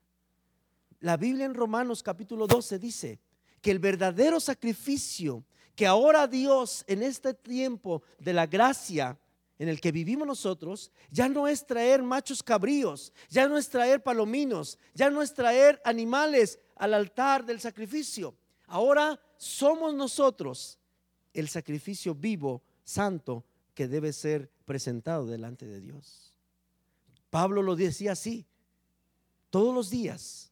La 0.99 1.17
Biblia 1.17 1.45
en 1.45 1.53
Romanos 1.53 2.03
capítulo 2.03 2.45
12 2.45 2.77
dice 2.77 3.19
que 3.61 3.71
el 3.71 3.79
verdadero 3.79 4.39
sacrificio 4.39 5.43
que 5.75 5.87
ahora 5.87 6.27
Dios 6.27 6.83
en 6.87 7.01
este 7.03 7.33
tiempo 7.33 8.03
de 8.19 8.33
la 8.33 8.45
gracia 8.45 9.17
en 9.57 9.69
el 9.69 9.79
que 9.79 9.91
vivimos 9.91 10.27
nosotros, 10.27 10.91
ya 11.09 11.27
no 11.27 11.47
es 11.47 11.65
traer 11.65 12.03
machos 12.03 12.43
cabríos, 12.43 13.13
ya 13.29 13.47
no 13.47 13.57
es 13.57 13.69
traer 13.69 14.03
palominos, 14.03 14.77
ya 14.93 15.09
no 15.09 15.21
es 15.21 15.33
traer 15.33 15.81
animales 15.83 16.59
al 16.75 16.93
altar 16.93 17.45
del 17.45 17.59
sacrificio. 17.59 18.35
Ahora 18.67 19.19
somos 19.37 19.93
nosotros 19.93 20.79
el 21.33 21.49
sacrificio 21.49 22.15
vivo, 22.15 22.61
santo, 22.83 23.45
que 23.73 23.87
debe 23.87 24.13
ser 24.13 24.49
presentado 24.65 25.27
delante 25.27 25.65
de 25.65 25.79
Dios. 25.79 26.33
Pablo 27.29 27.61
lo 27.61 27.75
decía 27.75 28.13
así, 28.13 28.45
todos 29.49 29.73
los 29.73 29.89
días 29.89 30.51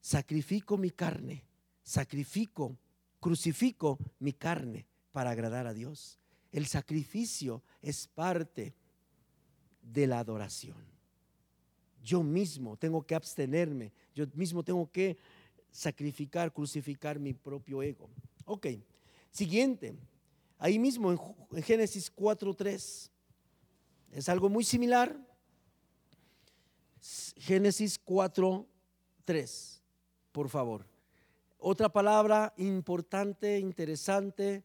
sacrifico 0.00 0.76
mi 0.76 0.90
carne, 0.90 1.44
sacrifico, 1.82 2.76
crucifico 3.20 3.98
mi 4.18 4.32
carne 4.32 4.86
para 5.12 5.30
agradar 5.30 5.66
a 5.66 5.74
Dios. 5.74 6.18
El 6.52 6.66
sacrificio 6.66 7.62
es 7.82 8.06
parte 8.06 8.74
de 9.82 10.06
la 10.06 10.18
adoración. 10.18 10.76
Yo 12.02 12.22
mismo 12.22 12.76
tengo 12.76 13.02
que 13.02 13.14
abstenerme, 13.14 13.92
yo 14.14 14.26
mismo 14.34 14.62
tengo 14.62 14.90
que 14.90 15.18
sacrificar, 15.70 16.52
crucificar 16.52 17.18
mi 17.18 17.34
propio 17.34 17.82
ego. 17.82 18.08
Ok, 18.44 18.68
siguiente, 19.30 19.94
ahí 20.58 20.78
mismo 20.78 21.10
en, 21.12 21.62
Génesis 21.62 22.14
4.3, 22.14 23.10
es 24.12 24.28
algo 24.28 24.48
muy 24.48 24.64
similar. 24.64 25.27
Génesis 27.36 28.04
4.3, 28.04 29.80
por 30.32 30.48
favor. 30.48 30.86
Otra 31.58 31.88
palabra 31.88 32.54
importante, 32.56 33.58
interesante, 33.58 34.64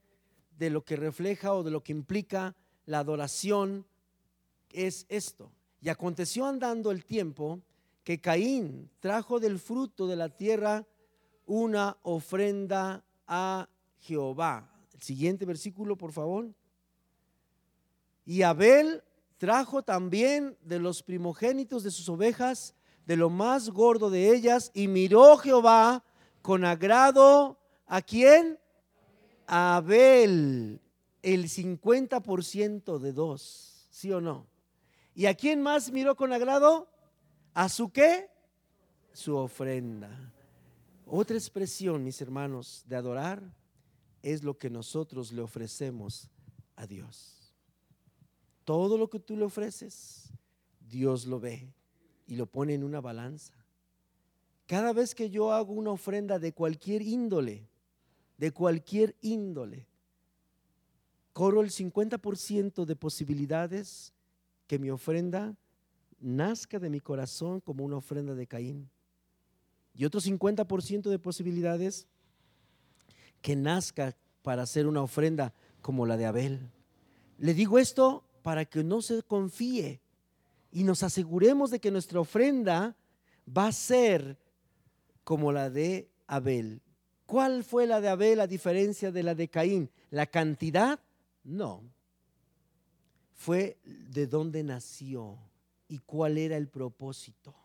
de 0.57 0.69
lo 0.69 0.83
que 0.83 0.95
refleja 0.95 1.53
o 1.53 1.63
de 1.63 1.71
lo 1.71 1.83
que 1.83 1.91
implica 1.91 2.55
la 2.85 2.99
adoración 2.99 3.85
es 4.69 5.05
esto. 5.09 5.51
Y 5.81 5.89
aconteció 5.89 6.45
andando 6.45 6.91
el 6.91 7.03
tiempo 7.05 7.61
que 8.03 8.21
Caín 8.21 8.89
trajo 8.99 9.39
del 9.39 9.59
fruto 9.59 10.07
de 10.07 10.15
la 10.15 10.29
tierra 10.29 10.85
una 11.45 11.97
ofrenda 12.03 13.03
a 13.27 13.67
Jehová. 13.99 14.69
El 14.93 15.01
siguiente 15.01 15.45
versículo, 15.45 15.97
por 15.97 16.11
favor. 16.11 16.53
Y 18.25 18.41
Abel 18.43 19.03
trajo 19.43 19.83
también 19.83 20.57
de 20.61 20.79
los 20.79 21.03
primogénitos 21.03 21.83
de 21.83 21.91
sus 21.91 22.07
ovejas, 22.07 22.75
de 23.05 23.17
lo 23.17 23.29
más 23.29 23.71
gordo 23.71 24.09
de 24.09 24.33
ellas, 24.33 24.71
y 24.73 24.87
miró 24.87 25.35
Jehová 25.35 26.05
con 26.41 26.63
agrado 26.63 27.59
a 27.85 28.01
quién? 28.01 28.57
A 29.45 29.75
Abel, 29.75 30.79
el 31.21 31.49
50% 31.49 32.99
de 32.99 33.11
dos, 33.11 33.85
¿sí 33.91 34.13
o 34.13 34.21
no? 34.21 34.47
¿Y 35.13 35.25
a 35.25 35.33
quién 35.33 35.61
más 35.61 35.91
miró 35.91 36.15
con 36.15 36.31
agrado? 36.31 36.87
¿A 37.53 37.67
su 37.67 37.91
qué? 37.91 38.29
Su 39.11 39.35
ofrenda. 39.35 40.33
Otra 41.05 41.35
expresión, 41.35 42.01
mis 42.01 42.21
hermanos, 42.21 42.85
de 42.87 42.95
adorar 42.95 43.43
es 44.21 44.41
lo 44.41 44.57
que 44.57 44.69
nosotros 44.69 45.33
le 45.33 45.41
ofrecemos 45.41 46.29
a 46.77 46.87
Dios. 46.87 47.42
Todo 48.63 48.97
lo 48.97 49.09
que 49.09 49.19
tú 49.19 49.35
le 49.35 49.45
ofreces 49.45 50.33
Dios 50.93 51.25
lo 51.25 51.39
ve 51.39 51.73
y 52.27 52.35
lo 52.35 52.45
pone 52.45 52.73
en 52.75 52.83
una 52.83 53.01
balanza. 53.01 53.53
Cada 54.67 54.93
vez 54.93 55.13
que 55.15 55.29
yo 55.29 55.51
hago 55.51 55.73
una 55.73 55.91
ofrenda 55.91 56.39
de 56.39 56.53
cualquier 56.53 57.01
índole, 57.01 57.67
de 58.37 58.51
cualquier 58.51 59.15
índole, 59.21 59.87
corro 61.33 61.61
el 61.61 61.71
50% 61.71 62.85
de 62.85 62.95
posibilidades 62.95 64.13
que 64.67 64.79
mi 64.79 64.89
ofrenda 64.89 65.57
nazca 66.19 66.79
de 66.79 66.89
mi 66.89 66.99
corazón 66.99 67.59
como 67.59 67.83
una 67.83 67.97
ofrenda 67.97 68.35
de 68.35 68.47
Caín. 68.47 68.89
Y 69.95 70.05
otro 70.05 70.21
50% 70.21 71.09
de 71.09 71.19
posibilidades 71.19 72.07
que 73.41 73.55
nazca 73.55 74.15
para 74.41 74.63
hacer 74.63 74.87
una 74.87 75.01
ofrenda 75.01 75.53
como 75.81 76.05
la 76.05 76.17
de 76.17 76.25
Abel. 76.25 76.71
Le 77.37 77.53
digo 77.53 77.77
esto 77.77 78.23
para 78.43 78.65
que 78.65 78.83
no 78.83 79.01
se 79.01 79.23
confíe 79.23 80.01
y 80.71 80.83
nos 80.83 81.01
aseguremos 81.01 81.71
de 81.71 81.79
que 81.79 81.91
nuestra 81.91 82.19
ofrenda 82.19 82.95
va 83.45 83.67
a 83.67 83.71
ser 83.71 84.37
como 85.23 85.51
la 85.51 85.69
de 85.69 86.09
Abel. 86.27 86.81
¿Cuál 87.25 87.63
fue 87.63 87.87
la 87.87 88.01
de 88.01 88.09
Abel 88.09 88.41
a 88.41 88.47
diferencia 88.47 89.11
de 89.11 89.23
la 89.23 89.33
de 89.33 89.47
Caín? 89.47 89.89
¿La 90.11 90.25
cantidad? 90.25 90.99
No. 91.43 91.81
Fue 93.33 93.77
de 93.83 94.27
dónde 94.27 94.63
nació 94.63 95.37
y 95.87 95.99
cuál 95.99 96.37
era 96.37 96.57
el 96.57 96.67
propósito. 96.67 97.55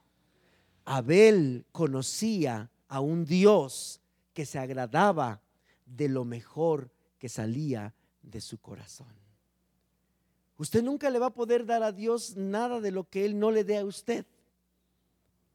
Abel 0.85 1.67
conocía 1.73 2.71
a 2.89 3.01
un 3.01 3.25
Dios 3.25 4.01
que 4.33 4.47
se 4.47 4.59
agradaba 4.59 5.43
de 5.85 6.09
lo 6.09 6.25
mejor 6.25 6.91
que 7.19 7.29
salía 7.29 7.95
de 8.23 8.41
su 8.41 8.59
corazón. 8.59 9.28
Usted 10.59 10.83
nunca 10.83 11.09
le 11.09 11.21
va 11.21 11.27
a 11.27 11.35
poder 11.35 11.65
dar 11.65 11.83
a 11.83 11.93
Dios 11.93 12.37
nada 12.37 12.81
de 12.81 12.91
lo 12.91 13.09
que 13.09 13.25
Él 13.25 13.39
no 13.39 13.51
le 13.51 13.65
dé 13.65 13.79
a 13.79 13.85
usted. 13.85 14.27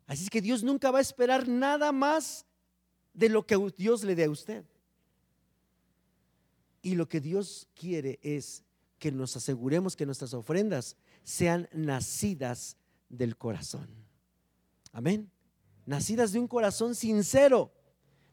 Así 0.07 0.23
es 0.23 0.29
que 0.29 0.41
Dios 0.41 0.63
nunca 0.63 0.91
va 0.91 0.99
a 0.99 1.01
esperar 1.01 1.47
nada 1.47 1.91
más 1.91 2.45
de 3.13 3.29
lo 3.29 3.45
que 3.45 3.57
Dios 3.77 4.03
le 4.03 4.15
dé 4.15 4.25
a 4.25 4.29
usted. 4.29 4.65
Y 6.81 6.95
lo 6.95 7.07
que 7.07 7.19
Dios 7.21 7.67
quiere 7.75 8.19
es 8.21 8.63
que 8.97 9.11
nos 9.11 9.35
aseguremos 9.35 9.95
que 9.95 10.05
nuestras 10.05 10.33
ofrendas 10.33 10.95
sean 11.23 11.67
nacidas 11.73 12.77
del 13.09 13.37
corazón. 13.37 13.89
Amén. 14.93 15.29
Nacidas 15.85 16.31
de 16.31 16.39
un 16.39 16.47
corazón 16.47 16.95
sincero, 16.95 17.73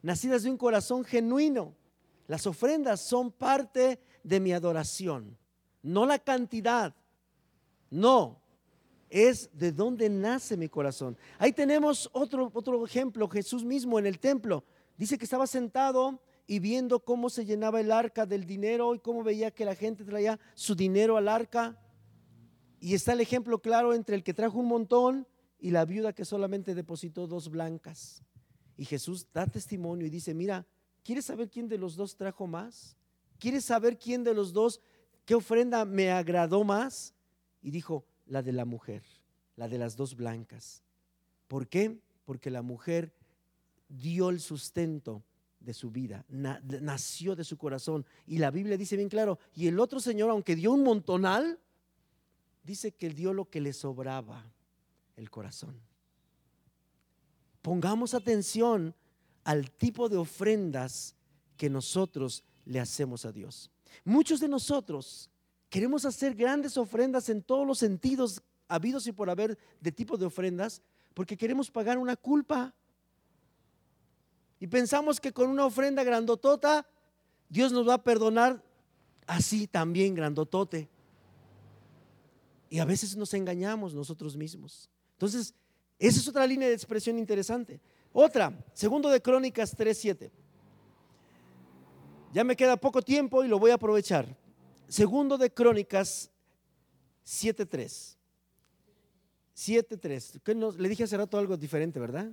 nacidas 0.01 0.43
de 0.43 0.49
un 0.49 0.57
corazón 0.57 1.03
genuino. 1.03 1.75
Las 2.27 2.47
ofrendas 2.47 3.01
son 3.01 3.31
parte 3.31 3.99
de 4.23 4.39
mi 4.39 4.53
adoración, 4.53 5.37
no 5.81 6.05
la 6.05 6.19
cantidad, 6.19 6.95
no, 7.89 8.41
es 9.09 9.49
de 9.53 9.71
dónde 9.71 10.09
nace 10.09 10.55
mi 10.55 10.69
corazón. 10.69 11.17
Ahí 11.37 11.51
tenemos 11.51 12.09
otro, 12.13 12.49
otro 12.53 12.85
ejemplo, 12.85 13.27
Jesús 13.27 13.63
mismo 13.63 13.99
en 13.99 14.05
el 14.05 14.19
templo. 14.19 14.63
Dice 14.97 15.17
que 15.17 15.25
estaba 15.25 15.45
sentado 15.47 16.21
y 16.47 16.59
viendo 16.59 16.99
cómo 17.03 17.29
se 17.29 17.45
llenaba 17.45 17.81
el 17.81 17.91
arca 17.91 18.25
del 18.25 18.45
dinero 18.45 18.95
y 18.95 18.99
cómo 18.99 19.23
veía 19.23 19.51
que 19.51 19.65
la 19.65 19.75
gente 19.75 20.05
traía 20.05 20.39
su 20.55 20.75
dinero 20.75 21.17
al 21.17 21.27
arca. 21.27 21.77
Y 22.79 22.93
está 22.93 23.13
el 23.13 23.21
ejemplo 23.21 23.61
claro 23.61 23.93
entre 23.93 24.15
el 24.15 24.23
que 24.23 24.33
trajo 24.33 24.59
un 24.59 24.67
montón 24.67 25.27
y 25.59 25.71
la 25.71 25.85
viuda 25.85 26.13
que 26.13 26.25
solamente 26.25 26.73
depositó 26.73 27.27
dos 27.27 27.49
blancas. 27.49 28.23
Y 28.77 28.85
Jesús 28.85 29.27
da 29.33 29.45
testimonio 29.45 30.07
y 30.07 30.09
dice, 30.09 30.33
mira, 30.33 30.65
¿quieres 31.03 31.25
saber 31.25 31.49
quién 31.49 31.67
de 31.67 31.77
los 31.77 31.95
dos 31.95 32.15
trajo 32.15 32.47
más? 32.47 32.97
¿Quieres 33.37 33.65
saber 33.65 33.97
quién 33.97 34.23
de 34.23 34.33
los 34.33 34.53
dos, 34.53 34.81
qué 35.25 35.35
ofrenda 35.35 35.85
me 35.85 36.11
agradó 36.11 36.63
más? 36.63 37.13
Y 37.61 37.71
dijo, 37.71 38.05
la 38.25 38.41
de 38.41 38.51
la 38.51 38.65
mujer, 38.65 39.03
la 39.55 39.67
de 39.67 39.77
las 39.77 39.95
dos 39.95 40.15
blancas. 40.15 40.83
¿Por 41.47 41.67
qué? 41.67 41.99
Porque 42.25 42.49
la 42.49 42.61
mujer 42.61 43.13
dio 43.89 44.29
el 44.29 44.39
sustento 44.39 45.23
de 45.59 45.73
su 45.73 45.91
vida, 45.91 46.25
nació 46.29 47.35
de 47.35 47.43
su 47.43 47.57
corazón. 47.57 48.05
Y 48.25 48.39
la 48.39 48.51
Biblia 48.51 48.77
dice 48.77 48.95
bien 48.95 49.09
claro, 49.09 49.37
y 49.53 49.67
el 49.67 49.79
otro 49.79 49.99
señor, 49.99 50.29
aunque 50.29 50.55
dio 50.55 50.71
un 50.71 50.83
montonal, 50.83 51.59
dice 52.63 52.93
que 52.93 53.09
dio 53.09 53.33
lo 53.33 53.49
que 53.49 53.61
le 53.61 53.73
sobraba 53.73 54.51
el 55.15 55.29
corazón. 55.29 55.79
Pongamos 57.61 58.13
atención 58.13 58.95
al 59.43 59.69
tipo 59.71 60.09
de 60.09 60.17
ofrendas 60.17 61.15
que 61.57 61.69
nosotros 61.69 62.43
le 62.65 62.79
hacemos 62.79 63.25
a 63.25 63.31
Dios. 63.31 63.69
Muchos 64.03 64.39
de 64.39 64.47
nosotros 64.47 65.29
queremos 65.69 66.05
hacer 66.05 66.35
grandes 66.35 66.77
ofrendas 66.77 67.29
en 67.29 67.41
todos 67.41 67.65
los 67.65 67.79
sentidos 67.79 68.41
habidos 68.67 69.07
y 69.07 69.11
por 69.11 69.29
haber 69.29 69.57
de 69.79 69.91
tipo 69.91 70.17
de 70.17 70.25
ofrendas 70.25 70.81
porque 71.13 71.37
queremos 71.37 71.69
pagar 71.69 71.97
una 71.97 72.15
culpa. 72.15 72.73
Y 74.59 74.67
pensamos 74.67 75.19
que 75.19 75.33
con 75.33 75.49
una 75.49 75.65
ofrenda 75.65 76.03
grandotota 76.03 76.87
Dios 77.49 77.71
nos 77.71 77.87
va 77.87 77.95
a 77.95 78.03
perdonar 78.03 78.63
así 79.27 79.67
también 79.67 80.15
grandotote. 80.15 80.89
Y 82.69 82.79
a 82.79 82.85
veces 82.85 83.17
nos 83.17 83.33
engañamos 83.33 83.93
nosotros 83.93 84.37
mismos. 84.37 84.89
Entonces, 85.13 85.53
esa 85.99 86.19
es 86.19 86.27
otra 86.27 86.47
línea 86.47 86.67
de 86.67 86.73
expresión 86.73 87.19
interesante. 87.19 87.81
Otra, 88.13 88.57
segundo 88.73 89.09
de 89.09 89.21
Crónicas 89.21 89.77
3.7. 89.77 90.31
Ya 92.33 92.43
me 92.43 92.55
queda 92.55 92.77
poco 92.77 93.01
tiempo 93.01 93.43
y 93.43 93.47
lo 93.47 93.59
voy 93.59 93.71
a 93.71 93.75
aprovechar. 93.75 94.37
Segundo 94.87 95.37
de 95.37 95.53
Crónicas 95.53 96.31
7.3. 97.25 98.15
7.3. 99.55 100.77
Le 100.77 100.89
dije 100.89 101.03
hace 101.03 101.17
rato 101.17 101.37
algo 101.37 101.57
diferente, 101.57 101.99
¿verdad? 101.99 102.31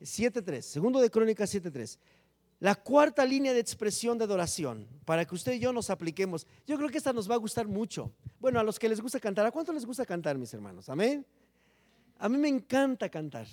7.3. 0.00 0.62
Segundo 0.62 1.00
de 1.00 1.10
Crónicas 1.10 1.54
7.3. 1.54 1.98
La 2.60 2.74
cuarta 2.74 3.24
línea 3.24 3.52
de 3.52 3.60
expresión 3.60 4.18
de 4.18 4.24
adoración, 4.24 4.88
para 5.04 5.24
que 5.24 5.34
usted 5.36 5.52
y 5.52 5.60
yo 5.60 5.72
nos 5.72 5.90
apliquemos. 5.90 6.44
Yo 6.66 6.76
creo 6.76 6.88
que 6.88 6.98
esta 6.98 7.12
nos 7.12 7.30
va 7.30 7.36
a 7.36 7.38
gustar 7.38 7.68
mucho. 7.68 8.10
Bueno, 8.40 8.58
a 8.58 8.64
los 8.64 8.80
que 8.80 8.88
les 8.88 9.00
gusta 9.00 9.20
cantar, 9.20 9.46
¿a 9.46 9.52
cuánto 9.52 9.72
les 9.72 9.86
gusta 9.86 10.04
cantar, 10.04 10.36
mis 10.36 10.52
hermanos? 10.52 10.88
Amén. 10.88 11.24
A 12.18 12.28
mí 12.28 12.36
me 12.36 12.48
encanta 12.48 13.08
cantar, 13.08 13.46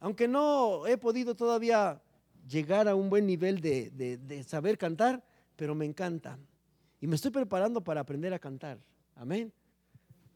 aunque 0.00 0.26
no 0.26 0.84
he 0.88 0.98
podido 0.98 1.36
todavía 1.36 2.02
llegar 2.50 2.88
a 2.88 2.94
un 2.94 3.08
buen 3.08 3.26
nivel 3.26 3.60
de, 3.60 4.44
saber 4.46 4.76
cantar, 4.76 5.24
pero 5.56 5.74
me 5.74 5.84
encanta. 5.84 6.38
Y 7.00 7.06
me 7.06 7.16
estoy 7.16 7.30
preparando 7.30 7.82
para 7.82 8.00
aprender 8.00 8.34
a 8.34 8.38
cantar. 8.38 8.78
Amén. 9.14 9.52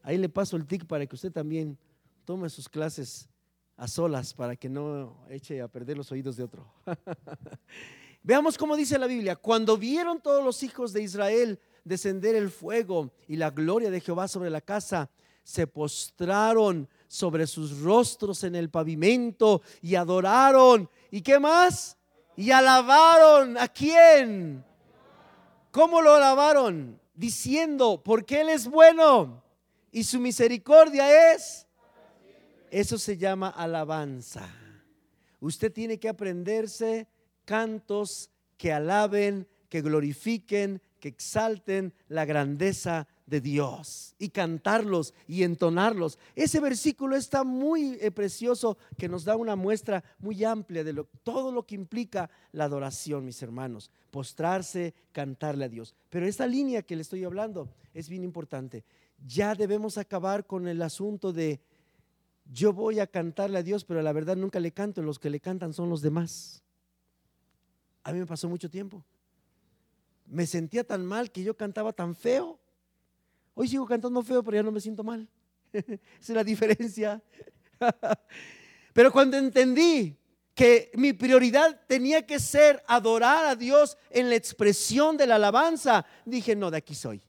Ahí 0.01 0.17
le 0.17 0.29
paso 0.29 0.55
el 0.55 0.65
tic 0.65 0.85
para 0.85 1.05
que 1.05 1.15
usted 1.15 1.31
también 1.31 1.77
tome 2.23 2.49
sus 2.49 2.69
clases 2.69 3.29
a 3.77 3.87
solas 3.87 4.33
para 4.33 4.55
que 4.55 4.69
no 4.69 5.25
eche 5.29 5.61
a 5.61 5.67
perder 5.67 5.97
los 5.97 6.11
oídos 6.11 6.37
de 6.37 6.43
otro. 6.43 6.71
Veamos 8.23 8.57
cómo 8.57 8.75
dice 8.75 8.97
la 8.97 9.07
Biblia. 9.07 9.35
Cuando 9.35 9.77
vieron 9.77 10.21
todos 10.21 10.43
los 10.43 10.63
hijos 10.63 10.93
de 10.93 11.03
Israel 11.03 11.59
descender 11.83 12.35
el 12.35 12.49
fuego 12.49 13.11
y 13.27 13.35
la 13.35 13.51
gloria 13.51 13.91
de 13.91 14.01
Jehová 14.01 14.27
sobre 14.27 14.49
la 14.49 14.61
casa, 14.61 15.09
se 15.43 15.67
postraron 15.67 16.89
sobre 17.07 17.45
sus 17.45 17.79
rostros 17.81 18.43
en 18.43 18.55
el 18.55 18.69
pavimento 18.69 19.61
y 19.81 19.95
adoraron. 19.95 20.89
¿Y 21.11 21.21
qué 21.21 21.39
más? 21.39 21.97
Y 22.37 22.51
alabaron 22.51 23.57
a 23.57 23.67
quién? 23.67 24.63
¿Cómo 25.71 26.01
lo 26.01 26.15
alabaron? 26.15 26.99
Diciendo, 27.13 28.01
porque 28.03 28.41
Él 28.41 28.49
es 28.49 28.67
bueno 28.67 29.41
y 29.91 30.03
su 30.03 30.19
misericordia 30.19 31.33
es. 31.33 31.65
Eso 32.69 32.97
se 32.97 33.17
llama 33.17 33.49
alabanza. 33.49 34.49
Usted 35.39 35.71
tiene 35.71 35.99
que 35.99 36.09
aprenderse 36.09 37.07
cantos 37.45 38.29
que 38.57 38.73
alaben, 38.73 39.47
que 39.69 39.81
glorifiquen, 39.81 40.81
que 40.99 41.07
exalten 41.07 41.93
la 42.07 42.25
grandeza 42.25 43.07
de 43.25 43.41
Dios 43.41 44.15
y 44.19 44.29
cantarlos 44.29 45.13
y 45.27 45.43
entonarlos. 45.43 46.19
Ese 46.35 46.59
versículo 46.59 47.15
está 47.15 47.43
muy 47.43 47.97
eh, 48.01 48.11
precioso 48.11 48.77
que 48.97 49.09
nos 49.09 49.25
da 49.25 49.35
una 49.35 49.55
muestra 49.55 50.03
muy 50.19 50.43
amplia 50.43 50.83
de 50.83 51.05
todo 51.23 51.51
lo 51.51 51.65
que 51.65 51.75
implica 51.75 52.29
la 52.51 52.65
adoración, 52.65 53.25
mis 53.25 53.41
hermanos. 53.41 53.89
Postrarse, 54.11 54.93
cantarle 55.11 55.65
a 55.65 55.69
Dios. 55.69 55.95
Pero 56.09 56.27
esta 56.27 56.47
línea 56.47 56.83
que 56.83 56.95
le 56.95 57.01
estoy 57.01 57.23
hablando 57.23 57.69
es 57.93 58.09
bien 58.09 58.23
importante. 58.23 58.83
Ya 59.25 59.55
debemos 59.55 59.97
acabar 59.97 60.45
con 60.45 60.67
el 60.67 60.81
asunto 60.81 61.33
de 61.33 61.59
yo 62.51 62.73
voy 62.73 62.99
a 62.99 63.07
cantarle 63.07 63.57
a 63.57 63.63
Dios, 63.63 63.85
pero 63.85 64.01
la 64.03 64.13
verdad 64.13 64.35
nunca 64.35 64.59
le 64.59 64.71
canto, 64.71 65.01
los 65.01 65.17
que 65.17 65.31
le 65.31 65.39
cantan 65.39 65.73
son 65.73 65.89
los 65.89 66.01
demás. 66.01 66.61
A 68.03 68.13
mí 68.13 68.19
me 68.19 68.27
pasó 68.27 68.47
mucho 68.47 68.69
tiempo. 68.69 69.03
Me 70.27 70.45
sentía 70.45 70.83
tan 70.83 71.05
mal 71.05 71.31
que 71.31 71.43
yo 71.43 71.57
cantaba 71.57 71.91
tan 71.91 72.13
feo 72.13 72.59
Hoy 73.55 73.67
sigo 73.67 73.85
cantando 73.87 74.21
feo, 74.21 74.43
pero 74.43 74.57
ya 74.57 74.63
no 74.63 74.71
me 74.71 74.79
siento 74.79 75.03
mal. 75.03 75.27
Esa 75.73 75.87
es 76.19 76.29
la 76.29 76.43
diferencia. 76.43 77.21
pero 78.93 79.11
cuando 79.11 79.37
entendí 79.37 80.15
que 80.53 80.91
mi 80.93 81.13
prioridad 81.13 81.81
tenía 81.87 82.25
que 82.25 82.39
ser 82.39 82.83
adorar 82.87 83.45
a 83.45 83.55
Dios 83.55 83.97
en 84.11 84.29
la 84.29 84.35
expresión 84.35 85.17
de 85.17 85.25
la 85.25 85.35
alabanza, 85.35 86.05
dije, 86.25 86.55
no, 86.55 86.69
de 86.69 86.77
aquí 86.77 86.93
soy. 86.93 87.21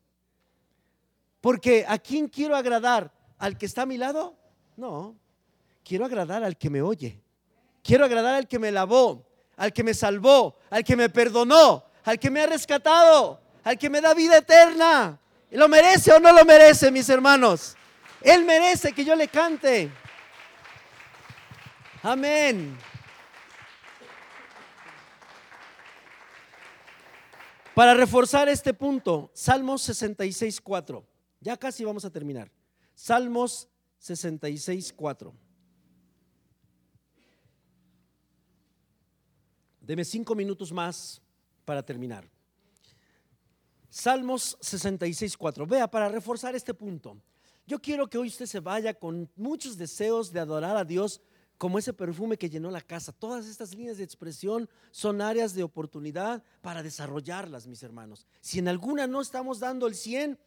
Porque 1.40 1.84
a 1.88 1.98
quién 1.98 2.28
quiero 2.28 2.54
agradar? 2.54 3.16
al 3.38 3.58
que 3.58 3.66
está 3.66 3.82
a 3.82 3.86
mi 3.86 3.98
lado? 3.98 4.36
No, 4.76 5.16
quiero 5.84 6.04
agradar 6.04 6.44
al 6.44 6.56
que 6.56 6.70
me 6.70 6.82
oye. 6.82 7.20
Quiero 7.82 8.04
agradar 8.04 8.34
al 8.34 8.48
que 8.48 8.58
me 8.58 8.72
lavó, 8.72 9.26
al 9.56 9.72
que 9.72 9.84
me 9.84 9.94
salvó, 9.94 10.58
al 10.70 10.84
que 10.84 10.96
me 10.96 11.08
perdonó, 11.08 11.84
al 12.04 12.18
que 12.18 12.30
me 12.30 12.40
ha 12.40 12.46
rescatado, 12.46 13.40
al 13.62 13.78
que 13.78 13.90
me 13.90 14.00
da 14.00 14.12
vida 14.14 14.38
eterna. 14.38 15.20
¿Lo 15.50 15.68
merece 15.68 16.12
o 16.12 16.18
no 16.18 16.32
lo 16.32 16.44
merece, 16.44 16.90
mis 16.90 17.08
hermanos? 17.08 17.76
Él 18.20 18.44
merece 18.44 18.92
que 18.92 19.04
yo 19.04 19.14
le 19.14 19.28
cante. 19.28 19.90
Amén. 22.02 22.76
Para 27.74 27.94
reforzar 27.94 28.48
este 28.48 28.72
punto, 28.72 29.30
Salmos 29.34 29.82
66, 29.82 30.60
4. 30.60 31.06
Ya 31.40 31.56
casi 31.56 31.84
vamos 31.84 32.04
a 32.04 32.10
terminar. 32.10 32.50
Salmos 32.94 33.68
66, 33.98 34.92
4. 34.96 35.34
Deme 39.80 40.04
cinco 40.04 40.34
minutos 40.34 40.72
más 40.72 41.22
para 41.64 41.80
terminar. 41.84 42.28
Salmos 43.96 44.58
66, 44.60 45.38
4. 45.38 45.66
Vea, 45.66 45.90
para 45.90 46.10
reforzar 46.10 46.54
este 46.54 46.74
punto, 46.74 47.16
yo 47.66 47.80
quiero 47.80 48.06
que 48.10 48.18
hoy 48.18 48.28
usted 48.28 48.44
se 48.44 48.60
vaya 48.60 48.92
con 48.92 49.30
muchos 49.36 49.78
deseos 49.78 50.30
de 50.30 50.38
adorar 50.38 50.76
a 50.76 50.84
Dios 50.84 51.22
como 51.56 51.78
ese 51.78 51.94
perfume 51.94 52.36
que 52.36 52.50
llenó 52.50 52.70
la 52.70 52.82
casa. 52.82 53.10
Todas 53.10 53.46
estas 53.46 53.74
líneas 53.74 53.96
de 53.96 54.04
expresión 54.04 54.68
son 54.90 55.22
áreas 55.22 55.54
de 55.54 55.62
oportunidad 55.62 56.42
para 56.60 56.82
desarrollarlas, 56.82 57.66
mis 57.66 57.82
hermanos. 57.82 58.26
Si 58.42 58.58
en 58.58 58.68
alguna 58.68 59.06
no 59.06 59.22
estamos 59.22 59.60
dando 59.60 59.86
el 59.86 59.94
100, 59.94 60.38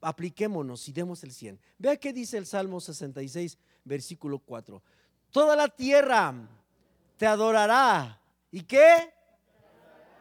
apliquémonos 0.00 0.88
y 0.88 0.92
demos 0.92 1.22
el 1.22 1.30
100. 1.30 1.60
Vea 1.78 1.96
qué 1.98 2.12
dice 2.12 2.38
el 2.38 2.46
Salmo 2.46 2.80
66, 2.80 3.56
versículo 3.84 4.40
4. 4.40 4.82
Toda 5.30 5.54
la 5.54 5.68
tierra 5.68 6.34
te 7.16 7.26
adorará. 7.28 8.20
¿Y 8.50 8.62
qué? 8.62 9.15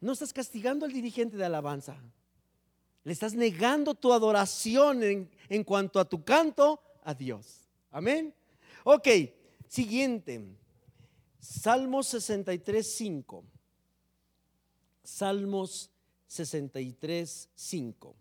No 0.00 0.12
estás 0.12 0.32
castigando 0.32 0.86
al 0.86 0.92
dirigente 0.92 1.36
de 1.36 1.44
alabanza. 1.44 1.96
Le 3.02 3.12
estás 3.12 3.34
negando 3.34 3.94
tu 3.94 4.12
adoración 4.12 5.02
en, 5.02 5.30
en 5.48 5.64
cuanto 5.64 5.98
a 5.98 6.04
tu 6.04 6.24
canto 6.24 6.80
a 7.02 7.14
Dios. 7.14 7.68
Amén. 7.90 8.34
Ok, 8.84 9.08
siguiente. 9.68 10.44
Salmos 11.40 12.08
63, 12.08 12.86
5. 12.96 13.44
Salmos 15.02 15.90
63, 16.26 17.48
5. 17.54 18.16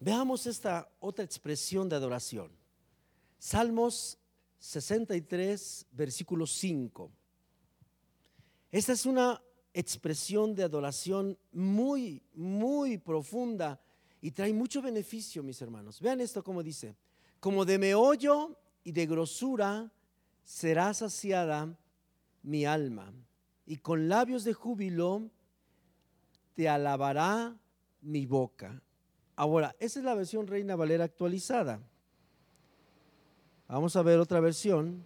Veamos 0.00 0.46
esta 0.46 0.90
otra 1.00 1.24
expresión 1.24 1.88
de 1.88 1.96
adoración. 1.96 2.50
Salmos 3.38 4.18
63, 4.58 5.86
versículo 5.92 6.46
5. 6.46 7.10
Esta 8.72 8.92
es 8.92 9.06
una 9.06 9.42
expresión 9.72 10.54
de 10.54 10.64
adoración 10.64 11.38
muy, 11.52 12.22
muy 12.34 12.98
profunda 12.98 13.80
y 14.20 14.30
trae 14.32 14.52
mucho 14.52 14.82
beneficio, 14.82 15.42
mis 15.42 15.60
hermanos. 15.62 16.00
Vean 16.00 16.20
esto 16.20 16.42
como 16.42 16.62
dice, 16.62 16.96
como 17.40 17.64
de 17.64 17.78
meollo 17.78 18.58
y 18.82 18.92
de 18.92 19.06
grosura 19.06 19.92
será 20.46 20.94
saciada 20.94 21.76
mi 22.44 22.64
alma, 22.64 23.12
y 23.66 23.78
con 23.78 24.08
labios 24.08 24.44
de 24.44 24.54
júbilo 24.54 25.28
te 26.54 26.68
alabará 26.68 27.58
mi 28.00 28.26
boca. 28.26 28.80
Ahora, 29.34 29.74
esa 29.80 29.98
es 29.98 30.04
la 30.04 30.14
versión 30.14 30.46
Reina 30.46 30.76
Valera 30.76 31.04
actualizada. 31.04 31.80
Vamos 33.66 33.96
a 33.96 34.02
ver 34.02 34.20
otra 34.20 34.38
versión. 34.38 35.04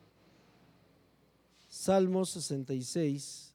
Salmo 1.70 2.26
66, 2.26 3.54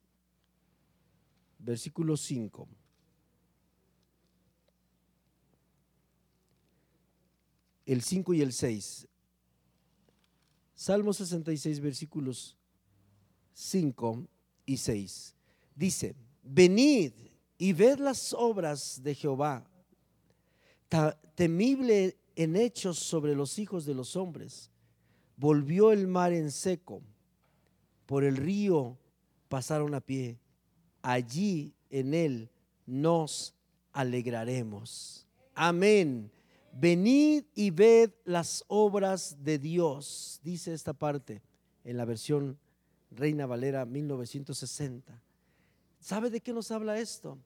versículo 1.60 2.18
5. 2.18 2.68
El 7.86 8.02
5 8.02 8.34
y 8.34 8.42
el 8.42 8.52
6. 8.52 9.08
Salmo 10.76 11.14
66, 11.14 11.80
versículos 11.80 12.58
5 13.54 14.28
y 14.66 14.78
6. 14.78 15.36
Dice, 15.74 16.16
venid 16.44 17.14
y 17.58 17.74
ved 17.74 17.98
las 18.00 18.34
obras 18.34 19.02
de 19.02 19.16
Jehová, 19.16 19.66
temible 21.36 22.18
en 22.36 22.58
hechos 22.58 23.00
sobre 23.00 23.36
los 23.36 23.58
hijos 23.58 23.86
de 23.86 23.94
los 23.94 24.16
hombres. 24.18 24.70
Volvió 25.38 25.92
el 25.92 26.08
mar 26.08 26.34
en 26.34 26.52
seco, 26.52 27.02
por 28.06 28.24
el 28.24 28.36
río 28.36 28.98
pasaron 29.48 29.96
a 29.96 30.02
pie. 30.02 30.38
Allí 31.02 31.74
en 31.90 32.14
él 32.14 32.50
nos 32.86 33.56
alegraremos. 33.94 35.26
Amén. 35.54 36.32
Venid 36.78 37.46
y 37.56 37.72
ved 37.72 38.12
las 38.26 38.66
obras 38.68 39.38
de 39.46 39.58
Dios, 39.58 40.42
dice 40.44 40.74
esta 40.74 40.92
parte 40.92 41.42
en 41.86 41.96
la 41.96 42.04
versión 42.04 42.60
Reina 43.12 43.46
Valera 43.46 43.86
1960. 43.86 45.22
¿Sabe 46.02 46.30
de 46.30 46.42
qué 46.42 46.52
nos 46.52 46.72
habla 46.72 47.00
esto? 47.00 47.38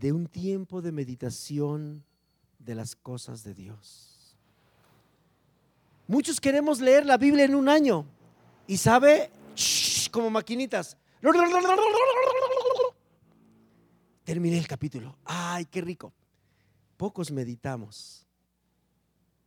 De 0.00 0.10
un 0.10 0.26
tiempo 0.26 0.80
de 0.80 0.90
meditación 0.90 2.02
de 2.58 2.74
las 2.74 2.96
cosas 2.96 3.44
de 3.44 3.52
Dios. 3.52 4.38
Muchos 6.06 6.40
queremos 6.40 6.80
leer 6.80 7.04
la 7.04 7.18
Biblia 7.18 7.44
en 7.44 7.54
un 7.54 7.68
año 7.68 8.06
y 8.66 8.78
sabe, 8.78 9.30
como 10.10 10.30
maquinitas. 10.30 10.96
Terminé 14.24 14.56
el 14.56 14.66
capítulo. 14.66 15.18
Ay, 15.26 15.66
qué 15.66 15.82
rico. 15.82 16.14
Pocos 16.98 17.30
meditamos. 17.30 18.26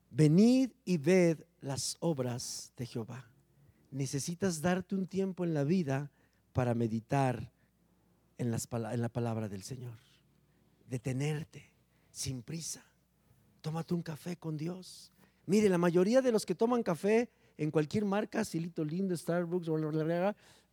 Venid 0.09 0.71
y 0.85 0.97
ved 0.97 1.43
las 1.59 1.97
obras 1.99 2.71
de 2.77 2.85
Jehová. 2.85 3.29
Necesitas 3.91 4.61
darte 4.61 4.95
un 4.95 5.05
tiempo 5.05 5.43
en 5.43 5.53
la 5.53 5.65
vida 5.65 6.11
para 6.53 6.73
meditar 6.73 7.51
en, 8.37 8.51
la 8.51 9.09
palabra 9.09 9.49
del 9.49 9.63
Señor. 9.63 9.97
Detenerte 10.89 11.69
sin 12.09 12.41
prisa. 12.41 12.85
Tómate 13.59 13.93
un 13.93 14.01
café 14.01 14.37
con 14.37 14.55
Dios. 14.55 15.11
Mire, 15.45 15.67
la 15.67 15.77
mayoría 15.77 16.21
de 16.21 16.31
los 16.31 16.45
que 16.45 16.55
toman 16.55 16.83
café 16.83 17.29
en 17.57 17.69
cualquier 17.69 18.05
marca, 18.05 18.45
Silito 18.45 18.85
Lindo, 18.85 19.15
Starbucks, 19.15 19.67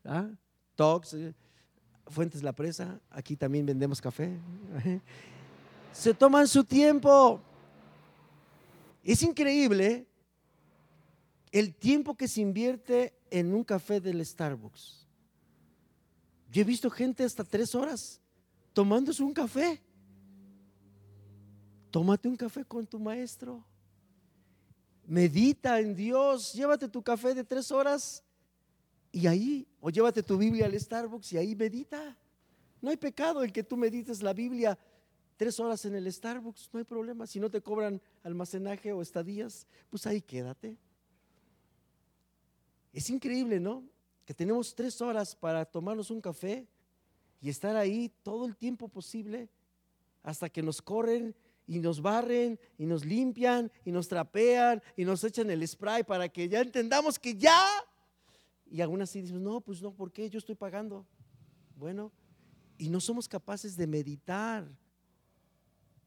¿ah? 0.04 0.30
Tox, 0.76 1.14
eh, 1.14 1.34
Fuentes 2.06 2.44
La 2.44 2.52
Presa, 2.52 3.00
aquí 3.10 3.36
también 3.36 3.66
vendemos 3.66 4.00
café. 4.00 4.38
Se 5.98 6.14
toman 6.14 6.46
su 6.46 6.62
tiempo. 6.62 7.40
Es 9.02 9.20
increíble 9.24 10.06
el 11.50 11.74
tiempo 11.74 12.16
que 12.16 12.28
se 12.28 12.40
invierte 12.40 13.18
en 13.32 13.52
un 13.52 13.64
café 13.64 14.00
del 14.00 14.24
Starbucks. 14.24 15.04
Yo 16.52 16.62
he 16.62 16.64
visto 16.64 16.88
gente 16.88 17.24
hasta 17.24 17.42
tres 17.42 17.74
horas 17.74 18.20
tomándose 18.72 19.24
un 19.24 19.34
café. 19.34 19.82
Tómate 21.90 22.28
un 22.28 22.36
café 22.36 22.64
con 22.64 22.86
tu 22.86 23.00
maestro. 23.00 23.64
Medita 25.04 25.80
en 25.80 25.96
Dios. 25.96 26.52
Llévate 26.52 26.88
tu 26.88 27.02
café 27.02 27.34
de 27.34 27.42
tres 27.42 27.72
horas 27.72 28.22
y 29.10 29.26
ahí, 29.26 29.66
o 29.80 29.90
llévate 29.90 30.22
tu 30.22 30.38
Biblia 30.38 30.66
al 30.66 30.78
Starbucks 30.78 31.32
y 31.32 31.38
ahí 31.38 31.56
medita. 31.56 32.16
No 32.80 32.90
hay 32.90 32.96
pecado 32.96 33.42
el 33.42 33.52
que 33.52 33.64
tú 33.64 33.76
medites 33.76 34.22
la 34.22 34.32
Biblia 34.32 34.78
tres 35.38 35.58
horas 35.60 35.84
en 35.86 35.94
el 35.94 36.12
Starbucks, 36.12 36.68
no 36.72 36.80
hay 36.80 36.84
problema. 36.84 37.26
Si 37.26 37.40
no 37.40 37.48
te 37.48 37.62
cobran 37.62 38.02
almacenaje 38.24 38.92
o 38.92 39.00
estadías, 39.00 39.66
pues 39.88 40.06
ahí 40.06 40.20
quédate. 40.20 40.76
Es 42.92 43.08
increíble, 43.08 43.60
¿no? 43.60 43.84
Que 44.26 44.34
tenemos 44.34 44.74
tres 44.74 45.00
horas 45.00 45.34
para 45.36 45.64
tomarnos 45.64 46.10
un 46.10 46.20
café 46.20 46.66
y 47.40 47.48
estar 47.48 47.76
ahí 47.76 48.12
todo 48.24 48.46
el 48.46 48.56
tiempo 48.56 48.88
posible 48.88 49.48
hasta 50.24 50.50
que 50.50 50.60
nos 50.60 50.82
corren 50.82 51.34
y 51.68 51.78
nos 51.78 52.02
barren 52.02 52.58
y 52.76 52.84
nos 52.84 53.04
limpian 53.04 53.70
y 53.84 53.92
nos 53.92 54.08
trapean 54.08 54.82
y 54.96 55.04
nos 55.04 55.22
echan 55.22 55.48
el 55.50 55.66
spray 55.66 56.02
para 56.02 56.28
que 56.28 56.48
ya 56.48 56.60
entendamos 56.60 57.16
que 57.16 57.36
ya. 57.36 57.64
Y 58.70 58.80
aún 58.80 59.00
así 59.00 59.20
decimos, 59.20 59.42
no, 59.42 59.60
pues 59.60 59.80
no, 59.80 59.92
¿por 59.92 60.10
qué? 60.10 60.28
Yo 60.28 60.38
estoy 60.38 60.56
pagando. 60.56 61.06
Bueno, 61.76 62.10
y 62.76 62.88
no 62.88 63.00
somos 63.00 63.28
capaces 63.28 63.76
de 63.76 63.86
meditar 63.86 64.68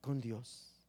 con 0.02 0.20
Dios. 0.20 0.82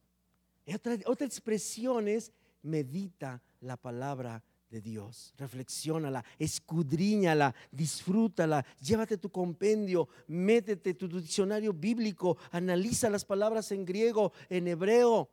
otra, 0.67 0.97
otra 1.05 1.27
expresión 1.27 2.07
es 2.07 2.33
medita 2.61 3.41
la 3.61 3.77
palabra 3.77 4.43
de 4.73 4.81
Dios. 4.81 5.33
Reflexiónala, 5.37 6.25
escudriñala, 6.39 7.53
disfrútala, 7.71 8.65
llévate 8.81 9.17
tu 9.19 9.29
compendio, 9.29 10.09
métete 10.27 10.95
tu 10.95 11.07
diccionario 11.07 11.73
bíblico, 11.73 12.37
analiza 12.51 13.09
las 13.09 13.23
palabras 13.23 13.71
en 13.71 13.85
griego, 13.85 14.33
en 14.49 14.67
hebreo 14.67 15.29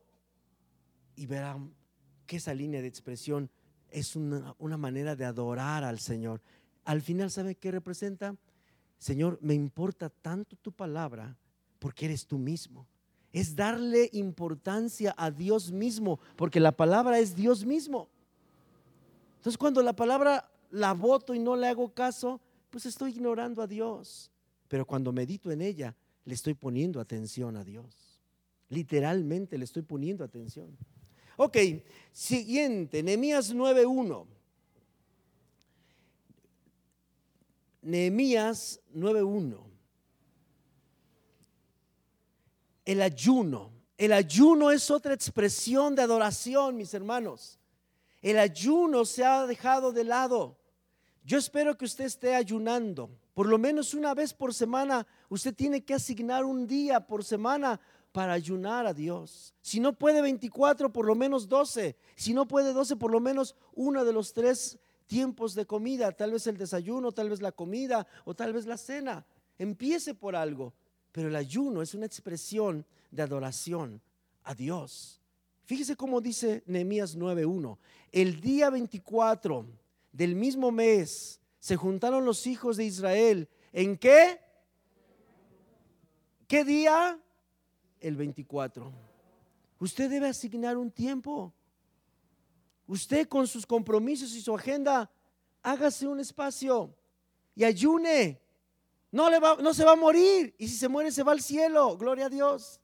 y 1.17 1.25
verán 1.25 1.75
que 2.27 2.37
esa 2.37 2.53
línea 2.53 2.83
de 2.83 2.89
expresión 2.89 3.51
es 3.89 4.15
una, 4.15 4.55
una 4.59 4.77
manera 4.77 5.17
de 5.17 5.25
adorar 5.25 5.85
al 5.85 6.01
Señor. 6.01 6.43
Al 6.85 7.01
final, 7.01 7.31
¿sabe 7.31 7.55
qué 7.55 7.71
representa? 7.71 8.37
Señor, 8.99 9.39
me 9.41 9.55
importa 9.55 10.11
tanto 10.11 10.57
tu 10.57 10.71
palabra 10.71 11.37
porque 11.79 12.05
eres 12.05 12.27
tú 12.27 12.39
mismo. 12.39 12.87
Es 13.33 13.55
darle 13.55 14.11
importancia 14.13 15.15
a 15.17 15.31
Dios 15.31 15.71
mismo, 15.71 16.19
porque 16.37 16.61
la 16.61 16.73
palabra 16.73 17.19
es 17.19 17.37
Dios 17.37 17.65
mismo. 17.65 18.09
Entonces 19.37 19.57
cuando 19.57 19.83
la 19.83 19.95
palabra 19.95 20.51
la 20.71 20.93
voto 20.95 21.35
y 21.35 21.39
no 21.39 21.57
le 21.57 21.69
hago 21.69 21.93
caso, 21.93 22.41
pues 22.71 22.87
estoy 22.87 23.13
ignorando 23.13 23.63
a 23.63 23.67
Dios. 23.67 24.31
Pero 24.69 24.87
cuando 24.87 25.13
medito 25.13 25.51
en 25.51 25.63
ella, 25.63 25.97
le 26.25 26.35
estoy 26.35 26.55
poniendo 26.55 27.01
atención 27.01 27.57
a 27.57 27.65
Dios. 27.65 28.21
Literalmente 28.69 29.59
le 29.59 29.65
estoy 29.65 29.83
poniendo 29.83 30.23
atención. 30.23 30.77
Ok, 31.37 31.57
siguiente, 32.13 33.03
Nehemías 33.03 33.55
9.1. 33.55 34.27
Nehemías 37.83 38.81
9.1. 38.95 39.70
El 42.91 43.03
ayuno. 43.03 43.71
El 43.97 44.13
ayuno 44.13 44.73
es 44.73 44.91
otra 44.91 45.15
expresión 45.15 45.95
de 45.95 46.03
adoración, 46.03 46.77
mis 46.77 46.93
hermanos. 46.93 47.57
El 48.21 48.37
ayuno 48.37 49.05
se 49.05 49.25
ha 49.25 49.47
dejado 49.47 49.93
de 49.93 50.03
lado. 50.03 50.59
Yo 51.23 51.39
espero 51.39 51.79
que 51.79 51.85
usted 51.85 52.07
esté 52.07 52.35
ayunando. 52.35 53.09
Por 53.33 53.47
lo 53.47 53.59
menos 53.59 53.95
una 53.95 54.13
vez 54.13 54.35
por 54.35 54.53
semana, 54.53 55.07
usted 55.29 55.55
tiene 55.55 55.85
que 55.85 55.95
asignar 55.95 56.45
un 56.45 56.67
día 56.67 57.07
por 57.07 57.23
semana 57.23 57.81
para 58.11 58.33
ayunar 58.33 58.89
a 58.89 58.93
Dios. 58.93 59.55
Si 59.63 59.79
no 59.79 59.93
puede 59.93 60.21
24, 60.21 60.93
por 60.93 61.07
lo 61.07 61.15
menos 61.15 61.49
12. 61.49 61.97
Si 62.17 62.35
no 62.35 62.49
puede 62.49 62.73
12, 62.73 62.97
por 62.97 63.13
lo 63.13 63.21
menos 63.21 63.55
uno 63.73 64.05
de 64.05 64.13
los 64.13 64.33
tres 64.33 64.81
tiempos 65.07 65.55
de 65.55 65.65
comida. 65.65 66.11
Tal 66.11 66.33
vez 66.33 66.45
el 66.49 66.57
desayuno, 66.57 67.13
tal 67.13 67.31
vez 67.31 67.41
la 67.41 67.53
comida 67.53 68.09
o 68.25 68.35
tal 68.35 68.53
vez 68.53 68.67
la 68.67 68.77
cena. 68.77 69.25
Empiece 69.59 70.13
por 70.13 70.35
algo. 70.35 70.75
Pero 71.13 71.29
el 71.29 71.37
ayuno 71.37 71.83
es 71.83 71.95
una 71.95 72.07
expresión 72.07 72.87
de 73.11 73.23
adoración 73.23 74.01
a 74.45 74.55
Dios. 74.55 75.21
Fíjese 75.65 75.97
cómo 75.97 76.21
dice 76.21 76.63
Nehemías 76.67 77.17
9:1. 77.17 77.79
El 78.13 78.41
día 78.41 78.71
24 78.71 79.67
del 80.13 80.35
mismo 80.35 80.73
mes 80.73 81.41
se 81.59 81.77
juntaron 81.77 82.25
los 82.25 82.47
hijos 82.47 82.77
de 82.77 82.85
Israel. 82.85 83.49
¿En 83.73 83.97
qué? 83.97 84.41
¿Qué 86.49 86.65
día? 86.65 87.21
El 88.01 88.17
24. 88.17 88.93
Usted 89.79 90.11
debe 90.11 90.29
asignar 90.29 90.77
un 90.77 90.91
tiempo. 90.91 91.53
Usted 92.87 93.29
con 93.29 93.47
sus 93.47 93.65
compromisos 93.65 94.35
y 94.35 94.41
su 94.41 94.53
agenda, 94.53 95.09
hágase 95.63 96.09
un 96.09 96.19
espacio 96.19 96.93
y 97.55 97.63
ayune. 97.63 98.41
No, 99.13 99.29
le 99.29 99.39
va, 99.41 99.57
no 99.57 99.75
se 99.75 99.85
va 99.85 99.93
a 99.93 99.97
morir. 99.97 100.55
Y 100.59 100.69
si 100.69 100.77
se 100.77 100.89
muere, 100.89 101.11
se 101.11 101.23
va 101.23 101.33
al 101.33 101.41
cielo. 101.41 101.97
Gloria 101.97 102.27
a 102.27 102.29
Dios. 102.29 102.81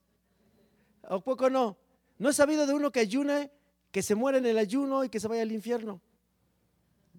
¿O 1.03 1.21
poco 1.21 1.49
no? 1.49 1.77
¿No 2.17 2.29
he 2.29 2.33
sabido 2.33 2.67
de 2.67 2.73
uno 2.73 2.91
que 2.91 2.99
ayune, 2.99 3.51
que 3.91 4.01
se 4.01 4.15
muere 4.15 4.39
en 4.39 4.45
el 4.45 4.57
ayuno 4.57 5.03
y 5.03 5.09
que 5.09 5.19
se 5.19 5.27
vaya 5.27 5.43
al 5.43 5.51
infierno? 5.51 6.01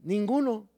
Ninguno. 0.03 0.69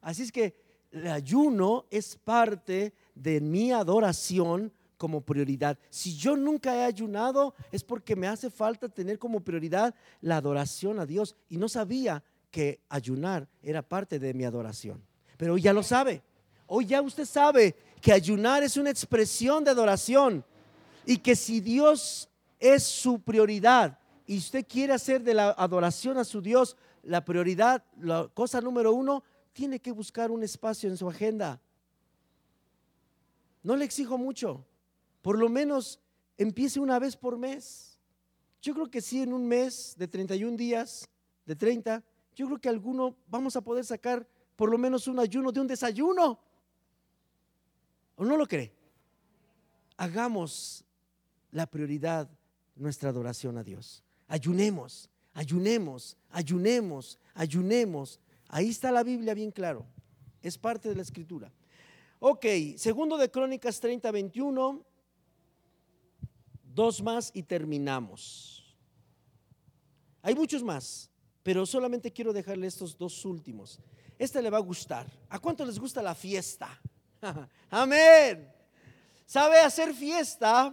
Así 0.00 0.22
es 0.22 0.32
que 0.32 0.54
el 0.90 1.06
ayuno 1.08 1.86
es 1.90 2.16
parte 2.16 2.92
de 3.14 3.40
mi 3.40 3.72
adoración 3.72 4.72
como 4.96 5.22
prioridad. 5.22 5.78
Si 5.90 6.16
yo 6.16 6.36
nunca 6.36 6.76
he 6.76 6.84
ayunado 6.84 7.54
es 7.72 7.82
porque 7.82 8.16
me 8.16 8.28
hace 8.28 8.50
falta 8.50 8.88
tener 8.88 9.18
como 9.18 9.40
prioridad 9.40 9.94
la 10.20 10.36
adoración 10.36 10.98
a 11.00 11.06
Dios 11.06 11.36
y 11.48 11.56
no 11.56 11.68
sabía 11.68 12.22
que 12.50 12.80
ayunar 12.88 13.48
era 13.62 13.82
parte 13.82 14.18
de 14.18 14.34
mi 14.34 14.44
adoración. 14.44 15.04
Pero 15.36 15.58
ya 15.58 15.72
lo 15.72 15.82
sabe. 15.82 16.22
Hoy 16.66 16.86
ya 16.86 17.02
usted 17.02 17.24
sabe 17.24 17.74
que 18.00 18.12
ayunar 18.12 18.62
es 18.62 18.76
una 18.76 18.90
expresión 18.90 19.64
de 19.64 19.70
adoración 19.70 20.44
y 21.06 21.18
que 21.18 21.36
si 21.36 21.60
Dios 21.60 22.28
es 22.58 22.82
su 22.82 23.20
prioridad 23.20 23.98
y 24.26 24.38
usted 24.38 24.66
quiere 24.66 24.92
hacer 24.92 25.22
de 25.22 25.34
la 25.34 25.50
adoración 25.50 26.16
a 26.18 26.24
su 26.24 26.40
Dios 26.40 26.76
la 27.02 27.24
prioridad, 27.24 27.84
la 28.00 28.28
cosa 28.32 28.60
número 28.60 28.92
uno, 28.92 29.22
tiene 29.52 29.80
que 29.80 29.92
buscar 29.92 30.30
un 30.30 30.42
espacio 30.42 30.88
en 30.88 30.96
su 30.96 31.08
agenda. 31.08 31.60
No 33.62 33.76
le 33.76 33.84
exijo 33.84 34.18
mucho, 34.18 34.64
por 35.22 35.38
lo 35.38 35.48
menos 35.48 36.00
empiece 36.36 36.80
una 36.80 36.98
vez 36.98 37.16
por 37.16 37.38
mes. 37.38 37.98
Yo 38.60 38.74
creo 38.74 38.90
que 38.90 39.00
sí, 39.00 39.22
en 39.22 39.32
un 39.32 39.46
mes 39.46 39.94
de 39.98 40.08
31 40.08 40.56
días, 40.56 41.08
de 41.44 41.54
30, 41.54 42.02
yo 42.34 42.46
creo 42.46 42.60
que 42.60 42.68
alguno 42.68 43.16
vamos 43.28 43.56
a 43.56 43.60
poder 43.60 43.84
sacar 43.84 44.26
por 44.56 44.70
lo 44.70 44.78
menos 44.78 45.06
un 45.06 45.18
ayuno 45.18 45.52
de 45.52 45.60
un 45.60 45.66
desayuno. 45.66 46.38
¿O 48.16 48.24
no 48.24 48.36
lo 48.36 48.46
cree? 48.46 48.72
Hagamos 49.96 50.84
la 51.50 51.66
prioridad 51.66 52.28
nuestra 52.76 53.10
adoración 53.10 53.58
a 53.58 53.64
Dios. 53.64 54.02
Ayunemos, 54.28 55.08
ayunemos, 55.32 56.16
ayunemos, 56.30 57.18
ayunemos. 57.34 58.20
Ahí 58.48 58.70
está 58.70 58.90
la 58.90 59.02
Biblia 59.02 59.34
bien 59.34 59.50
claro. 59.50 59.86
Es 60.42 60.58
parte 60.58 60.88
de 60.88 60.96
la 60.96 61.02
escritura. 61.02 61.52
Ok, 62.18 62.46
segundo 62.76 63.16
de 63.16 63.30
Crónicas 63.30 63.80
30, 63.80 64.10
21. 64.10 64.84
Dos 66.74 67.02
más 67.02 67.30
y 67.34 67.42
terminamos. 67.44 68.76
Hay 70.22 70.34
muchos 70.34 70.62
más, 70.62 71.10
pero 71.42 71.66
solamente 71.66 72.12
quiero 72.12 72.32
dejarle 72.32 72.66
estos 72.66 72.96
dos 72.96 73.24
últimos. 73.24 73.78
Este 74.18 74.40
le 74.40 74.50
va 74.50 74.58
a 74.58 74.62
gustar. 74.62 75.06
¿A 75.28 75.38
cuánto 75.38 75.64
les 75.64 75.78
gusta 75.78 76.02
la 76.02 76.14
fiesta? 76.14 76.80
Amén. 77.70 78.50
¿Sabe 79.26 79.58
hacer 79.58 79.94
fiesta? 79.94 80.72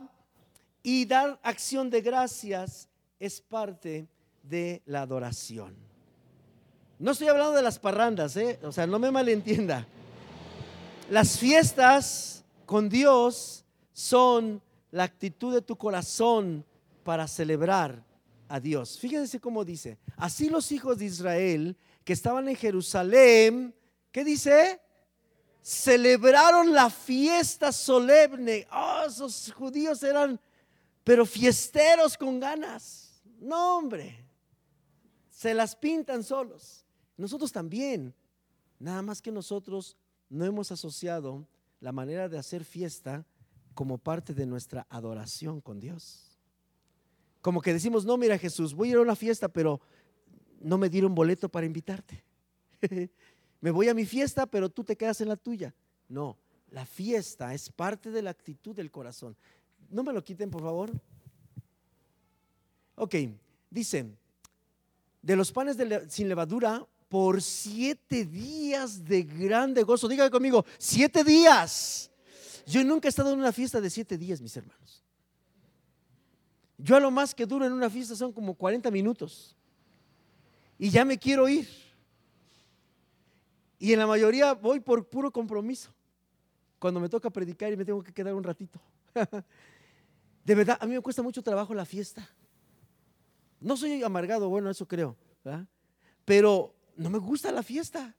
Y 0.84 1.06
dar 1.06 1.40
acción 1.44 1.90
de 1.90 2.02
gracias 2.02 2.90
es 3.20 3.40
parte 3.40 4.08
de 4.42 4.82
la 4.86 5.04
adoración. 5.04 5.76
No 6.98 7.12
estoy 7.12 7.28
hablando 7.28 7.54
de 7.54 7.62
las 7.62 7.78
parrandas, 7.80 8.36
¿eh? 8.38 8.60
o 8.64 8.72
sea, 8.72 8.88
no 8.88 8.98
me 9.00 9.12
malentienda. 9.12 9.86
Las 11.10 11.38
fiestas 11.38 12.44
con 12.66 12.90
Dios 12.90 13.64
son 13.94 14.62
la 14.92 15.04
actitud 15.04 15.54
de 15.54 15.62
tu 15.62 15.76
corazón 15.76 16.66
para 17.04 17.28
celebrar 17.28 18.04
a 18.48 18.60
Dios. 18.60 18.98
Fíjense 19.00 19.40
cómo 19.40 19.64
dice, 19.64 19.98
así 20.18 20.50
los 20.50 20.72
hijos 20.72 20.98
de 20.98 21.06
Israel 21.06 21.78
que 22.04 22.14
estaban 22.14 22.48
en 22.50 22.56
Jerusalén, 22.56 23.76
¿qué 24.12 24.24
dice? 24.24 24.82
Celebraron 25.62 26.74
la 26.74 26.90
fiesta 26.90 27.72
solemne. 27.72 28.68
Oh, 28.72 29.04
esos 29.08 29.54
judíos 29.54 30.02
eran 30.04 30.40
pero 31.04 31.26
fiesteros 31.26 32.18
con 32.18 32.40
ganas. 32.40 33.22
No, 33.40 33.78
hombre, 33.78 34.24
se 35.30 35.54
las 35.54 35.76
pintan 35.76 36.24
solos. 36.24 36.86
Nosotros 37.18 37.52
también, 37.52 38.14
nada 38.80 39.02
más 39.02 39.22
que 39.22 39.32
nosotros 39.32 39.98
no 40.30 40.46
hemos 40.46 40.72
asociado 40.72 41.48
la 41.80 41.92
manera 41.92 42.30
de 42.30 42.38
hacer 42.38 42.64
fiesta 42.64 43.26
como 43.74 43.98
parte 43.98 44.34
de 44.34 44.46
nuestra 44.46 44.86
adoración 44.90 45.62
con 45.62 45.80
Dios. 45.80 46.38
Como 47.42 47.62
que 47.62 47.74
decimos, 47.74 48.06
no, 48.06 48.18
mira 48.18 48.38
Jesús, 48.38 48.74
voy 48.76 48.90
a 48.90 48.92
ir 48.92 48.98
a 48.98 49.02
una 49.02 49.16
fiesta, 49.16 49.48
pero 49.48 49.82
no 50.60 50.78
me 50.78 50.90
dieron 50.90 51.16
boleto 51.16 51.50
para 51.50 51.66
invitarte. 51.66 52.24
me 53.62 53.72
voy 53.72 53.88
a 53.88 53.94
mi 53.94 54.06
fiesta, 54.06 54.46
pero 54.46 54.70
tú 54.70 54.84
te 54.84 54.98
quedas 54.98 55.22
en 55.22 55.30
la 55.30 55.38
tuya. 55.38 55.74
No, 56.10 56.38
La 56.72 56.86
fiesta 56.86 57.54
es 57.54 57.70
parte 57.70 58.12
de 58.12 58.22
la 58.22 58.32
actitud 58.32 58.76
del 58.76 58.92
corazón. 58.92 59.36
No 59.90 60.04
me 60.04 60.14
lo 60.14 60.24
quiten, 60.24 60.50
por 60.50 60.62
favor. 60.62 60.92
Ok, 62.96 63.16
dice, 63.70 64.06
de 65.22 65.36
los 65.36 65.52
panes 65.52 65.78
sin 66.10 66.30
levadura 66.30 66.86
por 67.10 67.42
siete 67.42 68.26
días 68.26 69.04
de 69.04 69.24
grande 69.24 69.84
gozo. 69.84 70.08
Dígame 70.08 70.32
conmigo, 70.32 70.66
siete 70.78 71.24
días. 71.24 72.10
Yo 72.66 72.84
nunca 72.84 73.08
he 73.08 73.10
estado 73.10 73.34
en 73.34 73.40
una 73.40 73.52
fiesta 73.52 73.82
de 73.82 73.90
siete 73.90 74.18
días, 74.18 74.42
mis 74.42 74.56
hermanos. 74.56 75.04
Yo 76.78 76.96
a 76.96 77.00
lo 77.00 77.12
más 77.12 77.36
que 77.36 77.46
duro 77.46 77.66
en 77.66 77.74
una 77.74 77.90
fiesta 77.90 78.16
son 78.16 78.32
como 78.32 78.56
40 78.56 78.90
minutos. 78.92 79.56
Y 80.80 80.90
ya 80.90 81.06
me 81.06 81.18
quiero 81.18 81.48
ir. 81.48 81.68
Y 83.82 83.94
en 83.94 84.00
la 84.00 84.06
mayoría 84.06 84.54
voy 84.54 84.80
por 84.80 85.10
puro 85.10 85.32
compromiso. 85.32 85.92
Cuando 86.78 87.00
me 87.00 87.10
toca 87.10 87.32
predicar 87.32 87.74
y 87.74 87.76
me 87.76 87.84
tengo 87.84 88.04
que 88.04 88.14
quedar 88.14 88.36
un 88.36 88.44
ratito. 88.44 88.80
De 90.46 90.54
verdad, 90.54 90.78
a 90.80 90.86
mí 90.86 90.94
me 90.94 91.02
cuesta 91.02 91.24
mucho 91.24 91.42
trabajo 91.42 91.74
la 91.74 91.84
fiesta. 91.84 92.30
No 93.60 93.76
soy 93.76 94.04
amargado, 94.04 94.50
bueno, 94.50 94.70
eso 94.70 94.88
creo. 94.88 95.18
Pero 96.26 96.76
no 96.96 97.10
me 97.10 97.18
gusta 97.18 97.52
la 97.52 97.64
fiesta. 97.64 98.16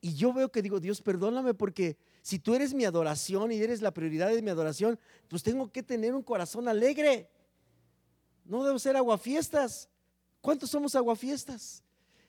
Y 0.00 0.14
yo 0.14 0.32
veo 0.32 0.50
que 0.50 0.62
digo, 0.62 0.80
Dios, 0.80 1.02
perdóname 1.02 1.52
porque 1.52 1.98
si 2.22 2.38
tú 2.38 2.54
eres 2.54 2.72
mi 2.72 2.86
adoración 2.86 3.52
y 3.52 3.56
eres 3.56 3.82
la 3.82 3.92
prioridad 3.92 4.30
de 4.30 4.40
mi 4.40 4.48
adoración, 4.48 4.98
pues 5.28 5.42
tengo 5.42 5.70
que 5.70 5.82
tener 5.82 6.14
un 6.14 6.22
corazón 6.22 6.66
alegre. 6.66 7.28
No 8.46 8.64
debo 8.64 8.78
ser 8.78 8.96
aguafiestas. 8.96 9.90
¿Cuántos 10.40 10.70
somos 10.70 10.94
aguafiestas? 10.94 11.84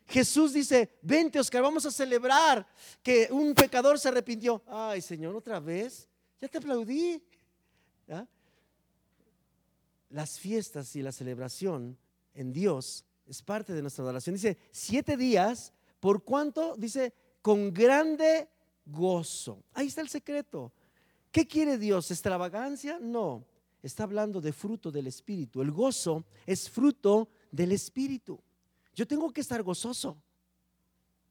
Jesús 0.08 0.53
dice, 0.53 0.97
vente 1.01 1.39
Oscar, 1.39 1.64
vamos 1.64 1.86
a 1.86 1.91
celebrar 1.91 2.68
que 3.01 3.28
un 3.32 3.53
pecador 3.53 3.99
se 3.99 4.10
arrepintió. 4.10 4.62
Ay 4.68 5.01
Señor, 5.01 5.36
otra 5.36 5.60
vez, 5.60 6.08
ya 6.39 6.47
te 6.47 6.58
aplaudí. 6.58 7.22
Las 10.10 10.39
fiestas 10.39 10.95
y 10.95 11.01
la 11.01 11.12
celebración 11.12 11.97
en 12.34 12.53
Dios 12.53 13.03
es 13.28 13.41
parte 13.41 13.74
de 13.74 13.82
nuestra 13.82 14.03
adoración. 14.03 14.36
Dice, 14.36 14.58
siete 14.72 15.18
días, 15.18 15.74
¿por 15.99 16.24
cuánto? 16.24 16.76
Dice, 16.78 17.14
con 17.41 17.74
grande 17.74 18.47
gozo. 18.86 19.64
Ahí 19.74 19.88
está 19.88 20.01
el 20.01 20.10
secreto. 20.10 20.72
¿Qué 21.32 21.47
quiere 21.47 21.78
Dios? 21.78 22.12
¿Extravagancia? 22.12 22.99
No. 23.01 23.45
Está 23.82 24.03
hablando 24.03 24.39
de 24.39 24.53
fruto 24.53 24.91
del 24.91 25.08
Espíritu. 25.08 25.62
El 25.62 25.72
gozo 25.72 26.24
es 26.45 26.70
fruto 26.70 27.28
del 27.51 27.72
Espíritu. 27.72 28.39
Yo 28.96 29.06
tengo 29.06 29.32
que 29.32 29.41
estar 29.41 29.62
gozoso. 29.62 30.18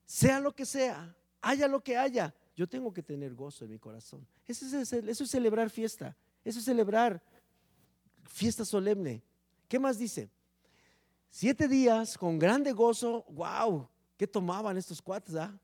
Sea 0.06 0.38
lo 0.38 0.54
que 0.54 0.66
sea, 0.66 1.16
haya 1.40 1.66
lo 1.66 1.82
que 1.82 1.96
haya, 1.96 2.34
yo 2.54 2.68
tengo 2.68 2.92
que 2.92 3.02
tener 3.02 3.34
gozo 3.34 3.64
en 3.64 3.72
mi 3.72 3.78
corazón. 3.78 4.26
Eso 4.46 4.66
es, 4.66 4.92
eso 4.92 5.24
es 5.24 5.30
celebrar 5.30 5.70
fiesta. 5.70 6.14
Eso 6.44 6.58
es 6.58 6.64
celebrar 6.66 7.22
fiesta 8.28 8.64
solemne. 8.64 9.22
¿Qué 9.66 9.78
más 9.78 9.98
dice? 9.98 10.28
Siete 11.30 11.66
días 11.66 12.16
con 12.18 12.38
grande 12.38 12.72
gozo. 12.72 13.24
¡Wow! 13.30 13.88
¿Qué 14.16 14.26
tomaban 14.26 14.76
estos 14.76 15.02
cuates? 15.02 15.34
Ah? 15.34 15.58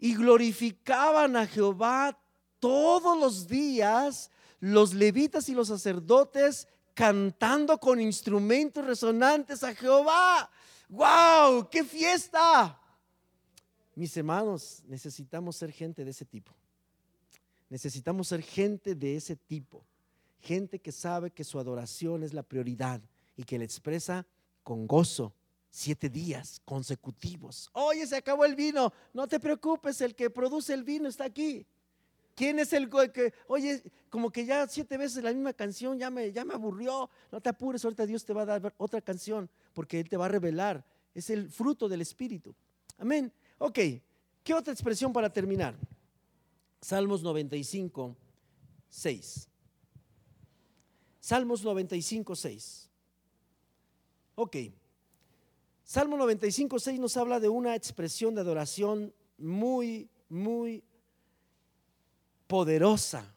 Y 0.00 0.14
glorificaban 0.14 1.36
a 1.36 1.46
Jehová 1.46 2.18
todos 2.58 3.18
los 3.18 3.46
días 3.46 4.30
los 4.58 4.94
levitas 4.94 5.48
y 5.48 5.54
los 5.54 5.68
sacerdotes 5.68 6.66
cantando 6.94 7.78
con 7.78 8.00
instrumentos 8.00 8.84
resonantes 8.84 9.62
a 9.62 9.74
Jehová. 9.74 10.50
¡Wow! 10.88 11.68
¡Qué 11.70 11.84
fiesta! 11.84 12.80
Mis 13.94 14.16
hermanos, 14.16 14.82
necesitamos 14.86 15.56
ser 15.56 15.72
gente 15.72 16.04
de 16.04 16.10
ese 16.10 16.24
tipo. 16.24 16.52
Necesitamos 17.68 18.28
ser 18.28 18.42
gente 18.42 18.94
de 18.94 19.16
ese 19.16 19.36
tipo. 19.36 19.84
Gente 20.40 20.78
que 20.78 20.92
sabe 20.92 21.30
que 21.30 21.44
su 21.44 21.58
adoración 21.58 22.22
es 22.22 22.32
la 22.32 22.42
prioridad 22.42 23.00
y 23.36 23.44
que 23.44 23.58
le 23.58 23.64
expresa 23.64 24.26
con 24.62 24.86
gozo 24.86 25.34
siete 25.70 26.08
días 26.08 26.60
consecutivos. 26.64 27.68
Oye, 27.72 28.06
se 28.06 28.16
acabó 28.16 28.44
el 28.44 28.54
vino. 28.54 28.92
No 29.12 29.26
te 29.26 29.40
preocupes, 29.40 30.00
el 30.00 30.14
que 30.14 30.30
produce 30.30 30.72
el 30.72 30.84
vino 30.84 31.08
está 31.08 31.24
aquí. 31.24 31.66
¿Quién 32.36 32.58
es 32.58 32.74
el 32.74 32.90
que, 33.12 33.32
oye, 33.48 33.82
como 34.10 34.30
que 34.30 34.44
ya 34.44 34.68
siete 34.68 34.98
veces 34.98 35.24
la 35.24 35.32
misma 35.32 35.54
canción 35.54 35.98
ya 35.98 36.10
me, 36.10 36.30
ya 36.32 36.44
me 36.44 36.52
aburrió? 36.52 37.08
No 37.32 37.40
te 37.40 37.48
apures, 37.48 37.82
ahorita 37.82 38.04
Dios 38.04 38.26
te 38.26 38.34
va 38.34 38.42
a 38.42 38.44
dar 38.46 38.74
otra 38.76 39.00
canción 39.00 39.48
porque 39.72 39.98
Él 39.98 40.08
te 40.10 40.18
va 40.18 40.26
a 40.26 40.28
revelar. 40.28 40.84
Es 41.14 41.30
el 41.30 41.48
fruto 41.48 41.88
del 41.88 42.02
Espíritu. 42.02 42.54
Amén. 42.98 43.32
Ok, 43.56 43.78
¿qué 44.44 44.54
otra 44.54 44.74
expresión 44.74 45.14
para 45.14 45.32
terminar? 45.32 45.74
Salmos 46.82 47.22
95, 47.22 48.14
6. 48.90 49.48
Salmos 51.18 51.64
95, 51.64 52.36
6. 52.36 52.90
Ok. 54.34 54.56
Salmo 55.82 56.18
95, 56.18 56.78
6 56.78 57.00
nos 57.00 57.16
habla 57.16 57.40
de 57.40 57.48
una 57.48 57.74
expresión 57.74 58.34
de 58.34 58.42
adoración 58.42 59.14
muy, 59.38 60.10
muy 60.28 60.84
poderosa. 62.46 63.34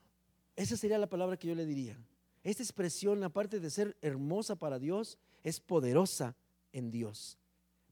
Esa 0.55 0.77
sería 0.77 0.97
la 0.97 1.07
palabra 1.07 1.37
que 1.37 1.47
yo 1.47 1.55
le 1.55 1.65
diría. 1.65 1.97
Esta 2.43 2.63
expresión, 2.63 3.23
aparte 3.23 3.59
de 3.59 3.69
ser 3.69 3.97
hermosa 4.01 4.55
para 4.55 4.79
Dios, 4.79 5.17
es 5.43 5.59
poderosa 5.59 6.35
en 6.71 6.91
Dios. 6.91 7.37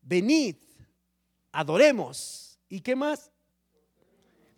Venid, 0.02 0.56
adoremos. 1.52 2.60
¿Y 2.70 2.82
qué 2.82 2.96
más? 2.96 3.32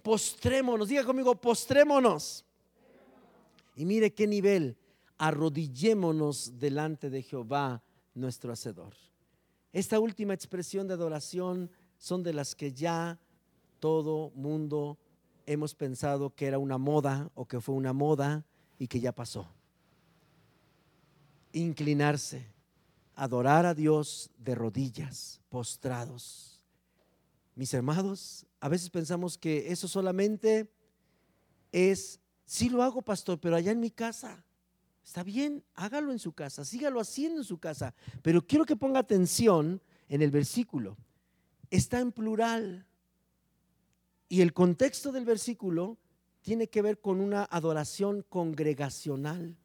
Postrémonos. 0.01 0.87
Diga 0.87 1.03
conmigo, 1.03 1.35
postrémonos. 1.35 2.45
Y 3.75 3.85
mire 3.85 4.13
qué 4.13 4.27
nivel. 4.27 4.77
Arrodillémonos 5.17 6.57
delante 6.59 7.09
de 7.09 7.21
Jehová 7.21 7.83
nuestro 8.13 8.51
Hacedor. 8.51 8.95
Esta 9.71 9.99
última 9.99 10.33
expresión 10.33 10.87
de 10.87 10.93
adoración 10.93 11.69
son 11.97 12.23
de 12.23 12.33
las 12.33 12.55
que 12.55 12.73
ya 12.73 13.19
todo 13.79 14.31
mundo 14.31 14.97
hemos 15.49 15.73
pensado 15.73 16.35
que 16.35 16.45
era 16.45 16.59
una 16.59 16.77
moda 16.77 17.31
o 17.33 17.47
que 17.47 17.59
fue 17.59 17.73
una 17.73 17.91
moda 17.91 18.45
y 18.77 18.87
que 18.87 18.99
ya 18.99 19.11
pasó. 19.11 19.51
Inclinarse, 21.51 22.45
adorar 23.15 23.65
a 23.65 23.73
Dios 23.73 24.29
de 24.37 24.53
rodillas, 24.53 25.41
postrados. 25.49 26.63
Mis 27.55 27.73
hermanos, 27.73 28.45
a 28.59 28.69
veces 28.69 28.91
pensamos 28.91 29.39
que 29.39 29.71
eso 29.71 29.87
solamente 29.87 30.71
es, 31.71 32.19
sí 32.45 32.69
lo 32.69 32.83
hago, 32.83 33.01
pastor, 33.01 33.39
pero 33.39 33.55
allá 33.55 33.71
en 33.71 33.79
mi 33.79 33.89
casa. 33.89 34.45
Está 35.03 35.23
bien, 35.23 35.63
hágalo 35.73 36.11
en 36.11 36.19
su 36.19 36.31
casa, 36.31 36.63
sígalo 36.63 36.99
haciendo 36.99 37.39
en 37.41 37.45
su 37.45 37.57
casa, 37.57 37.95
pero 38.21 38.45
quiero 38.45 38.65
que 38.65 38.75
ponga 38.75 38.99
atención 38.99 39.81
en 40.09 40.21
el 40.21 40.29
versículo. 40.29 40.95
Está 41.71 41.99
en 41.99 42.11
plural. 42.11 42.85
Y 44.29 44.41
el 44.41 44.53
contexto 44.53 45.11
del 45.11 45.25
versículo 45.25 45.97
tiene 46.41 46.67
que 46.67 46.81
ver 46.81 47.01
con 47.01 47.19
una 47.19 47.43
adoración 47.43 48.23
congregacional. 48.29 49.57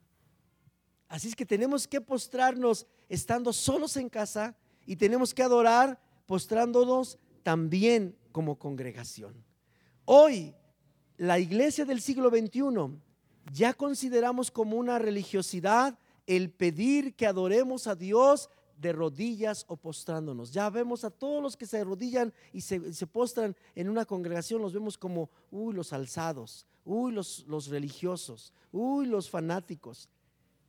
Así 1.06 1.28
es 1.28 1.36
que 1.36 1.46
tenemos 1.46 1.86
que 1.86 2.00
postrarnos 2.00 2.86
estando 3.08 3.52
solos 3.52 3.96
en 3.96 4.08
casa 4.08 4.56
y 4.86 4.96
tenemos 4.96 5.34
que 5.34 5.42
adorar 5.42 6.00
postrándonos 6.26 7.18
también 7.42 8.16
como 8.32 8.58
congregación. 8.58 9.44
Hoy, 10.06 10.54
la 11.18 11.38
iglesia 11.38 11.84
del 11.84 12.00
siglo 12.00 12.30
XXI 12.30 12.98
ya 13.52 13.74
consideramos 13.74 14.50
como 14.50 14.76
una 14.76 14.98
religiosidad 14.98 15.98
el 16.26 16.50
pedir 16.50 17.14
que 17.14 17.26
adoremos 17.26 17.86
a 17.86 17.94
Dios 17.94 18.48
de 18.76 18.92
rodillas 18.92 19.64
o 19.68 19.76
postrándonos. 19.76 20.52
Ya 20.52 20.68
vemos 20.70 21.04
a 21.04 21.10
todos 21.10 21.42
los 21.42 21.56
que 21.56 21.66
se 21.66 21.78
arrodillan 21.78 22.32
y 22.52 22.60
se, 22.60 23.06
postran 23.06 23.56
en 23.74 23.88
una 23.88 24.04
congregación, 24.04 24.62
los 24.62 24.72
vemos 24.72 24.98
como, 24.98 25.30
uy, 25.50 25.74
los 25.74 25.92
alzados, 25.92 26.66
uy, 26.84 27.12
los, 27.12 27.66
religiosos, 27.68 28.52
uy, 28.72 29.06
los 29.06 29.30
fanáticos, 29.30 30.08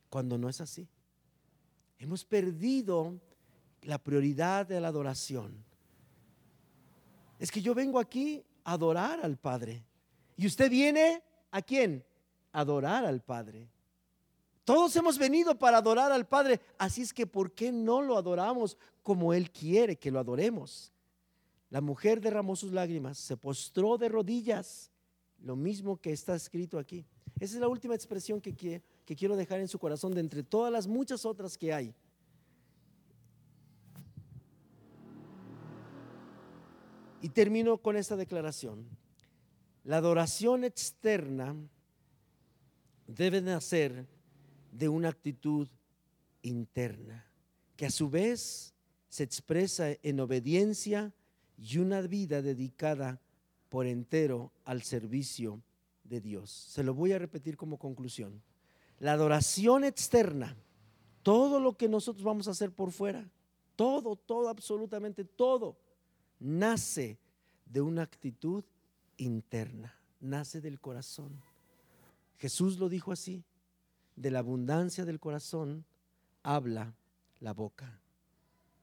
cuando 0.08 0.38
no 0.38 0.48
es 0.48 0.60
así. 0.60 0.88
Hemos 1.98 2.24
perdido 2.24 3.20
la 3.82 3.98
prioridad 3.98 4.66
de 4.66 4.80
la 4.80 4.88
adoración. 4.88 5.64
Es 7.38 7.50
que 7.50 7.62
yo 7.62 7.74
vengo 7.74 7.98
aquí 7.98 8.44
a 8.64 8.72
adorar 8.72 9.20
al 9.22 9.36
Padre. 9.36 9.84
¿Y 10.36 10.46
usted 10.46 10.70
viene 10.70 11.22
a 11.50 11.62
quién? 11.62 12.04
adorar 12.56 13.04
al 13.04 13.20
Padre. 13.20 13.68
Todos 14.66 14.96
hemos 14.96 15.16
venido 15.16 15.56
para 15.56 15.78
adorar 15.78 16.10
al 16.10 16.26
Padre, 16.26 16.60
así 16.76 17.00
es 17.00 17.14
que 17.14 17.24
¿por 17.24 17.52
qué 17.52 17.70
no 17.70 18.02
lo 18.02 18.18
adoramos 18.18 18.76
como 19.04 19.32
Él 19.32 19.52
quiere 19.52 19.94
que 19.94 20.10
lo 20.10 20.18
adoremos? 20.18 20.92
La 21.70 21.80
mujer 21.80 22.20
derramó 22.20 22.56
sus 22.56 22.72
lágrimas, 22.72 23.16
se 23.16 23.36
postró 23.36 23.96
de 23.96 24.08
rodillas, 24.08 24.90
lo 25.38 25.54
mismo 25.54 25.98
que 25.98 26.10
está 26.10 26.34
escrito 26.34 26.80
aquí. 26.80 27.06
Esa 27.38 27.54
es 27.54 27.60
la 27.60 27.68
última 27.68 27.94
expresión 27.94 28.40
que, 28.40 28.52
que 28.52 29.14
quiero 29.16 29.36
dejar 29.36 29.60
en 29.60 29.68
su 29.68 29.78
corazón 29.78 30.12
de 30.12 30.20
entre 30.20 30.42
todas 30.42 30.72
las 30.72 30.88
muchas 30.88 31.24
otras 31.24 31.56
que 31.56 31.72
hay. 31.72 31.94
Y 37.22 37.28
termino 37.28 37.78
con 37.78 37.96
esta 37.96 38.16
declaración. 38.16 38.84
La 39.84 39.98
adoración 39.98 40.64
externa 40.64 41.54
debe 43.06 43.40
nacer 43.40 44.15
de 44.76 44.88
una 44.88 45.08
actitud 45.08 45.68
interna, 46.42 47.26
que 47.76 47.86
a 47.86 47.90
su 47.90 48.10
vez 48.10 48.74
se 49.08 49.22
expresa 49.22 49.92
en 50.02 50.20
obediencia 50.20 51.14
y 51.56 51.78
una 51.78 52.02
vida 52.02 52.42
dedicada 52.42 53.20
por 53.68 53.86
entero 53.86 54.52
al 54.64 54.82
servicio 54.82 55.62
de 56.04 56.20
Dios. 56.20 56.50
Se 56.50 56.82
lo 56.82 56.94
voy 56.94 57.12
a 57.12 57.18
repetir 57.18 57.56
como 57.56 57.78
conclusión. 57.78 58.42
La 58.98 59.12
adoración 59.12 59.84
externa, 59.84 60.56
todo 61.22 61.58
lo 61.58 61.76
que 61.76 61.88
nosotros 61.88 62.24
vamos 62.24 62.46
a 62.48 62.52
hacer 62.52 62.70
por 62.70 62.92
fuera, 62.92 63.28
todo, 63.76 64.16
todo, 64.16 64.48
absolutamente 64.48 65.24
todo, 65.24 65.76
nace 66.38 67.18
de 67.64 67.80
una 67.80 68.02
actitud 68.02 68.64
interna, 69.16 69.98
nace 70.20 70.60
del 70.60 70.80
corazón. 70.80 71.42
Jesús 72.38 72.78
lo 72.78 72.88
dijo 72.88 73.12
así, 73.12 73.42
de 74.16 74.30
la 74.30 74.40
abundancia 74.40 75.04
del 75.04 75.20
corazón 75.20 75.84
habla 76.42 76.96
la 77.40 77.52
boca. 77.52 78.00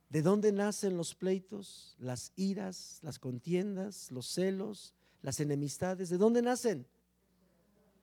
¿De 0.09 0.21
dónde 0.21 0.51
nacen 0.51 0.95
los 0.95 1.15
pleitos, 1.15 1.95
las 1.97 2.31
iras, 2.35 2.99
las 3.01 3.17
contiendas, 3.17 4.11
los 4.11 4.27
celos, 4.27 4.93
las 5.23 5.39
enemistades? 5.39 6.09
¿De 6.09 6.17
dónde 6.17 6.43
nacen? 6.43 6.85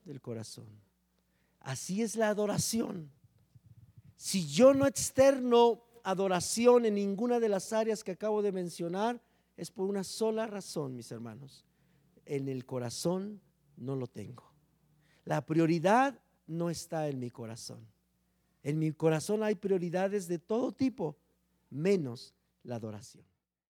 Del 0.03 0.19
corazón. 0.19 0.67
Así 1.61 2.01
es 2.01 2.17
la 2.17 2.27
adoración. 2.27 3.09
Si 4.17 4.47
yo 4.47 4.73
no 4.73 4.85
externo 4.87 5.83
adoración 6.03 6.85
en 6.85 6.95
ninguna 6.95 7.39
de 7.39 7.49
las 7.49 7.71
áreas 7.71 8.03
que 8.03 8.11
acabo 8.11 8.41
de 8.41 8.51
mencionar, 8.51 9.21
es 9.55 9.71
por 9.71 9.87
una 9.87 10.03
sola 10.03 10.47
razón, 10.47 10.95
mis 10.95 11.11
hermanos. 11.11 11.65
En 12.25 12.49
el 12.49 12.65
corazón 12.65 13.41
no 13.77 13.95
lo 13.95 14.07
tengo. 14.07 14.51
La 15.23 15.45
prioridad 15.45 16.19
no 16.51 16.69
está 16.69 17.07
en 17.07 17.19
mi 17.19 17.31
corazón. 17.31 17.87
En 18.63 18.77
mi 18.77 18.91
corazón 18.91 19.43
hay 19.43 19.55
prioridades 19.55 20.27
de 20.27 20.37
todo 20.37 20.71
tipo, 20.71 21.17
menos 21.69 22.35
la 22.63 22.75
adoración. 22.75 23.23